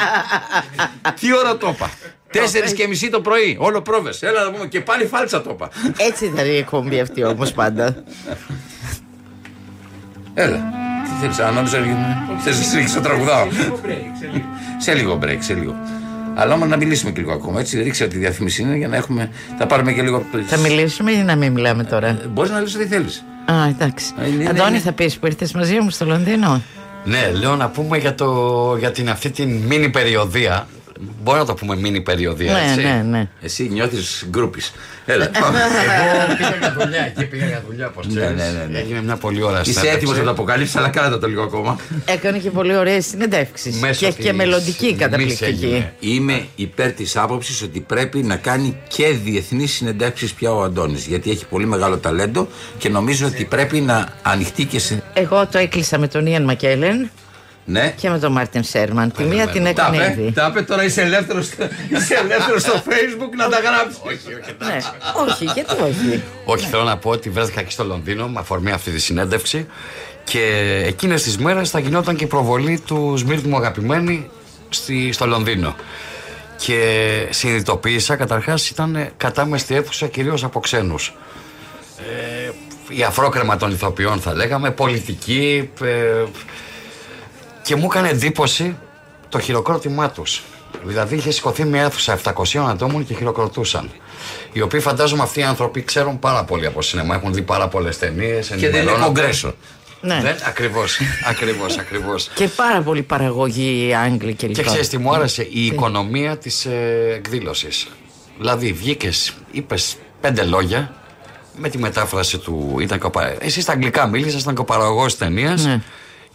Τι 1.20 1.34
ώρα 1.34 1.58
το 1.58 1.74
είπα. 1.76 1.90
Τέσσερις 2.32 2.74
και 2.74 2.88
μισή 2.88 3.10
το 3.10 3.22
πρωί, 3.22 3.58
όλο 3.60 3.82
πρόβες. 3.82 4.22
Έλα 4.22 4.44
να 4.44 4.52
πούμε 4.52 4.68
και 4.68 4.82
πάλι 4.82 5.06
φάλτσα 5.06 5.42
το 5.42 5.50
είπα. 5.50 5.70
Έτσι 5.98 6.26
ήταν 6.26 6.46
η 6.46 6.56
εκπομπή 6.56 7.00
αυτή 7.00 7.24
όμως 7.24 7.52
πάντα. 7.52 8.04
Έλα. 10.34 10.64
Τι 11.04 11.10
θέλεις, 11.22 11.40
αν 11.40 11.54
νόμιζα. 11.54 11.78
Θες 12.44 12.50
να 12.50 12.56
συνεχίσω 12.56 12.96
να 12.96 13.02
τραγουδάω. 13.02 13.48
Σε 14.78 14.94
λίγο 14.94 15.20
break, 15.22 15.38
σε 15.40 15.54
λίγο. 15.54 15.76
Αλλά 16.36 16.54
όμως 16.54 16.66
να 16.66 16.78
μιλήσουμε 16.78 17.12
και 17.12 17.20
λίγο 17.20 17.32
ακόμα. 17.34 17.60
Έτσι, 17.60 17.82
ρίξε 17.84 18.04
ότι 18.04 18.16
η 18.16 18.20
διαφήμιση 18.20 18.62
είναι 18.62 18.76
για 18.76 18.88
να 18.88 18.96
έχουμε. 18.96 19.30
Θα 19.58 19.66
πάρουμε 19.66 19.94
και 19.94 20.02
λίγο. 20.02 20.26
Θα 20.46 20.58
μιλήσουμε 20.58 21.12
ή 21.12 21.24
να 21.24 21.36
μην 21.36 21.52
μιλάμε 21.52 21.84
τώρα; 21.84 22.18
Μπορείς 22.30 22.52
να 22.52 22.60
λες 22.62 22.76
ό,τι 22.76 22.86
θέλεις. 22.86 23.24
Α, 23.46 23.54
εντάξει. 23.68 24.14
Ε, 24.24 24.28
είναι- 24.28 24.50
Αντώνη, 24.50 24.70
είναι- 24.70 24.80
θα 24.80 24.92
πεις 24.92 25.18
που 25.18 25.26
ήρθες 25.26 25.54
μαζί 25.54 25.80
μου 25.80 25.90
στο 25.90 26.06
Λονδίνο; 26.06 26.62
Ναι, 27.04 27.32
λέω 27.32 27.56
να 27.56 27.70
πούμε 27.70 27.98
για, 27.98 28.16
το, 28.16 28.76
για 28.80 28.92
την 28.92 29.10
αυτή 29.10 29.30
την 29.30 29.50
μίνι 29.50 29.90
περιοδεία. 29.90 30.68
Μπορεί 31.26 31.38
να 31.40 31.46
το 31.46 31.54
πούμε 31.54 31.76
μίνι 31.76 32.02
περιοδεία, 32.02 32.54
Ναι, 32.54 32.60
έτσι; 32.72 32.84
ναι, 32.86 33.04
ναι. 33.10 33.28
Εσύ 33.42 33.70
νιώθεις 33.72 34.26
γκρούπη. 34.30 34.62
Έλα. 35.06 35.30
πάμε. 35.40 35.60
Εγώ 35.60 36.36
πήγα 36.38 36.56
για 36.60 36.76
δουλειά, 36.80 37.06
εκεί 37.06 37.26
πήγα 37.26 37.46
για 37.46 37.64
δουλειά, 37.68 37.90
πώς 37.90 38.08
Ναι, 38.08 38.14
ξέρεις. 38.22 38.38
ναι, 38.42 38.50
ναι, 38.60 38.66
ναι. 38.72 38.80
Έγινε 38.80 39.02
μια 39.02 39.16
πολύ 39.16 39.42
ωραία 39.44 39.62
Είσαι 39.62 39.70
συνέντευξη. 39.72 39.98
έτοιμος 39.98 40.18
να 40.18 40.24
το 40.24 40.30
αποκαλύψεις, 40.30 40.76
αλλά 40.76 40.90
κράτα 40.90 41.20
το 41.20 41.28
λίγο 41.28 41.42
ακόμα. 41.44 41.80
Έκανε 42.06 42.38
και 42.38 42.50
πολύ 42.50 42.76
ωραίες 42.78 43.06
συνεντεύξεις. 43.06 43.76
Μέσω 43.80 44.06
Και, 44.06 44.12
της 44.14 44.26
και 44.26 44.34
μελλοντική 44.34 44.86
μης 44.86 44.98
καταπληκτική. 45.00 45.44
έγινε. 45.66 45.94
Είμαι 46.00 46.46
υπέρ 46.56 46.92
της 46.92 47.16
άποψης 47.18 47.62
ότι 47.62 47.80
πρέπει 47.80 48.24
να 48.24 48.36
κάνει 48.36 48.78
και 48.88 49.08
διεθνείς 49.24 49.72
συνεντεύξεις 49.72 50.34
πια 50.34 50.52
ο 50.54 50.64
Αντώνης. 50.64 51.06
Γιατί 51.06 51.32
έχει 51.32 51.46
πολύ 51.46 51.66
μεγάλο 51.66 51.98
ταλέντο 51.98 52.48
και 52.78 52.90
νομίζω 52.90 53.28
ότι 53.28 53.44
πρέπει 53.46 53.80
να 53.82 54.08
ανοιχτεί 54.22 54.66
και 54.66 54.80
σε. 54.80 55.04
Εγώ 55.14 55.48
το 55.48 55.58
έκλεισα 55.58 55.98
με 55.98 56.08
τον 56.08 56.26
Ιαν 56.26 56.44
Μακέλεν 56.44 57.10
Ναι. 57.68 57.94
και 57.98 58.10
με 58.10 58.20
τον 58.20 58.32
Μάρτιν 58.32 58.64
Σέρμαν. 58.64 59.12
Τη 59.12 59.24
μία 59.24 59.48
την 59.48 59.64
Τα 59.64 59.70
έκανε 59.70 59.98
πε, 59.98 60.22
ήδη. 60.22 60.32
τα 60.32 60.52
πε 60.52 60.62
τώρα 60.62 60.84
είσαι 60.84 61.02
ελεύθερο 61.02 61.40
είσαι 61.40 62.14
ελεύθερος 62.24 62.62
στο 62.62 62.74
facebook 62.74 63.30
να 63.38 63.50
τα 63.50 63.60
γράψεις. 63.60 64.00
Ναι. 64.66 64.78
Όχι, 65.28 65.44
γιατί 65.44 65.74
όχι; 65.84 66.24
Όχι, 66.46 66.68
θέλω 66.68 66.84
να 66.84 66.98
πω 66.98 67.10
ότι 67.10 67.30
βρέθηκα 67.30 67.60
εκεί 67.60 67.72
στο 67.72 67.84
Λονδίνο 67.84 68.28
με 68.28 68.40
αφορμή 68.40 68.72
αυτή 68.72 68.92
τη 68.92 69.00
συνέντευξη 69.00 69.68
και 70.24 70.42
εκείνες 70.86 71.24
τις 71.24 71.38
μέρες 71.38 71.70
θα 71.70 71.80
γινόταν 71.80 72.16
και 72.16 72.24
η 72.24 72.28
προβολή 72.28 72.80
του 72.86 73.14
Σμίρτ 73.18 73.46
μου 73.46 73.58
αγαπημένη 73.58 74.30
στη, 74.70 75.12
στο 75.12 75.26
Λονδίνο. 75.26 75.76
Και 76.58 76.80
συνειδητοποίησα, 77.30 78.16
καταρχάς 78.16 78.70
ήταν 78.70 79.10
κατάμεστη 79.18 79.76
αίθουσα 79.76 80.08
κυρίως 80.08 80.44
από 80.44 80.60
ξένους. 80.60 81.14
Ε, 81.98 82.52
η 82.90 83.04
αφρόκρεμα 83.04 83.58
των 83.58 83.72
ηθοποιών 83.72 84.20
θα 84.20 84.34
λέγαμε, 84.36 84.72
πολιτική 84.72 85.70
ε, 85.82 86.24
και 87.66 87.76
μου 87.76 87.86
έκανε 87.92 88.10
εντύπωση 88.10 88.78
το 89.30 89.40
χειροκρότημά 89.40 90.10
τους. 90.12 90.44
Δηλαδή 90.84 91.16
είχε 91.16 91.32
σηκωθεί 91.32 91.64
μια 91.64 91.82
αίθουσα 91.84 92.20
700 92.24 92.58
ατόμων 92.70 93.06
και 93.06 93.14
χειροκροτούσαν. 93.14 93.90
Οι 94.54 94.62
οποίοι 94.62 94.80
φαντάζομαι 94.80 95.24
αυτοί 95.24 95.40
οι 95.40 95.44
άνθρωποι 95.44 95.82
ξέρουν 95.84 96.20
πάρα 96.20 96.44
πολύ 96.44 96.66
από 96.66 96.82
σινεμά, 96.82 97.16
έχουν 97.16 97.34
δει 97.34 97.42
πάρα 97.42 97.68
πολλές 97.68 97.98
ταινίες. 97.98 98.48
Και 98.58 98.70
δεν 98.70 98.82
είναι 98.82 98.92
κογκρέσο. 99.04 99.54
Ναι. 100.02 100.20
Δεν, 100.22 100.36
ακριβώς, 100.48 101.00
ακριβώς, 101.32 101.78
ακριβώς. 101.78 102.30
Και 102.36 102.48
πάρα 102.48 102.82
πολύ 102.82 103.02
παραγωγή 103.02 103.94
Άγγλοι 103.96 104.34
και 104.34 104.48
Και 104.48 104.54
λοιπά. 104.54 104.62
ξέρεις 104.70 104.90
τι 104.90 104.98
μου 104.98 105.14
άρεσε, 105.16 105.48
η 105.52 105.66
οικονομία 105.66 106.38
της 106.38 106.66
ε, 106.66 107.12
εκδήλωσης. 107.16 107.88
Δηλαδή 108.38 108.74
βγήκες, 108.74 109.34
είπες 109.52 109.98
πέντε 110.22 110.44
λόγια, 110.44 110.94
με 111.58 111.70
τη 111.70 111.78
μετάφραση 111.78 112.38
του. 112.38 112.78
Ήταν 112.82 113.00
και 113.00 113.06
ο 113.06 113.10
πα- 113.10 113.36
Εσύ 113.40 113.62
στα 113.62 113.72
αγγλικά 113.72 114.08
μίλησες, 114.08 114.42
ήταν 114.42 114.56
και 114.56 114.62
ο 114.62 114.66
παραγωγό 114.66 115.06
τη 115.06 115.16
ταινίας. 115.16 115.66
Ναι. 115.66 115.82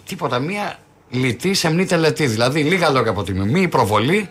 Τίποτα, 0.06 0.38
μία 0.38 0.78
λιτή 1.10 1.54
σεμνή 1.54 1.84
τελετή. 1.84 2.26
Δηλαδή 2.26 2.62
λίγα 2.62 2.90
λόγια 2.90 3.10
από 3.10 3.22
τη 3.22 3.32
μιμή, 3.32 3.60
η 3.60 3.68
προβολή 3.68 4.28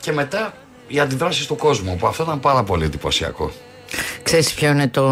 και 0.00 0.12
μετά 0.12 0.54
οι 0.88 1.00
αντιδράσεις 1.00 1.46
του 1.46 1.56
κόσμου. 1.56 1.96
Που 1.96 2.06
αυτό 2.06 2.22
ήταν 2.22 2.40
πάρα 2.40 2.62
πολύ 2.62 2.84
εντυπωσιακό. 2.84 3.50
Ξέρεις 4.22 4.54
ποιο 4.54 4.70
είναι 4.70 4.88
το... 4.88 5.06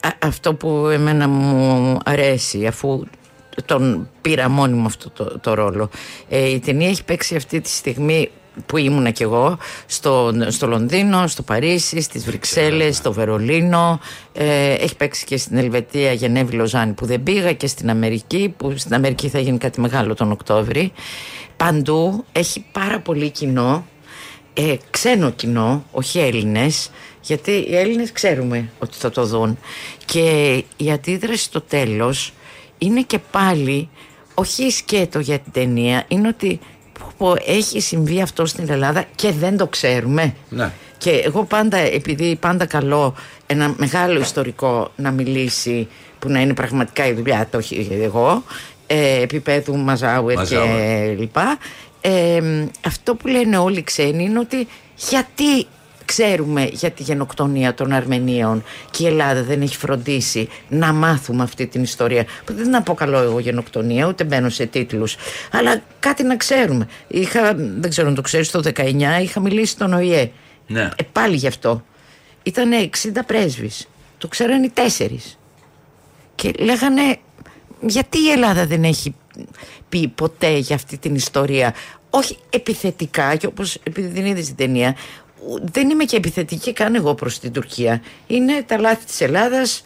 α- 0.00 0.16
αυτό 0.18 0.54
που 0.54 0.86
εμένα 0.86 1.28
μου 1.28 1.98
αρέσει 2.04 2.66
αφού 2.66 3.04
τον 3.64 4.08
πήρα 4.20 4.48
μόνη 4.48 4.74
μου 4.74 4.86
αυτό 4.86 5.10
το, 5.10 5.38
το 5.38 5.54
ρόλο. 5.54 5.90
Ε, 6.28 6.48
η 6.48 6.60
ταινία 6.60 6.88
έχει 6.88 7.04
παίξει 7.04 7.36
αυτή 7.36 7.60
τη 7.60 7.68
στιγμή 7.68 8.30
που 8.66 8.76
ήμουνα 8.76 9.10
κι 9.10 9.22
εγώ 9.22 9.58
στο, 9.86 10.32
στο 10.48 10.66
Λονδίνο, 10.66 11.26
στο 11.26 11.42
Παρίσι, 11.42 12.00
στις 12.00 12.24
Βρυξέλλες, 12.24 12.96
στο 12.96 13.12
Βερολίνο. 13.12 14.00
Ε, 14.32 14.72
έχει 14.72 14.96
παίξει 14.96 15.24
και 15.24 15.36
στην 15.36 15.56
Ελβετία, 15.56 16.12
Γενέβη, 16.12 16.56
Λοζάνη 16.56 16.92
που 16.92 17.06
δεν 17.06 17.22
πήγα 17.22 17.52
και 17.52 17.66
στην 17.66 17.90
Αμερική 17.90 18.54
που 18.56 18.74
στην 18.76 18.94
Αμερική 18.94 19.28
θα 19.28 19.38
γίνει 19.38 19.58
κάτι 19.58 19.80
μεγάλο 19.80 20.14
τον 20.14 20.32
Οκτώβρη. 20.32 20.92
Παντού 21.56 22.24
έχει 22.32 22.64
πάρα 22.72 23.00
πολύ 23.00 23.30
κοινό 23.30 23.84
ε, 24.54 24.76
ξένο 24.90 25.30
κοινό, 25.30 25.84
όχι 25.90 26.18
Έλληνες, 26.18 26.90
γιατί 27.20 27.50
οι 27.50 27.76
Έλληνες 27.76 28.12
ξέρουμε 28.12 28.70
ότι 28.78 28.96
θα 28.96 29.10
το 29.10 29.24
δουν. 29.24 29.58
Και 30.04 30.64
η 30.76 30.90
αντίδραση 30.90 31.42
στο 31.42 31.60
τέλος 31.60 32.32
είναι 32.78 33.02
και 33.02 33.18
πάλι, 33.18 33.88
όχι 34.34 34.70
σκέτο 34.70 35.18
για 35.18 35.38
την 35.38 35.52
ταινία, 35.52 36.04
είναι 36.08 36.28
ότι 36.28 36.60
πω, 37.18 37.28
πω, 37.28 37.34
έχει 37.46 37.80
συμβεί 37.80 38.20
αυτό 38.20 38.46
στην 38.46 38.70
Ελλάδα 38.70 39.04
και 39.14 39.32
δεν 39.32 39.56
το 39.56 39.66
ξέρουμε. 39.66 40.34
Ναι. 40.48 40.72
Και 40.98 41.10
εγώ 41.10 41.44
πάντα, 41.44 41.76
επειδή 41.76 42.36
πάντα 42.40 42.66
καλό 42.66 43.14
ένα 43.46 43.74
μεγάλο 43.76 44.20
ιστορικό 44.20 44.90
να 44.96 45.10
μιλήσει 45.10 45.88
που 46.18 46.28
να 46.28 46.40
είναι 46.40 46.54
πραγματικά 46.54 47.06
η 47.06 47.12
δουλειά 47.12 47.48
το 47.50 47.58
όχι 47.58 47.88
εγώ, 48.02 48.42
ε, 48.86 49.22
επίπεδου 49.22 49.76
Μαζάουερ 49.76 50.36
και 50.36 50.56
Μαζάουερ. 50.56 51.18
λοιπά. 51.18 51.58
Ε, 52.00 52.40
αυτό 52.86 53.14
που 53.14 53.28
λένε 53.28 53.56
όλοι 53.56 53.78
οι 53.78 53.82
ξένοι 53.82 54.24
είναι 54.24 54.38
ότι 54.38 54.66
γιατί 55.08 55.66
ξέρουμε 56.04 56.68
για 56.72 56.90
τη 56.90 57.02
γενοκτονία 57.02 57.74
των 57.74 57.92
Αρμενίων 57.92 58.64
και 58.90 59.04
η 59.04 59.06
Ελλάδα 59.06 59.42
δεν 59.42 59.62
έχει 59.62 59.76
φροντίσει 59.76 60.48
να 60.68 60.92
μάθουμε 60.92 61.42
αυτή 61.42 61.66
την 61.66 61.82
ιστορία. 61.82 62.24
Που 62.44 62.52
δεν 62.54 62.62
την 62.62 62.76
αποκαλώ 62.76 63.18
εγώ 63.18 63.38
γενοκτονία, 63.38 64.06
ούτε 64.06 64.24
μπαίνω 64.24 64.48
σε 64.48 64.66
τίτλους. 64.66 65.16
Αλλά 65.52 65.82
κάτι 66.00 66.22
να 66.22 66.36
ξέρουμε. 66.36 66.88
Είχα, 67.08 67.54
δεν 67.54 67.90
ξέρω 67.90 68.08
αν 68.08 68.14
το 68.14 68.22
ξέρεις, 68.22 68.50
το 68.50 68.60
19 68.76 69.20
είχα 69.22 69.40
μιλήσει 69.40 69.72
στον 69.72 69.92
ΟΗΕ. 69.92 70.30
Ναι. 70.66 70.88
Ε, 70.96 71.02
πάλι 71.12 71.36
γι' 71.36 71.46
αυτό. 71.46 71.84
Ήταν 72.42 72.70
60 72.72 73.24
πρέσβεις. 73.26 73.88
Το 74.18 74.28
ξέρανε 74.28 74.66
οι 74.66 74.70
τέσσερις. 74.74 75.38
Και 76.34 76.52
λέγανε 76.58 77.18
γιατί 77.80 78.18
η 78.18 78.30
Ελλάδα 78.30 78.66
δεν 78.66 78.84
έχει 78.84 79.14
πει 79.88 80.08
ποτέ 80.08 80.56
για 80.56 80.74
αυτή 80.74 80.98
την 80.98 81.14
ιστορία; 81.14 81.74
Όχι 82.10 82.38
επιθετικά 82.50 83.36
και 83.36 83.46
όπως 83.46 83.78
επειδή 83.82 84.08
δεν 84.08 84.26
είδες 84.26 84.46
την 84.46 84.56
ταινία 84.56 84.88
ου- 84.88 84.96
δεν 85.72 85.90
είμαι 85.90 86.04
και 86.04 86.16
επιθετική 86.16 86.72
καν 86.72 86.94
εγώ 86.94 87.14
προς 87.14 87.38
την 87.38 87.52
Τουρκία 87.52 88.02
είναι 88.26 88.62
τα 88.66 88.78
λάθη 88.78 89.04
της 89.04 89.20
Ελλάδας 89.20 89.82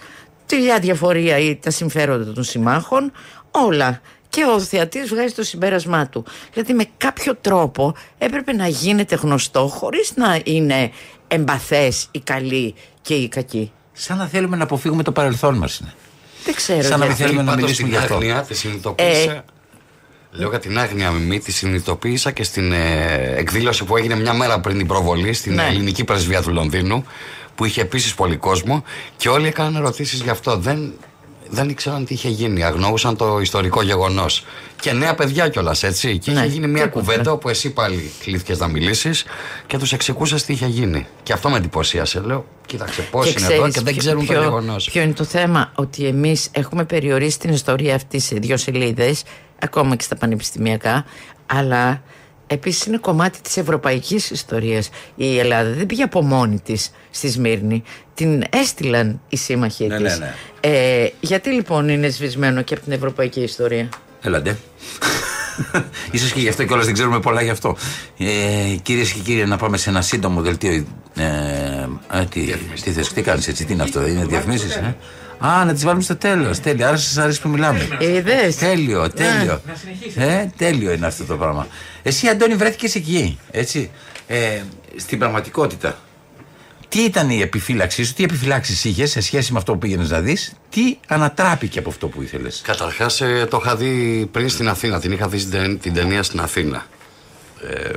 τη 0.47 0.57
διαφορία 0.81 1.39
ή 1.39 1.57
τα 1.57 1.71
συμφέροντα 1.71 2.33
των 2.33 2.45
συμμάχων 2.45 3.13
όλα 3.51 4.01
και 4.29 4.45
ο 4.55 4.61
θεατής 4.61 5.09
βγάζει 5.09 5.35
το 5.35 5.43
συμπέρασμά 5.43 6.07
του 6.09 6.25
δηλαδή 6.53 6.73
με 6.73 6.85
κάποιο 6.97 7.37
τρόπο 7.41 7.95
έπρεπε 8.19 8.53
να 8.53 8.67
γίνεται 8.69 9.15
γνωστό 9.15 9.67
χωρίς 9.69 10.13
να 10.17 10.41
είναι 10.45 10.91
εμπαθές 11.29 12.09
οι 12.11 12.21
καλοί 12.21 12.75
και 13.03 13.15
οι 13.15 13.29
κακοί 13.29 13.73
Σαν 13.93 14.17
να 14.19 14.27
θέλουμε 14.27 14.57
να 14.57 14.63
αποφύγουμε 14.63 15.03
το 15.03 15.13
παρελθόν 15.13 15.55
μας. 15.57 15.81
δεν 16.45 16.55
ξέρω 16.55 16.83
Σαν 16.83 16.91
να 16.91 16.97
μην 16.99 17.07
γιατί. 17.07 17.23
θέλουμε 17.23 17.43
να 17.43 17.51
Πάντως 17.51 17.63
μιλήσουμε 17.63 17.89
την 17.89 17.99
γι' 17.99 18.03
αυτό. 18.05 18.15
άγνοια 18.15 18.43
τη 18.43 18.55
συνειδητοποίησα. 18.55 19.33
Ε; 19.33 19.45
Λέω 20.31 20.49
για 20.49 20.59
την 20.59 20.79
άγνοια 20.79 21.11
μιμή, 21.11 21.39
τη 21.39 21.53
συνειδητοποίησα 21.53 22.31
και 22.31 22.43
στην 22.43 22.73
ε, 22.73 23.35
εκδήλωση 23.37 23.85
που 23.85 23.97
έγινε 23.97 24.17
μια 24.17 24.33
μέρα 24.35 24.61
πριν 24.61 24.79
την 24.79 24.87
προβολή 24.87 25.33
στην 25.33 25.55
Ναι. 25.55 25.67
ελληνική 25.67 26.05
πρεσβεία 26.05 26.43
του 26.43 26.51
Λονδίνου, 26.53 27.05
που 27.55 27.65
είχε 27.65 27.81
επίσης 27.81 28.15
πολύ 28.15 28.37
κόσμο 28.37 28.85
και 29.17 29.29
όλοι 29.29 29.47
έκαναν 29.47 29.77
ερωτήσεις 29.77 30.21
γι' 30.21 30.31
αυτό. 30.31 30.57
Δεν, 30.57 30.93
δεν 31.51 31.69
ήξεραν 31.69 32.05
τι 32.05 32.15
είχε 32.15 32.29
γίνει. 32.29 32.65
Αγνοούσαν 32.65 33.17
το 33.17 33.41
ιστορικό 33.41 33.83
γεγονός. 33.83 34.45
Και 34.81 34.93
νέα 34.93 35.15
παιδιά 35.15 35.49
κιόλας, 35.49 35.83
έτσι. 35.83 36.19
Και 36.19 36.31
Ναι, 36.31 36.39
είχε 36.41 36.49
γίνει 36.49 36.67
μια 36.67 36.83
τίποτα. 36.83 37.01
κουβέντα 37.01 37.33
όπου 37.33 37.49
εσύ 37.49 37.71
πάλι 37.71 38.11
κλείθηκες 38.25 38.59
να 38.59 38.69
μιλήσεις 38.69 39.25
και 39.67 39.79
τους 39.79 39.93
εξηγούσε 39.93 40.45
τι 40.47 40.53
είχε 40.53 40.67
γίνει. 40.67 41.07
Και 41.23 41.33
αυτό 41.33 41.49
με 41.49 41.57
εντυπωσίασε. 41.57 42.21
Λέω, 42.21 42.45
κοίταξε 42.67 43.03
πώς 43.03 43.25
Και 43.25 43.35
είναι 43.39 43.55
εδώ 43.55 43.55
ξέρεις 43.69 43.75
και 43.75 43.81
δεν 43.81 43.93
ποιο- 43.93 44.03
ξέρουν 44.03 44.27
το 44.27 44.33
ποιο- 44.33 44.43
γεγονός. 44.43 44.91
Ποιο 44.91 45.03
είναι 45.03 45.13
το 45.13 45.25
θέμα, 45.25 45.73
ότι 45.75 46.07
εμείς 46.07 46.49
έχουμε 46.53 46.85
περιορίσει 46.85 47.39
την 47.39 47.51
ιστορία 47.53 47.95
αυτής 47.95 48.25
σε 48.25 48.35
δύο 48.35 48.57
σελίδες, 48.57 49.23
ακόμα 49.59 49.97
και 49.97 50.03
στα 50.05 50.17
πανεπιστημιακά, 50.17 51.05
αλλά 51.47 52.03
επίσης 52.47 52.85
είναι 52.87 52.97
κομμάτι 52.99 53.41
της 53.41 53.57
ευρωπαϊκής 53.57 54.31
ιστορίας. 54.31 54.91
Η 55.15 55.39
Ελλάδα 55.39 55.71
δεν 55.71 55.87
πήγε 55.87 56.03
από 56.03 56.23
μόνη 56.23 56.61
της 56.61 56.91
στη 57.11 57.29
Σμύρνη. 57.29 57.83
Την 58.15 58.43
έστειλαν 58.51 59.21
οι 59.29 59.37
σύμμαχοι 59.37 59.87
Ναι, 59.87 59.97
της. 59.97 60.19
ναι, 60.19 60.25
ναι. 60.25 60.35
Ε, 60.61 61.11
γιατί 61.21 61.51
λοιπόν 61.51 61.89
είναι 61.89 62.09
σβησμένο 62.09 62.63
και 62.63 62.75
από 62.75 62.83
την 62.83 62.93
ευρωπαϊκή 62.93 63.41
ιστορία; 63.41 63.89
Έλαντε. 64.23 64.57
Ίσως 66.11 66.33
και 66.33 66.41
γι' 66.41 66.49
αυτό 66.49 66.65
κιόλας 66.65 66.85
δεν 66.85 66.95
ξέρουμε 66.95 67.21
πολλά 67.21 67.43
γι' 67.43 67.51
αυτό. 67.51 67.77
Ε, 68.19 68.75
Κυρίες 68.83 69.13
και 69.13 69.21
κύριοι, 69.21 69.47
να 69.47 69.57
πάμε 69.57 69.77
σε 69.77 69.91
ένα 69.91 70.03
σύντομο 70.03 70.41
δελτίο. 70.41 70.73
Ε, 71.17 71.25
ε, 72.13 72.25
τι, 72.31 72.41
τι 72.83 72.91
θες, 72.91 73.13
τι 73.13 73.23
κάνεις 73.23 73.49
έτσι, 73.49 73.65
τι 73.65 73.73
είναι 73.73 73.83
αυτό, 73.83 74.07
είναι 74.07 74.25
διαφημίσεις, 74.25 74.75
ε; 74.75 74.97
Α, 75.39 75.65
να 75.65 75.73
τις 75.73 75.85
βάλουμε 75.85 76.03
στο 76.03 76.17
τέλος, 76.17 76.61
τέλειο, 76.61 76.87
άρα 76.87 76.97
σας 76.97 77.17
αρέσει 77.17 77.41
που 77.41 77.49
μιλάμε. 77.49 77.89
Είδες. 77.99 78.57
Τέλειο, 78.57 79.11
τέλειο. 79.11 79.61
Ε, 80.17 80.47
τέλειο 80.57 80.93
είναι 80.93 81.07
αυτό 81.07 81.25
το 81.25 81.37
πράγμα. 81.37 81.67
Εσύ, 82.03 82.29
Αντώνη, 82.29 82.55
βρέθηκες 82.55 82.95
εκεί, 82.95 83.39
έτσι. 83.51 83.91
Ε, 84.27 84.61
στην 84.97 85.19
πραγματικότητα, 85.19 85.99
τι 86.89 87.01
ήταν 87.01 87.31
η 87.31 87.41
επιφύλαξή 87.41 88.05
σου, 88.05 88.15
τι 88.15 88.25
επιφυλάξεις 88.25 88.85
είχες 88.85 89.11
σε 89.11 89.21
σχέση 89.21 89.53
με 89.53 89.59
αυτό 89.59 89.73
που 89.73 89.79
πήγαινες 89.79 90.11
να 90.11 90.21
δεις, 90.21 90.53
τι 90.71 90.97
ανατράπηκε 91.07 91.79
από 91.79 91.89
αυτό 91.91 92.07
που 92.09 92.23
ήθελες; 92.23 92.61
Καταρχάς 92.65 93.23
το 93.49 93.61
είχα 93.65 93.77
δει 93.77 94.29
πριν 94.33 94.49
στην 94.49 94.69
Αθήνα. 94.69 95.01
Την 95.01 95.13
είχα 95.13 95.29
δει 95.29 95.39
στην 95.39 95.51
ταινία- 95.53 95.77
την 95.79 95.95
ταινία 95.95 96.23
στην 96.23 96.41
Αθήνα. 96.41 96.87
Ε, 97.71 97.91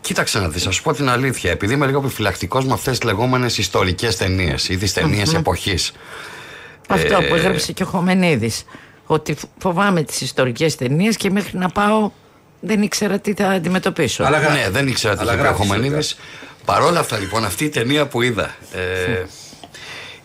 κοίταξε 0.00 0.38
να 0.40 0.48
δεις, 0.48 0.62
θα 0.62 0.70
σου 0.70 0.82
πω 0.82 0.92
την 0.92 1.08
αλήθεια. 1.08 1.50
Επειδή 1.50 1.72
είμαι 1.74 1.86
λίγο 1.86 1.98
επιφυλακτικός 1.98 2.64
με 2.64 2.72
αυτές 2.72 2.98
τις 2.98 3.08
λεγόμενες 3.08 3.58
ιστορικές 3.58 4.16
ταινίες 4.16 4.68
ή 4.68 4.76
τις 4.76 4.92
ταινίες 4.92 5.34
εποχής. 5.34 5.92
Αυτό 6.88 7.16
Ε, 7.16 7.20
που 7.28 7.34
έγραψε 7.34 7.72
και 7.72 7.82
ο 7.82 7.86
Χομενίδης 7.86 8.64
Ότι 9.06 9.36
φοβάμαι 9.58 10.02
τις 10.02 10.20
ιστορικές 10.20 10.76
ταινίες 10.76 11.16
και 11.16 11.30
μέχρι 11.30 11.58
να 11.58 11.68
πάω 11.68 12.10
δεν 12.60 12.82
ήξερα 12.82 13.18
τι 13.18 13.34
θα 13.34 13.48
αντιμετωπίσω. 13.48 14.24
Αλλά 14.24 14.38
γρα- 14.38 14.52
Ναι, 14.52 14.70
δεν 14.70 14.88
ήξερα 14.88 15.14
τι 15.14 15.20
Αλλά 15.20 15.32
είχε 15.32 15.40
πει 15.42 15.46
ο 15.48 15.50
γράφεις 15.50 15.68
Χομενίδη. 15.70 16.08
Παρ' 16.64 16.82
όλα 16.82 16.98
αυτά, 17.00 17.18
λοιπόν, 17.18 17.44
αυτή 17.44 17.64
η 17.64 17.68
ταινία 17.68 18.06
που 18.06 18.22
είδα. 18.22 18.54
Ε, 18.72 19.22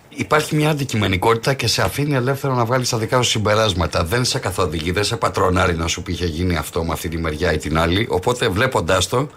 υπάρχει 0.10 0.56
μια 0.56 0.70
αντικειμενικότητα 0.70 1.54
και 1.54 1.68
σε 1.68 1.82
αφήνει 1.82 2.16
ελεύθερο 2.16 2.54
να 2.54 2.66
βγάλεις 2.66 2.90
τα 2.90 2.98
δικά 2.98 3.22
σου 3.22 3.30
συμπεράσματα. 3.30 4.04
Δεν 4.04 4.26
σε 4.26 4.40
καθοδηγεί, 4.40 4.92
δεν 4.92 5.04
σε 5.04 5.16
πατρονάρει 5.16 5.76
να 5.76 5.88
σου 5.88 6.02
πει 6.04 6.12
είχε 6.12 6.26
γίνει 6.26 6.56
αυτό 6.58 6.84
με 6.84 6.94
αυτή 6.94 7.10
τη 7.10 7.18
μεριά 7.18 7.54
ή 7.54 7.58
την 7.58 7.78
άλλη. 7.78 8.08
Οπότε 8.10 8.48
βλέποντάς 8.50 9.08
το, 9.08 9.30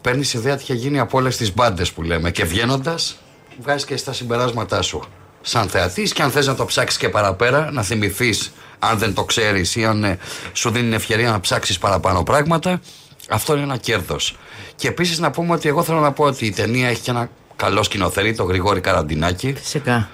παίρνεις 0.00 0.34
ιδέα 0.34 0.56
τι 0.56 0.62
είχε 0.62 0.74
γίνει 0.74 0.98
από 0.98 1.18
όλες 1.18 1.36
τις 1.36 1.54
μπάντες 1.54 1.92
που 1.92 2.02
λέμε. 2.02 2.30
Και 2.30 2.44
βγαίνοντας, 2.44 3.16
βγάζεις 3.60 3.84
και 3.84 3.96
στα 3.96 4.12
συμπεράσματά 4.12 4.82
σου. 4.82 5.02
Σαν 5.48 5.68
θεατής, 5.68 6.12
και 6.12 6.22
αν 6.22 6.30
θες 6.30 6.46
να 6.46 6.54
το 6.54 6.64
ψάξεις 6.64 6.98
και 6.98 7.08
παραπέρα, 7.08 7.70
να 7.72 7.82
θυμηθείς 7.82 8.52
αν 8.78 8.98
δεν 8.98 9.14
το 9.14 9.24
ξέρεις 9.24 9.76
ή 9.76 9.84
αν 9.84 10.04
ε, 10.04 10.18
σου 10.52 10.70
δίνει 10.70 10.94
ευκαιρία 10.94 11.30
να 11.30 11.40
ψάξεις 11.40 11.78
παραπάνω 11.78 12.22
πράγματα, 12.22 12.80
αυτό 13.28 13.52
είναι 13.52 13.62
ένα 13.62 13.76
κέρδος. 13.76 14.36
Και 14.76 14.88
επίσης 14.88 15.18
να 15.18 15.30
πούμε 15.30 15.54
ότι 15.54 15.68
εγώ 15.68 15.82
θέλω 15.82 16.00
να 16.00 16.12
πω 16.12 16.24
ότι 16.24 16.46
η 16.46 16.50
ταινία 16.50 16.88
έχει 16.88 17.00
και 17.00 17.10
ένα 17.10 17.30
καλό 17.56 17.82
σκηνοθέτη, 17.82 18.34
τον 18.34 18.46
Γρηγόρη 18.46 18.80
Καραντινάκη. 18.80 19.54
Φυσικά. 19.58 20.08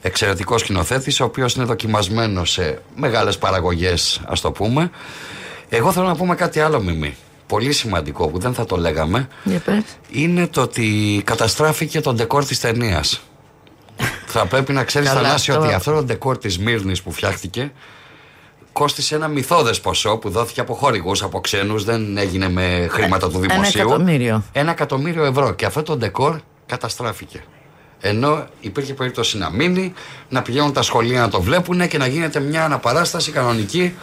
Εξαιρετικός 0.00 0.60
σκηνοθέτης, 0.60 1.20
ο 1.20 1.24
οποίος 1.24 1.54
είναι 1.54 1.64
δοκιμασμένος 1.64 2.50
σε 2.50 2.78
μεγάλες 2.96 3.38
παραγωγές, 3.38 4.20
ας 4.26 4.40
το 4.40 4.50
πούμε. 4.50 4.90
Εγώ 5.68 5.92
θέλω 5.92 6.06
να 6.06 6.16
πούμε 6.16 6.34
κάτι 6.34 6.60
άλλο, 6.60 6.80
Μιμή. 6.80 7.16
Πολύ 7.46 7.72
σημαντικό 7.72 8.28
που 8.28 8.38
δεν 8.38 8.54
θα 8.54 8.64
το 8.64 8.76
λέγαμε. 8.76 9.28
Για 9.44 9.58
πες. 9.58 9.82
Είναι 10.10 10.46
το 10.46 10.60
ότι 10.60 11.22
καταστράφηκε 11.24 12.00
το 12.00 12.12
ντεκόρ 12.12 12.44
της 12.44 12.60
ταινίας. 12.60 13.20
Θα 14.28 14.46
πρέπει 14.46 14.72
να 14.72 14.84
ξέρεις, 14.84 15.08
Καλά, 15.08 15.20
Θανάση, 15.20 15.50
αυτό- 15.50 15.62
ότι 15.64 15.74
αυτό 15.74 15.92
το 15.92 16.02
ντεκόρ 16.02 16.38
της 16.38 16.58
Μύρνης 16.58 17.02
που 17.02 17.12
φτιάχτηκε 17.12 17.72
κόστησε 18.72 19.14
ένα 19.14 19.28
μυθώδε 19.28 19.74
ποσό 19.82 20.16
που 20.16 20.30
δόθηκε 20.30 20.60
από 20.60 20.74
χορηγούς, 20.74 21.22
από 21.22 21.40
ξένους, 21.40 21.84
δεν 21.84 22.16
έγινε 22.16 22.48
με 22.48 22.86
χρήματα 22.90 23.28
του 23.30 23.38
ένα 23.42 23.54
δημοσίου. 23.54 23.80
εκατομμύριο. 23.80 24.44
Ένα 24.52 24.70
εκατομμύριο 24.70 25.24
ευρώ. 25.24 25.52
Και 25.54 25.66
αυτό 25.66 25.82
το 25.82 25.96
ντεκόρ 25.96 26.36
καταστράφηκε. 26.66 27.42
Ενώ 28.00 28.46
υπήρχε 28.60 28.94
περίπτωση 28.94 29.38
να 29.38 29.50
μείνει, 29.50 29.92
να 30.28 30.42
πηγαίνουν 30.42 30.72
τα 30.72 30.82
σχολεία 30.82 31.20
να 31.20 31.28
το 31.28 31.40
βλέπουν 31.40 31.88
και 31.88 31.98
να 31.98 32.06
γίνεται 32.06 32.40
μια 32.40 32.64
αναπαράσταση 32.64 33.30
κανονική. 33.30 33.94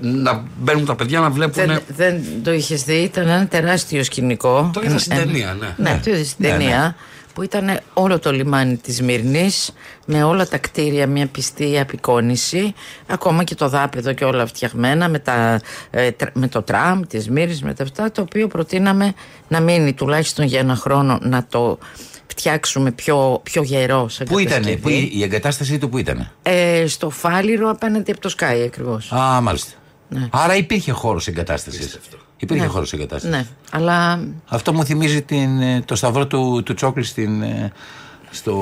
Να 0.00 0.42
μπαίνουν 0.58 0.84
τα 0.84 0.94
παιδιά 0.94 1.20
να 1.20 1.30
βλέπουν. 1.30 1.64
Δεν, 1.66 1.80
δεν 1.88 2.22
το 2.44 2.52
είχες 2.52 2.82
δει, 2.84 2.94
ήταν 2.94 3.28
ένα 3.28 3.46
τεράστιο 3.46 4.04
σκηνικό. 4.04 4.70
Το 4.72 4.80
είδα 4.84 4.98
στην 4.98 5.12
Ένα- 5.12 5.20
ταινία, 5.24 5.56
ναι. 5.60 5.74
Ναι, 5.90 6.00
το 6.04 6.10
είδες 6.10 6.28
στην 6.28 6.46
Ναι, 6.46 6.50
ταινία. 6.56 6.96
Που 7.34 7.42
ήταν 7.42 7.80
όλο 7.94 8.18
το 8.18 8.32
λιμάνι 8.32 8.76
της 8.76 9.02
Μυρνής 9.02 9.72
με 10.06 10.22
όλα 10.24 10.48
τα 10.48 10.58
κτίρια 10.58 11.06
μια 11.06 11.26
πιστή 11.26 11.78
απεικόνηση 11.80 12.74
ακόμα 13.06 13.44
και 13.44 13.54
το 13.54 13.68
δάπεδο 13.68 14.12
και 14.12 14.24
όλα 14.24 14.46
φτιαγμένα 14.46 15.08
με, 15.08 15.18
τα, 15.18 15.60
ε, 15.90 16.08
με 16.32 16.48
το 16.48 16.62
τραμ 16.62 17.00
της 17.06 17.28
Μύρης 17.28 17.62
με 17.62 17.74
τα 17.74 17.82
αυτά 17.82 18.12
το 18.12 18.20
οποίο 18.22 18.46
προτείναμε 18.46 19.14
να 19.48 19.60
μείνει 19.60 19.92
τουλάχιστον 19.92 20.44
για 20.44 20.58
ένα 20.58 20.74
χρόνο 20.74 21.18
να 21.22 21.46
το 21.46 21.78
φτιάξουμε 22.26 22.90
πιο, 22.90 23.40
πιο 23.42 23.62
γερό 23.62 24.08
σαν 24.08 24.26
Πού 24.26 24.38
ήταν, 24.38 24.62
κατασκευή. 24.62 25.10
η 25.14 25.22
εγκατάστασή 25.22 25.78
του, 25.78 25.88
πού 25.88 25.98
ήταν. 25.98 26.30
Ε, 26.42 26.86
στο 26.86 27.10
Φάληρο 27.10 27.70
απέναντι 27.70 28.10
από 28.10 28.20
το 28.20 28.34
Sky 28.38 28.62
ακριβώς 28.66 29.12
Α, 29.12 29.40
μάλιστα. 29.40 29.70
Ναι. 30.08 30.28
Άρα 30.30 30.56
υπήρχε 30.56 30.92
χώρος 30.92 31.26
εγκατάστασης. 31.26 31.98
Υπήρχε 32.42 32.62
Ναι. 32.62 32.68
χώρος 32.68 32.92
εγκατάστασης. 32.92 33.36
Ναι, 33.36 33.46
αλλά 33.70 34.24
Αυτό 34.48 34.72
μου 34.72 34.84
θυμίζει 34.84 35.22
την, 35.22 35.60
ε, 35.60 35.82
το 35.84 35.94
σταυρό 35.94 36.26
του, 36.26 36.62
του 36.64 36.74
Τσόκλης 36.74 37.08
στην, 37.08 37.42
ε, 37.42 37.72
στο. 38.30 38.52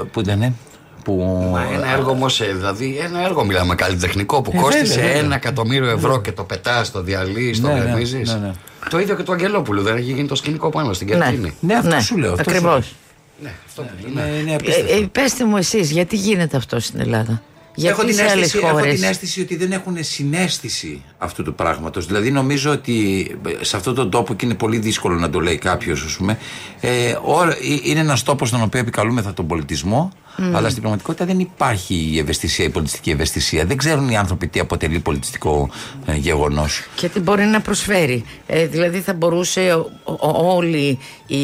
ε, 0.00 0.08
Πού 0.12 0.20
ήταν, 0.20 0.56
που. 1.04 1.48
Μα 1.52 1.62
ένα 1.72 1.86
έργο 1.92 2.10
όμως, 2.10 2.38
δηλαδή 2.46 2.98
ένα 2.98 3.24
έργο 3.24 3.44
μιλάμε 3.44 3.74
καλλιτεχνικό 3.74 4.42
που 4.42 4.50
Ε, 4.54 4.58
κόστησε 4.60 4.94
βέβαια, 4.94 5.06
βέβαια. 5.06 5.20
ένα 5.24 5.34
εκατομμύριο 5.34 5.90
ευρώ 5.90 6.20
και 6.20 6.32
το 6.32 6.44
πετάς, 6.44 6.90
το 6.90 7.02
διαλύει, 7.02 7.60
το 7.60 7.66
Ναι, 7.66 7.72
ναι, 7.74 7.80
γκρεμίζει. 7.80 8.16
ναι, 8.26 8.32
ναι. 8.34 8.50
Το 8.90 8.98
ίδιο 8.98 9.14
και 9.16 9.22
του 9.22 9.32
Αγγελόπουλου, 9.32 9.82
δεν 9.82 9.96
έχει 9.96 10.12
γίνει 10.12 10.28
το 10.28 10.34
σκηνικό 10.34 10.68
πάνω 10.70 10.92
στην 10.92 11.08
ναι, 11.08 11.14
Κερκίνη. 11.24 11.54
Ναι, 11.60 11.74
αυτό 11.74 12.00
σου 12.00 12.16
λέω, 12.16 12.32
αυτό 12.32 12.50
σου 12.50 12.56
Ακριβώς 12.56 12.94
Ναι, 13.42 13.52
αυτό 13.66 13.82
που 13.82 13.88
Είναι, 14.10 14.20
είναι 14.40 14.50
ε, 14.50 14.54
απίστευτο. 14.54 14.94
ε, 14.94 15.08
Πεςτε 15.12 15.44
μου 15.44 15.56
εσείς 15.56 15.90
γιατί 15.90 16.16
γίνεται 16.16 16.56
αυτό 16.56 16.80
στην 16.80 17.00
Ελλάδα; 17.00 17.42
Γιατί 17.74 17.98
έχω, 17.98 18.06
την 18.06 18.14
σε 18.16 18.22
άλλες 18.22 18.34
αίσθηση, 18.44 18.58
έχω 18.64 18.76
χώρες 18.76 18.94
την 19.00 19.08
αίσθηση 19.08 19.40
ότι 19.40 19.56
δεν 19.56 19.72
έχουν 19.72 19.96
συνέστηση 20.00 21.02
αυτού 21.18 21.42
του 21.42 21.54
πράγματος. 21.54 22.06
Δηλαδή, 22.06 22.30
νομίζω 22.30 22.70
ότι 22.70 23.26
ε, 23.60 23.64
σε 23.64 23.76
αυτόν 23.76 23.94
τον 23.94 24.10
τόπο 24.10 24.34
και 24.34 24.44
είναι 24.46 24.54
πολύ 24.54 24.78
δύσκολο 24.78 25.14
να 25.18 25.30
το 25.30 25.40
λέει 25.40 25.58
κάποιος, 25.58 26.04
ας 26.04 26.12
πούμε. 26.16 26.38
Ε, 26.80 27.16
ώρα- 27.22 27.50
ε, 27.52 27.56
είναι 27.82 28.00
ένας 28.00 28.22
τόπος 28.22 28.48
στον 28.48 28.62
οποίο 28.62 28.80
επικαλούμεθα 28.80 29.34
τον 29.34 29.46
πολιτισμό, 29.46 30.12
αλλά 30.52 30.68
στην 30.68 30.80
πραγματικότητα 30.80 31.24
δεν 31.24 31.38
υπάρχει 31.38 31.94
η 32.12 32.18
ευαισθησία, 32.18 32.64
η 32.64 32.68
πολιτιστική 32.70 33.10
ευαισθησία. 33.10 33.64
Δεν 33.64 33.76
ξέρουν 33.76 34.08
οι 34.08 34.16
άνθρωποι 34.16 34.46
τι 34.48 34.60
αποτελεί 34.60 34.98
πολιτιστικό 34.98 35.70
ε, 36.06 36.14
γεγονός. 36.14 36.82
και 36.94 37.08
τι 37.08 37.20
μπορεί 37.20 37.44
να 37.44 37.60
προσφέρει. 37.60 38.24
Ε, 38.46 38.66
δηλαδή 38.66 39.00
θα 39.00 39.12
μπορούσε 39.14 39.72
ο- 40.04 40.12
ο- 40.12 40.54
όλη 40.56 40.98
η, 41.26 41.38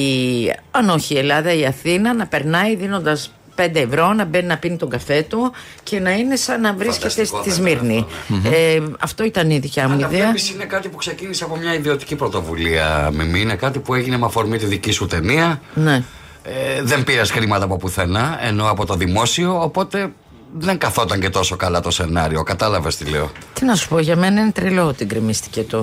αν 0.71 0.89
όχι 0.89 1.15
η 1.15 1.19
Ελλάδα, 1.19 1.53
η 1.55 1.67
Αθήνα 1.67 2.15
να 2.15 2.27
περνάει 2.27 2.77
δίνοντας 2.77 3.33
5 3.59 3.71
ευρώ 3.75 4.13
να 4.13 4.25
μπαίνει 4.25 4.47
να 4.47 4.57
πίνει 4.59 4.77
τον 4.77 4.89
καφέ 4.91 5.23
του 5.23 5.53
και 5.83 6.01
να 6.01 6.11
είναι 6.13 6.37
σαν 6.37 6.61
να 6.61 6.73
βρίσκεται 6.75 7.09
Φανταστικό 7.25 7.41
στη 7.43 7.51
θα 7.51 7.55
ήταν 7.61 7.65
Σμύρνη. 7.65 8.07
αυτό, 8.29 8.49
Ε, 8.57 8.83
αυτό 9.01 9.25
ήταν 9.25 9.51
η 9.51 9.59
δικιά 9.59 9.89
μου 9.89 9.95
Αλλά 9.95 10.07
ιδέα. 10.07 10.21
βλέπεις 10.23 10.51
είναι 10.51 10.65
κάτι 10.65 10.89
που 10.89 10.97
ξεκίνησε 10.97 11.45
από 11.45 11.57
μια 11.57 11.75
ιδιωτική 11.75 12.15
πρωτοβουλία 12.17 13.11
με 13.13 13.39
Είναι 13.39 13.55
κάτι 13.55 13.79
που 13.79 13.95
έγινε 13.95 14.19
με 14.19 14.27
αφορμή 14.27 14.59
τη 14.59 14.67
δική 14.67 14.91
σου 14.91 15.07
ταινία. 15.07 15.61
Ναι. 15.75 16.03
Ε, 16.43 16.83
δεν 16.83 17.05
πήρες 17.05 17.31
χρήματα 17.31 17.65
από 17.65 17.77
πουθενά, 17.77 18.39
ενώ 18.43 18.71
από 18.71 18.87
το 18.87 18.95
δημόσιο, 18.95 19.63
οπότε 19.63 20.13
δεν 20.59 20.79
καθόταν 20.79 21.21
και 21.21 21.29
τόσο 21.31 21.57
καλά 21.57 21.81
το 21.81 21.91
σενάριο. 21.91 22.43
Κατάλαβες 22.43 22.97
τι 22.97 23.05
λέω. 23.05 23.31
Τι 23.53 23.65
να 23.65 23.75
σου 23.75 23.89
πω, 23.89 23.99
για 23.99 24.17
μένα 24.17 24.41
είναι 24.41 24.51
τρελό 24.51 24.87
ότι 24.87 25.05
γκρεμίστηκε 25.05 25.63
το, 25.63 25.81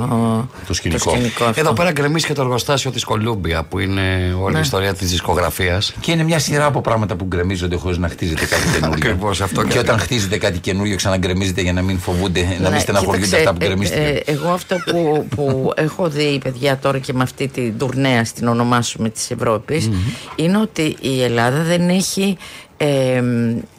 Το 0.67 0.73
σκηνικό. 0.73 1.11
αυτό. 1.11 1.51
Εδώ 1.55 1.73
πέρα 1.73 1.91
γκρεμίστηκε 1.91 2.33
το 2.33 2.41
εργοστάσιο 2.41 2.91
της 2.91 3.03
Κολούμπια, 3.03 3.63
που 3.63 3.79
είναι 3.79 4.35
όλη 4.41 4.51
Ναι. 4.53 4.57
η 4.57 4.61
ιστορία 4.61 4.93
της 4.93 5.09
δισκογραφίας. 5.09 5.93
Και 5.99 6.11
είναι 6.11 6.23
μια 6.23 6.39
σειρά 6.39 6.65
από 6.65 6.81
πράγματα 6.81 7.15
που 7.15 7.25
γκρεμίζονται 7.25 7.75
χωρίς 7.75 7.97
να 7.97 8.09
χτίζεται 8.09 8.45
κάτι 8.45 8.63
καινούριο. 8.63 8.89
Ακριβώς, 9.09 9.41
αυτό 9.41 9.61
και 9.63 9.67
και 9.71 9.79
όταν 9.79 9.95
εγώ. 9.95 10.03
χτίζεται 10.03 10.37
κάτι 10.37 10.59
καινούριο, 10.59 10.95
ξαναγκρεμίζεται 10.95 11.61
για 11.61 11.73
να 11.73 11.81
μην 11.81 11.99
φοβούνται, 11.99 12.41
να 12.41 12.47
μην 12.47 12.71
Ναι, 12.71 12.79
στεναχωριούνται 12.79 13.25
κοίταξε, 13.25 13.47
αυτά 13.49 13.53
που 13.53 13.63
ε, 13.63 13.67
γκρεμίστηκαν. 13.67 14.03
ε, 14.05 14.21
εγώ 14.25 14.49
αυτό 14.49 14.75
που, 14.85 15.27
που 15.35 15.71
έχω 15.75 16.09
δει 16.09 16.39
παιδιά 16.43 16.77
τώρα 16.77 16.99
και 16.99 17.13
με 17.13 17.23
αυτή 17.23 17.47
την 17.47 17.77
τουρνέα 17.77 18.25
στην 18.25 18.47
ονομάσουμε 18.47 19.09
της 19.09 19.31
ευρωπης 19.31 19.89
είναι 20.35 20.57
ότι 20.57 20.95
η 21.01 21.23
Ελλάδα 21.23 21.61
δεν 21.63 21.89
έχει 21.89 22.37
ε, 22.77 23.23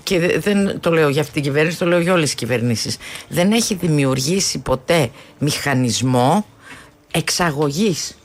και 0.03 0.19
δε- 0.19 0.39
δεν 0.39 0.81
το 0.81 0.91
λέω 0.91 1.09
για 1.09 1.21
αυτή 1.21 1.33
την 1.33 1.43
κυβέρνηση, 1.43 1.79
το 1.79 1.87
λέω 1.87 2.01
για 2.01 2.13
όλες 2.13 2.25
τις 2.25 2.35
κυβερνήσεις. 2.35 2.97
Δεν 3.29 3.53
έχει 3.53 3.75
δημιουργήσει 3.75 4.59
ποτέ 4.59 5.11
μηχανισμό 5.39 6.47
εξαγωγής 7.11 8.17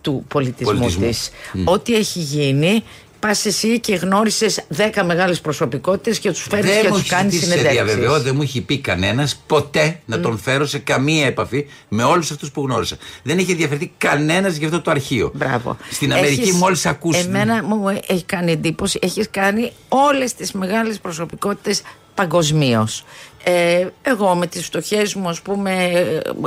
του 0.00 0.24
πολιτισμού, 0.28 0.72
Πολιτισμού. 0.78 1.06
της. 1.06 1.30
Ό,τι 1.64 1.94
έχει 1.94 2.18
γίνει 2.18 2.82
Πας 3.26 3.44
εσύ 3.44 3.80
και 3.80 3.94
γνώρισες 3.94 4.60
10 4.76 5.02
μεγάλες 5.04 5.40
προσωπικότητες 5.40 6.18
και 6.18 6.30
τους 6.30 6.46
φέρνει 6.50 6.68
και 6.70 6.74
Δεν 6.74 6.84
μου 6.86 6.90
τους 6.92 7.00
έχει 7.00 7.08
κάνεις 7.08 7.32
ζητήσει 7.32 7.50
σε 7.50 7.56
συνεντεύξεις. 7.58 7.86
διαβεβαιώ, 7.94 8.20
δεν 8.20 8.34
μου 8.36 8.42
έχει 8.42 8.60
πει 8.60 8.78
κανένας 8.78 9.36
ποτέ 9.46 10.00
να 10.04 10.20
τον 10.20 10.38
φέρω 10.38 10.66
σε 10.66 10.78
καμία 10.78 11.26
επαφή 11.26 11.66
με 11.88 12.02
όλους 12.04 12.30
αυτούς 12.30 12.50
που 12.50 12.62
γνώρισα. 12.62 12.96
Δεν 13.22 13.38
έχει 13.38 13.50
ενδιαφερθεί 13.50 13.92
κανένας 13.98 14.56
για 14.56 14.66
αυτό 14.66 14.80
το 14.80 14.90
αρχείο. 14.90 15.30
Μπράβο. 15.34 15.76
Στην 15.90 16.12
Αμερική, 16.12 16.40
Έχεις- 16.40 16.54
μόλις 16.54 16.86
ακούσει. 16.86 17.18
Εμένα 17.20 17.62
μου 17.62 17.88
έχει 18.06 18.24
κάνει 18.24 18.52
εντύπωση, 18.52 18.98
έχεις 19.02 19.28
κάνει 19.30 19.72
όλες 19.88 20.34
τις 20.34 20.52
μεγάλες 20.52 20.98
προσωπικότητες 20.98 21.82
παγκοσμίως. 22.14 23.04
Ε, 23.44 23.86
εγώ 24.02 24.34
με 24.34 24.46
τις 24.46 24.64
φτωχές 24.64 25.14
μου 25.14 25.28
ας 25.28 25.40
πούμε 25.40 25.72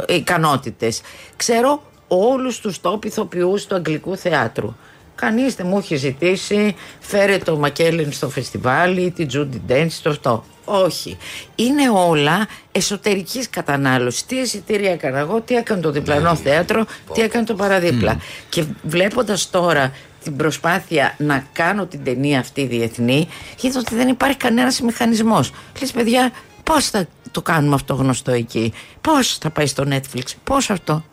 ε, 0.08 0.16
ικανότητες 0.16 1.02
ξέρω 1.36 1.84
όλους 2.08 2.60
τους 2.60 2.78
top 2.82 3.06
ηθοποιούς 3.06 3.66
του 3.66 3.76
Αγγλικού 3.76 4.18
Θεάτρου 4.18 4.76
Κανείς 5.20 5.56
δεν 5.56 5.68
μου 5.68 5.78
έχει 5.78 5.96
ζητήσει 5.96 6.76
φέρε 7.00 7.38
το 7.38 7.58
Μακέλεν 7.58 8.12
στο 8.12 8.30
φεστιβάλ 8.30 8.98
ή 8.98 9.12
την 9.12 9.28
Τζούντι 9.28 9.62
Ντέντ 9.66 9.90
στο 9.90 10.10
αυτό. 10.10 10.44
Όχι. 10.66 11.18
Είναι 11.56 11.90
όλα 11.90 12.48
εσωτερικής 12.72 13.50
κατανάλωσης. 13.50 14.26
Τι 14.26 14.36
εισιτήρια 14.36 14.92
έκανα 14.92 15.20
εγώ, 15.20 15.42
τι 15.42 15.56
έκανε 15.56 15.82
το 15.82 15.92
διπλανό 15.92 16.36
θέατρο, 16.36 16.86
τι 17.14 17.22
έκανε 17.22 17.46
το 17.46 17.56
παραδίπλα. 17.56 18.20
Και 18.50 18.66
βλέποντας 18.84 19.50
τώρα 19.50 19.92
την 20.24 20.36
προσπάθεια 20.36 21.16
να 21.18 21.48
κάνω 21.54 21.86
την 21.86 22.04
ταινία 22.04 22.40
αυτή 22.40 22.66
διεθνή, 22.66 23.28
είδα 23.62 23.80
ότι 23.80 23.96
δεν 23.96 24.08
υπάρχει 24.08 24.38
κανένας 24.38 24.82
μηχανισμός. 24.82 25.52
Λες 25.82 25.92
παιδιά, 25.92 26.32
πώς 26.64 26.90
θα 26.90 27.08
το 27.32 27.42
κάνουμε 27.42 27.76
αυτό 27.76 27.94
γνωστό 27.94 28.32
εκεί, 28.32 28.74
πώς 29.02 29.38
θα 29.38 29.50
πάει 29.50 29.66
στο 29.66 29.86
Netflix, 29.90 30.24
πώς 30.44 30.70
αυτό; 30.70 31.04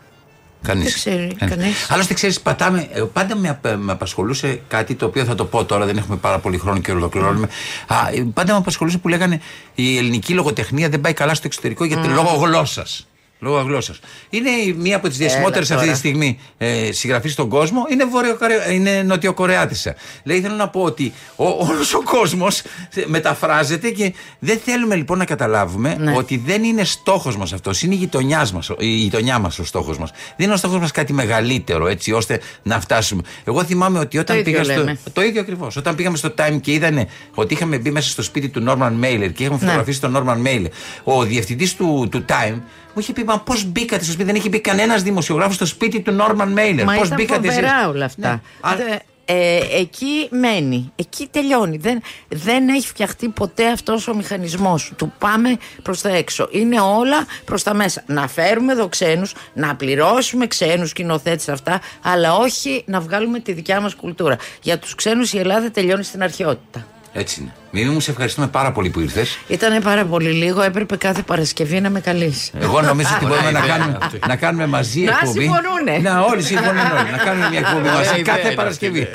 Κανείς. 0.62 0.84
Δεν 0.84 0.92
ξέρει 0.94 1.36
Ε. 1.38 1.46
κανείς. 1.46 1.90
Άλλωστε, 1.90 2.14
ξέρεις, 2.14 2.40
πατάμε. 2.40 2.88
ε, 2.92 3.00
Πάντα 3.00 3.36
με, 3.36 3.48
απ- 3.48 3.76
με 3.78 3.92
απασχολούσε 3.92 4.60
κάτι 4.68 4.94
το 4.94 5.06
οποίο 5.06 5.24
θα 5.24 5.34
το 5.34 5.44
πω 5.44 5.64
τώρα, 5.64 5.86
δεν 5.86 5.96
έχουμε 5.96 6.16
πάρα 6.16 6.38
πολύ 6.38 6.58
χρόνο 6.58 6.78
και 6.80 6.90
ολοκληρώνουμε. 6.90 7.48
Α, 7.86 7.96
ε, 8.14 8.26
πάντα 8.34 8.52
με 8.52 8.58
απασχολούσε 8.58 8.98
που 8.98 9.08
λέγανε 9.08 9.40
η 9.74 9.96
ελληνική 9.96 10.32
λογοτεχνία 10.32 10.88
δεν 10.88 11.00
πάει 11.00 11.12
καλά 11.12 11.34
στο 11.34 11.46
εξωτερικό 11.46 11.84
γιατί 11.84 12.08
λόγω 12.08 12.28
γλώσσας. 12.34 13.06
Λόγω 13.38 13.60
γλώσσα. 13.60 13.94
Είναι 14.30 14.50
η- 14.50 14.72
μία 14.72 14.96
από 14.96 15.08
τις 15.08 15.16
διασημότερες 15.16 15.70
αυτή 15.70 15.80
τώρα. 15.82 15.92
τη 15.92 15.98
στιγμή 15.98 16.38
ε, 16.58 16.92
συγγραφείς 16.92 17.32
στον 17.32 17.48
κόσμο. 17.48 17.84
Είναι, 17.90 18.04
Βορειοκορε... 18.04 18.72
είναι 18.72 19.02
Νοτιοκορεάτησα. 19.02 19.94
Δηλαδή 20.22 20.42
θέλω 20.42 20.54
να 20.54 20.68
πω 20.68 20.82
ότι 20.82 21.12
όλος 21.36 21.94
ο 21.94 22.02
κόσμος 22.02 22.62
μεταφράζεται 23.06 23.90
και 23.90 24.12
δεν 24.38 24.58
θέλουμε 24.64 24.94
λοιπόν 24.94 25.18
να 25.18 25.24
καταλάβουμε 25.24 25.96
Ναι. 26.00 26.12
ότι 26.16 26.42
δεν 26.46 26.64
είναι 26.64 26.84
στόχος 26.84 27.36
μας 27.36 27.52
αυτός. 27.52 27.82
Είναι 27.82 27.94
η 27.94 27.96
γειτονιάς 27.96 28.52
μας 28.52 28.70
η 28.78 28.86
γειτονιά 28.86 29.38
μας 29.38 29.58
ο 29.58 29.64
στόχος 29.64 29.98
μας. 29.98 30.10
Δεν 30.10 30.46
είναι 30.46 30.54
ο 30.54 30.56
στόχος 30.56 30.78
μας 30.78 30.90
κάτι 30.90 31.12
μεγαλύτερο 31.12 31.86
έτσι 31.86 32.12
ώστε 32.12 32.40
να 32.62 32.80
φτάσουμε. 32.80 33.22
Εγώ 33.44 33.64
θυμάμαι 33.64 33.98
ότι 33.98 34.18
όταν 34.18 34.36
Το 34.36 34.40
ίδιο 34.40 34.52
πήγα 34.60 34.64
στο. 34.74 34.84
λέμε. 34.84 34.98
Το 35.12 35.22
ίδιο 35.22 35.40
ακριβώς. 35.40 35.76
Όταν 35.76 35.94
πήγαμε 35.94 36.16
στο 36.16 36.34
Time 36.38 36.58
και 36.60 36.72
είδανε 36.72 37.06
ότι 37.34 37.54
είχαμε 37.54 37.78
μπει 37.78 37.90
μέσα 37.90 38.10
στο 38.10 38.22
σπίτι 38.22 38.48
του 38.48 38.64
Norman 38.68 38.90
Mailer 39.04 39.30
και 39.34 39.42
είχαμε 39.42 39.54
Ναι. 39.54 39.58
φωτογραφίσει 39.58 40.00
τον 40.00 40.16
Norman 40.16 40.46
Mailer, 40.46 40.68
ο 41.04 41.22
διευθυντής 41.24 41.74
του, 41.76 42.08
του 42.10 42.24
Time 42.28 42.58
μου 42.96 43.02
είχε 43.02 43.12
πει: 43.12 43.24
Μα 43.24 43.38
πώς 43.40 43.64
μπήκατε 43.64 44.02
στο 44.02 44.12
σπίτι, 44.12 44.26
δεν 44.26 44.34
έχει 44.34 44.48
μπει 44.48 44.60
κανένας 44.60 45.02
δημοσιογράφος 45.02 45.54
στο 45.54 45.66
σπίτι 45.66 46.00
του 46.00 46.16
Norman 46.20 46.58
Mailer. 46.58 46.82
Μα 46.84 46.94
Πώς 46.94 47.06
ήταν 47.06 47.16
μπήκατε 47.18 47.48
εσείς;» 47.48 47.60
φοβερά 47.60 47.88
όλα 47.88 48.04
αυτά. 48.04 48.28
Ναι. 48.28 48.40
Α- 48.70 48.76
Δε- 48.76 48.96
ε, 49.28 49.58
εκεί 49.80 50.28
μένει. 50.30 50.92
Εκεί 50.96 51.28
τελειώνει. 51.30 51.76
Δεν, 51.76 52.02
δεν 52.28 52.68
έχει 52.68 52.86
φτιαχτεί 52.86 53.28
ποτέ 53.28 53.70
αυτός 53.70 54.08
ο 54.08 54.14
μηχανισμός 54.14 54.92
του 54.96 55.12
πάμε 55.18 55.56
προς 55.82 56.00
τα 56.00 56.08
έξω. 56.08 56.48
Είναι 56.50 56.80
όλα 56.80 57.26
προς 57.44 57.62
τα 57.62 57.74
μέσα. 57.74 58.02
Να 58.06 58.28
φέρουμε 58.28 58.72
εδώ 58.72 58.88
ξένους, 58.88 59.34
να 59.54 59.74
πληρώσουμε 59.76 60.46
ξένους 60.46 60.88
σκηνοθέτες 60.90 61.48
αυτά, 61.48 61.80
αλλά 62.02 62.34
όχι 62.34 62.82
να 62.86 63.00
βγάλουμε 63.00 63.38
τη 63.40 63.52
δικιά 63.52 63.80
μας 63.80 63.94
κουλτούρα. 63.94 64.36
Για 64.62 64.78
τους 64.78 64.94
ξένους 64.94 65.32
η 65.32 65.38
Ελλάδα 65.38 65.70
τελειώνει 65.70 66.04
στην 66.04 66.22
αρχαιότητα. 66.22 66.86
Έτσι 67.12 67.40
είναι. 67.40 67.52
Μίμη 67.78 67.90
μου, 67.90 68.00
σε 68.00 68.10
ευχαριστούμε 68.10 68.46
πάρα 68.46 68.72
πολύ 68.72 68.90
που 68.90 69.00
ήρθες. 69.00 69.38
Ήταν 69.48 69.82
πάρα 69.82 70.04
πολύ 70.04 70.30
λίγο, 70.30 70.62
έπρεπε 70.62 70.96
κάθε 70.96 71.22
Παρασκευή 71.22 71.80
να 71.80 71.90
με 71.90 72.00
καλείς. 72.00 72.50
Εγώ 72.60 72.80
νομίζω 72.80 73.08
ότι 73.16 73.26
μπορούμε 73.28 73.50
να 73.50 73.58
ιδέα 73.58 73.76
κάνουμε, 73.76 73.98
αυτή. 74.02 74.18
να 74.28 74.36
κάνουμε 74.36 74.66
μαζί 74.66 75.00
Να 75.00 75.10
εκπομπή. 75.10 75.40
συμφωνούνε. 75.40 75.98
Να, 76.10 76.20
όλοι 76.20 76.42
συμφωνούν 76.42 76.76
όλοι. 76.98 77.10
Να 77.10 77.16
κάνουμε 77.16 77.48
μια 77.48 77.58
εκπομπή 77.58 77.80
Ωραία 77.88 77.94
μαζί 77.94 78.20
ιδέα 78.20 78.34
κάθε 78.34 78.46
είναι 78.46 78.54
Παρασκευή. 78.54 79.06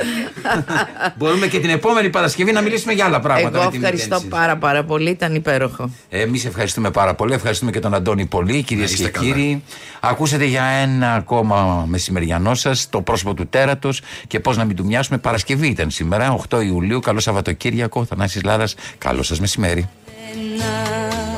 μπορούμε 1.18 1.47
και 1.47 1.59
την 1.59 1.70
επόμενη 1.70 2.09
Παρασκευή 2.09 2.51
να 2.51 2.62
μιλήσουμε 2.62 2.93
για 2.93 3.05
άλλα 3.05 3.20
πράγματα. 3.20 3.55
Εγώ 3.57 3.66
με 3.66 3.72
την 3.72 3.80
ευχαριστώ 3.84 4.16
Μητένση. 4.16 4.28
πάρα 4.38 4.57
πάρα 4.57 4.84
πολύ, 4.84 5.09
ήταν 5.09 5.36
υπέροχο. 5.36 5.89
Εμείς 6.09 6.45
ευχαριστούμε 6.45 6.91
πάρα 6.91 7.14
πολύ. 7.16 7.34
Ευχαριστούμε 7.34 7.72
και 7.72 7.80
τον 7.80 7.93
Αντώνη 7.93 8.26
πολύ, 8.26 8.64
κυρίες 8.64 8.91
είστε 8.91 9.03
και 9.03 9.09
καλά. 9.09 9.26
κύριοι. 9.26 9.64
Ακούσατε 9.99 10.45
για 10.45 10.64
ένα 10.64 11.14
ακόμα 11.14 11.86
μεσημεριανό 11.88 12.53
σας 12.53 12.88
το 12.89 13.01
πρόσωπο 13.01 13.34
του 13.34 13.47
τέρατος 13.47 14.01
και 14.28 14.39
πώς 14.39 14.57
να 14.57 14.66
μην 14.66 14.76
του 14.76 14.86
μοιάσουμε. 14.86 15.18
Παρασκευή 15.18 15.68
ήταν 15.68 15.89
σήμερα, 15.89 16.38
8 16.49 16.62
Ιουλίου. 16.66 16.99
Καλό 16.99 17.20
Σαββατοκύριακο. 17.20 18.05
Θανάσης 18.05 18.43
Λάδας. 18.52 18.76
Καλό 18.97 19.24
σας 19.24 19.39
μεσημέρι. 19.39 19.89
Ένα 20.34 21.31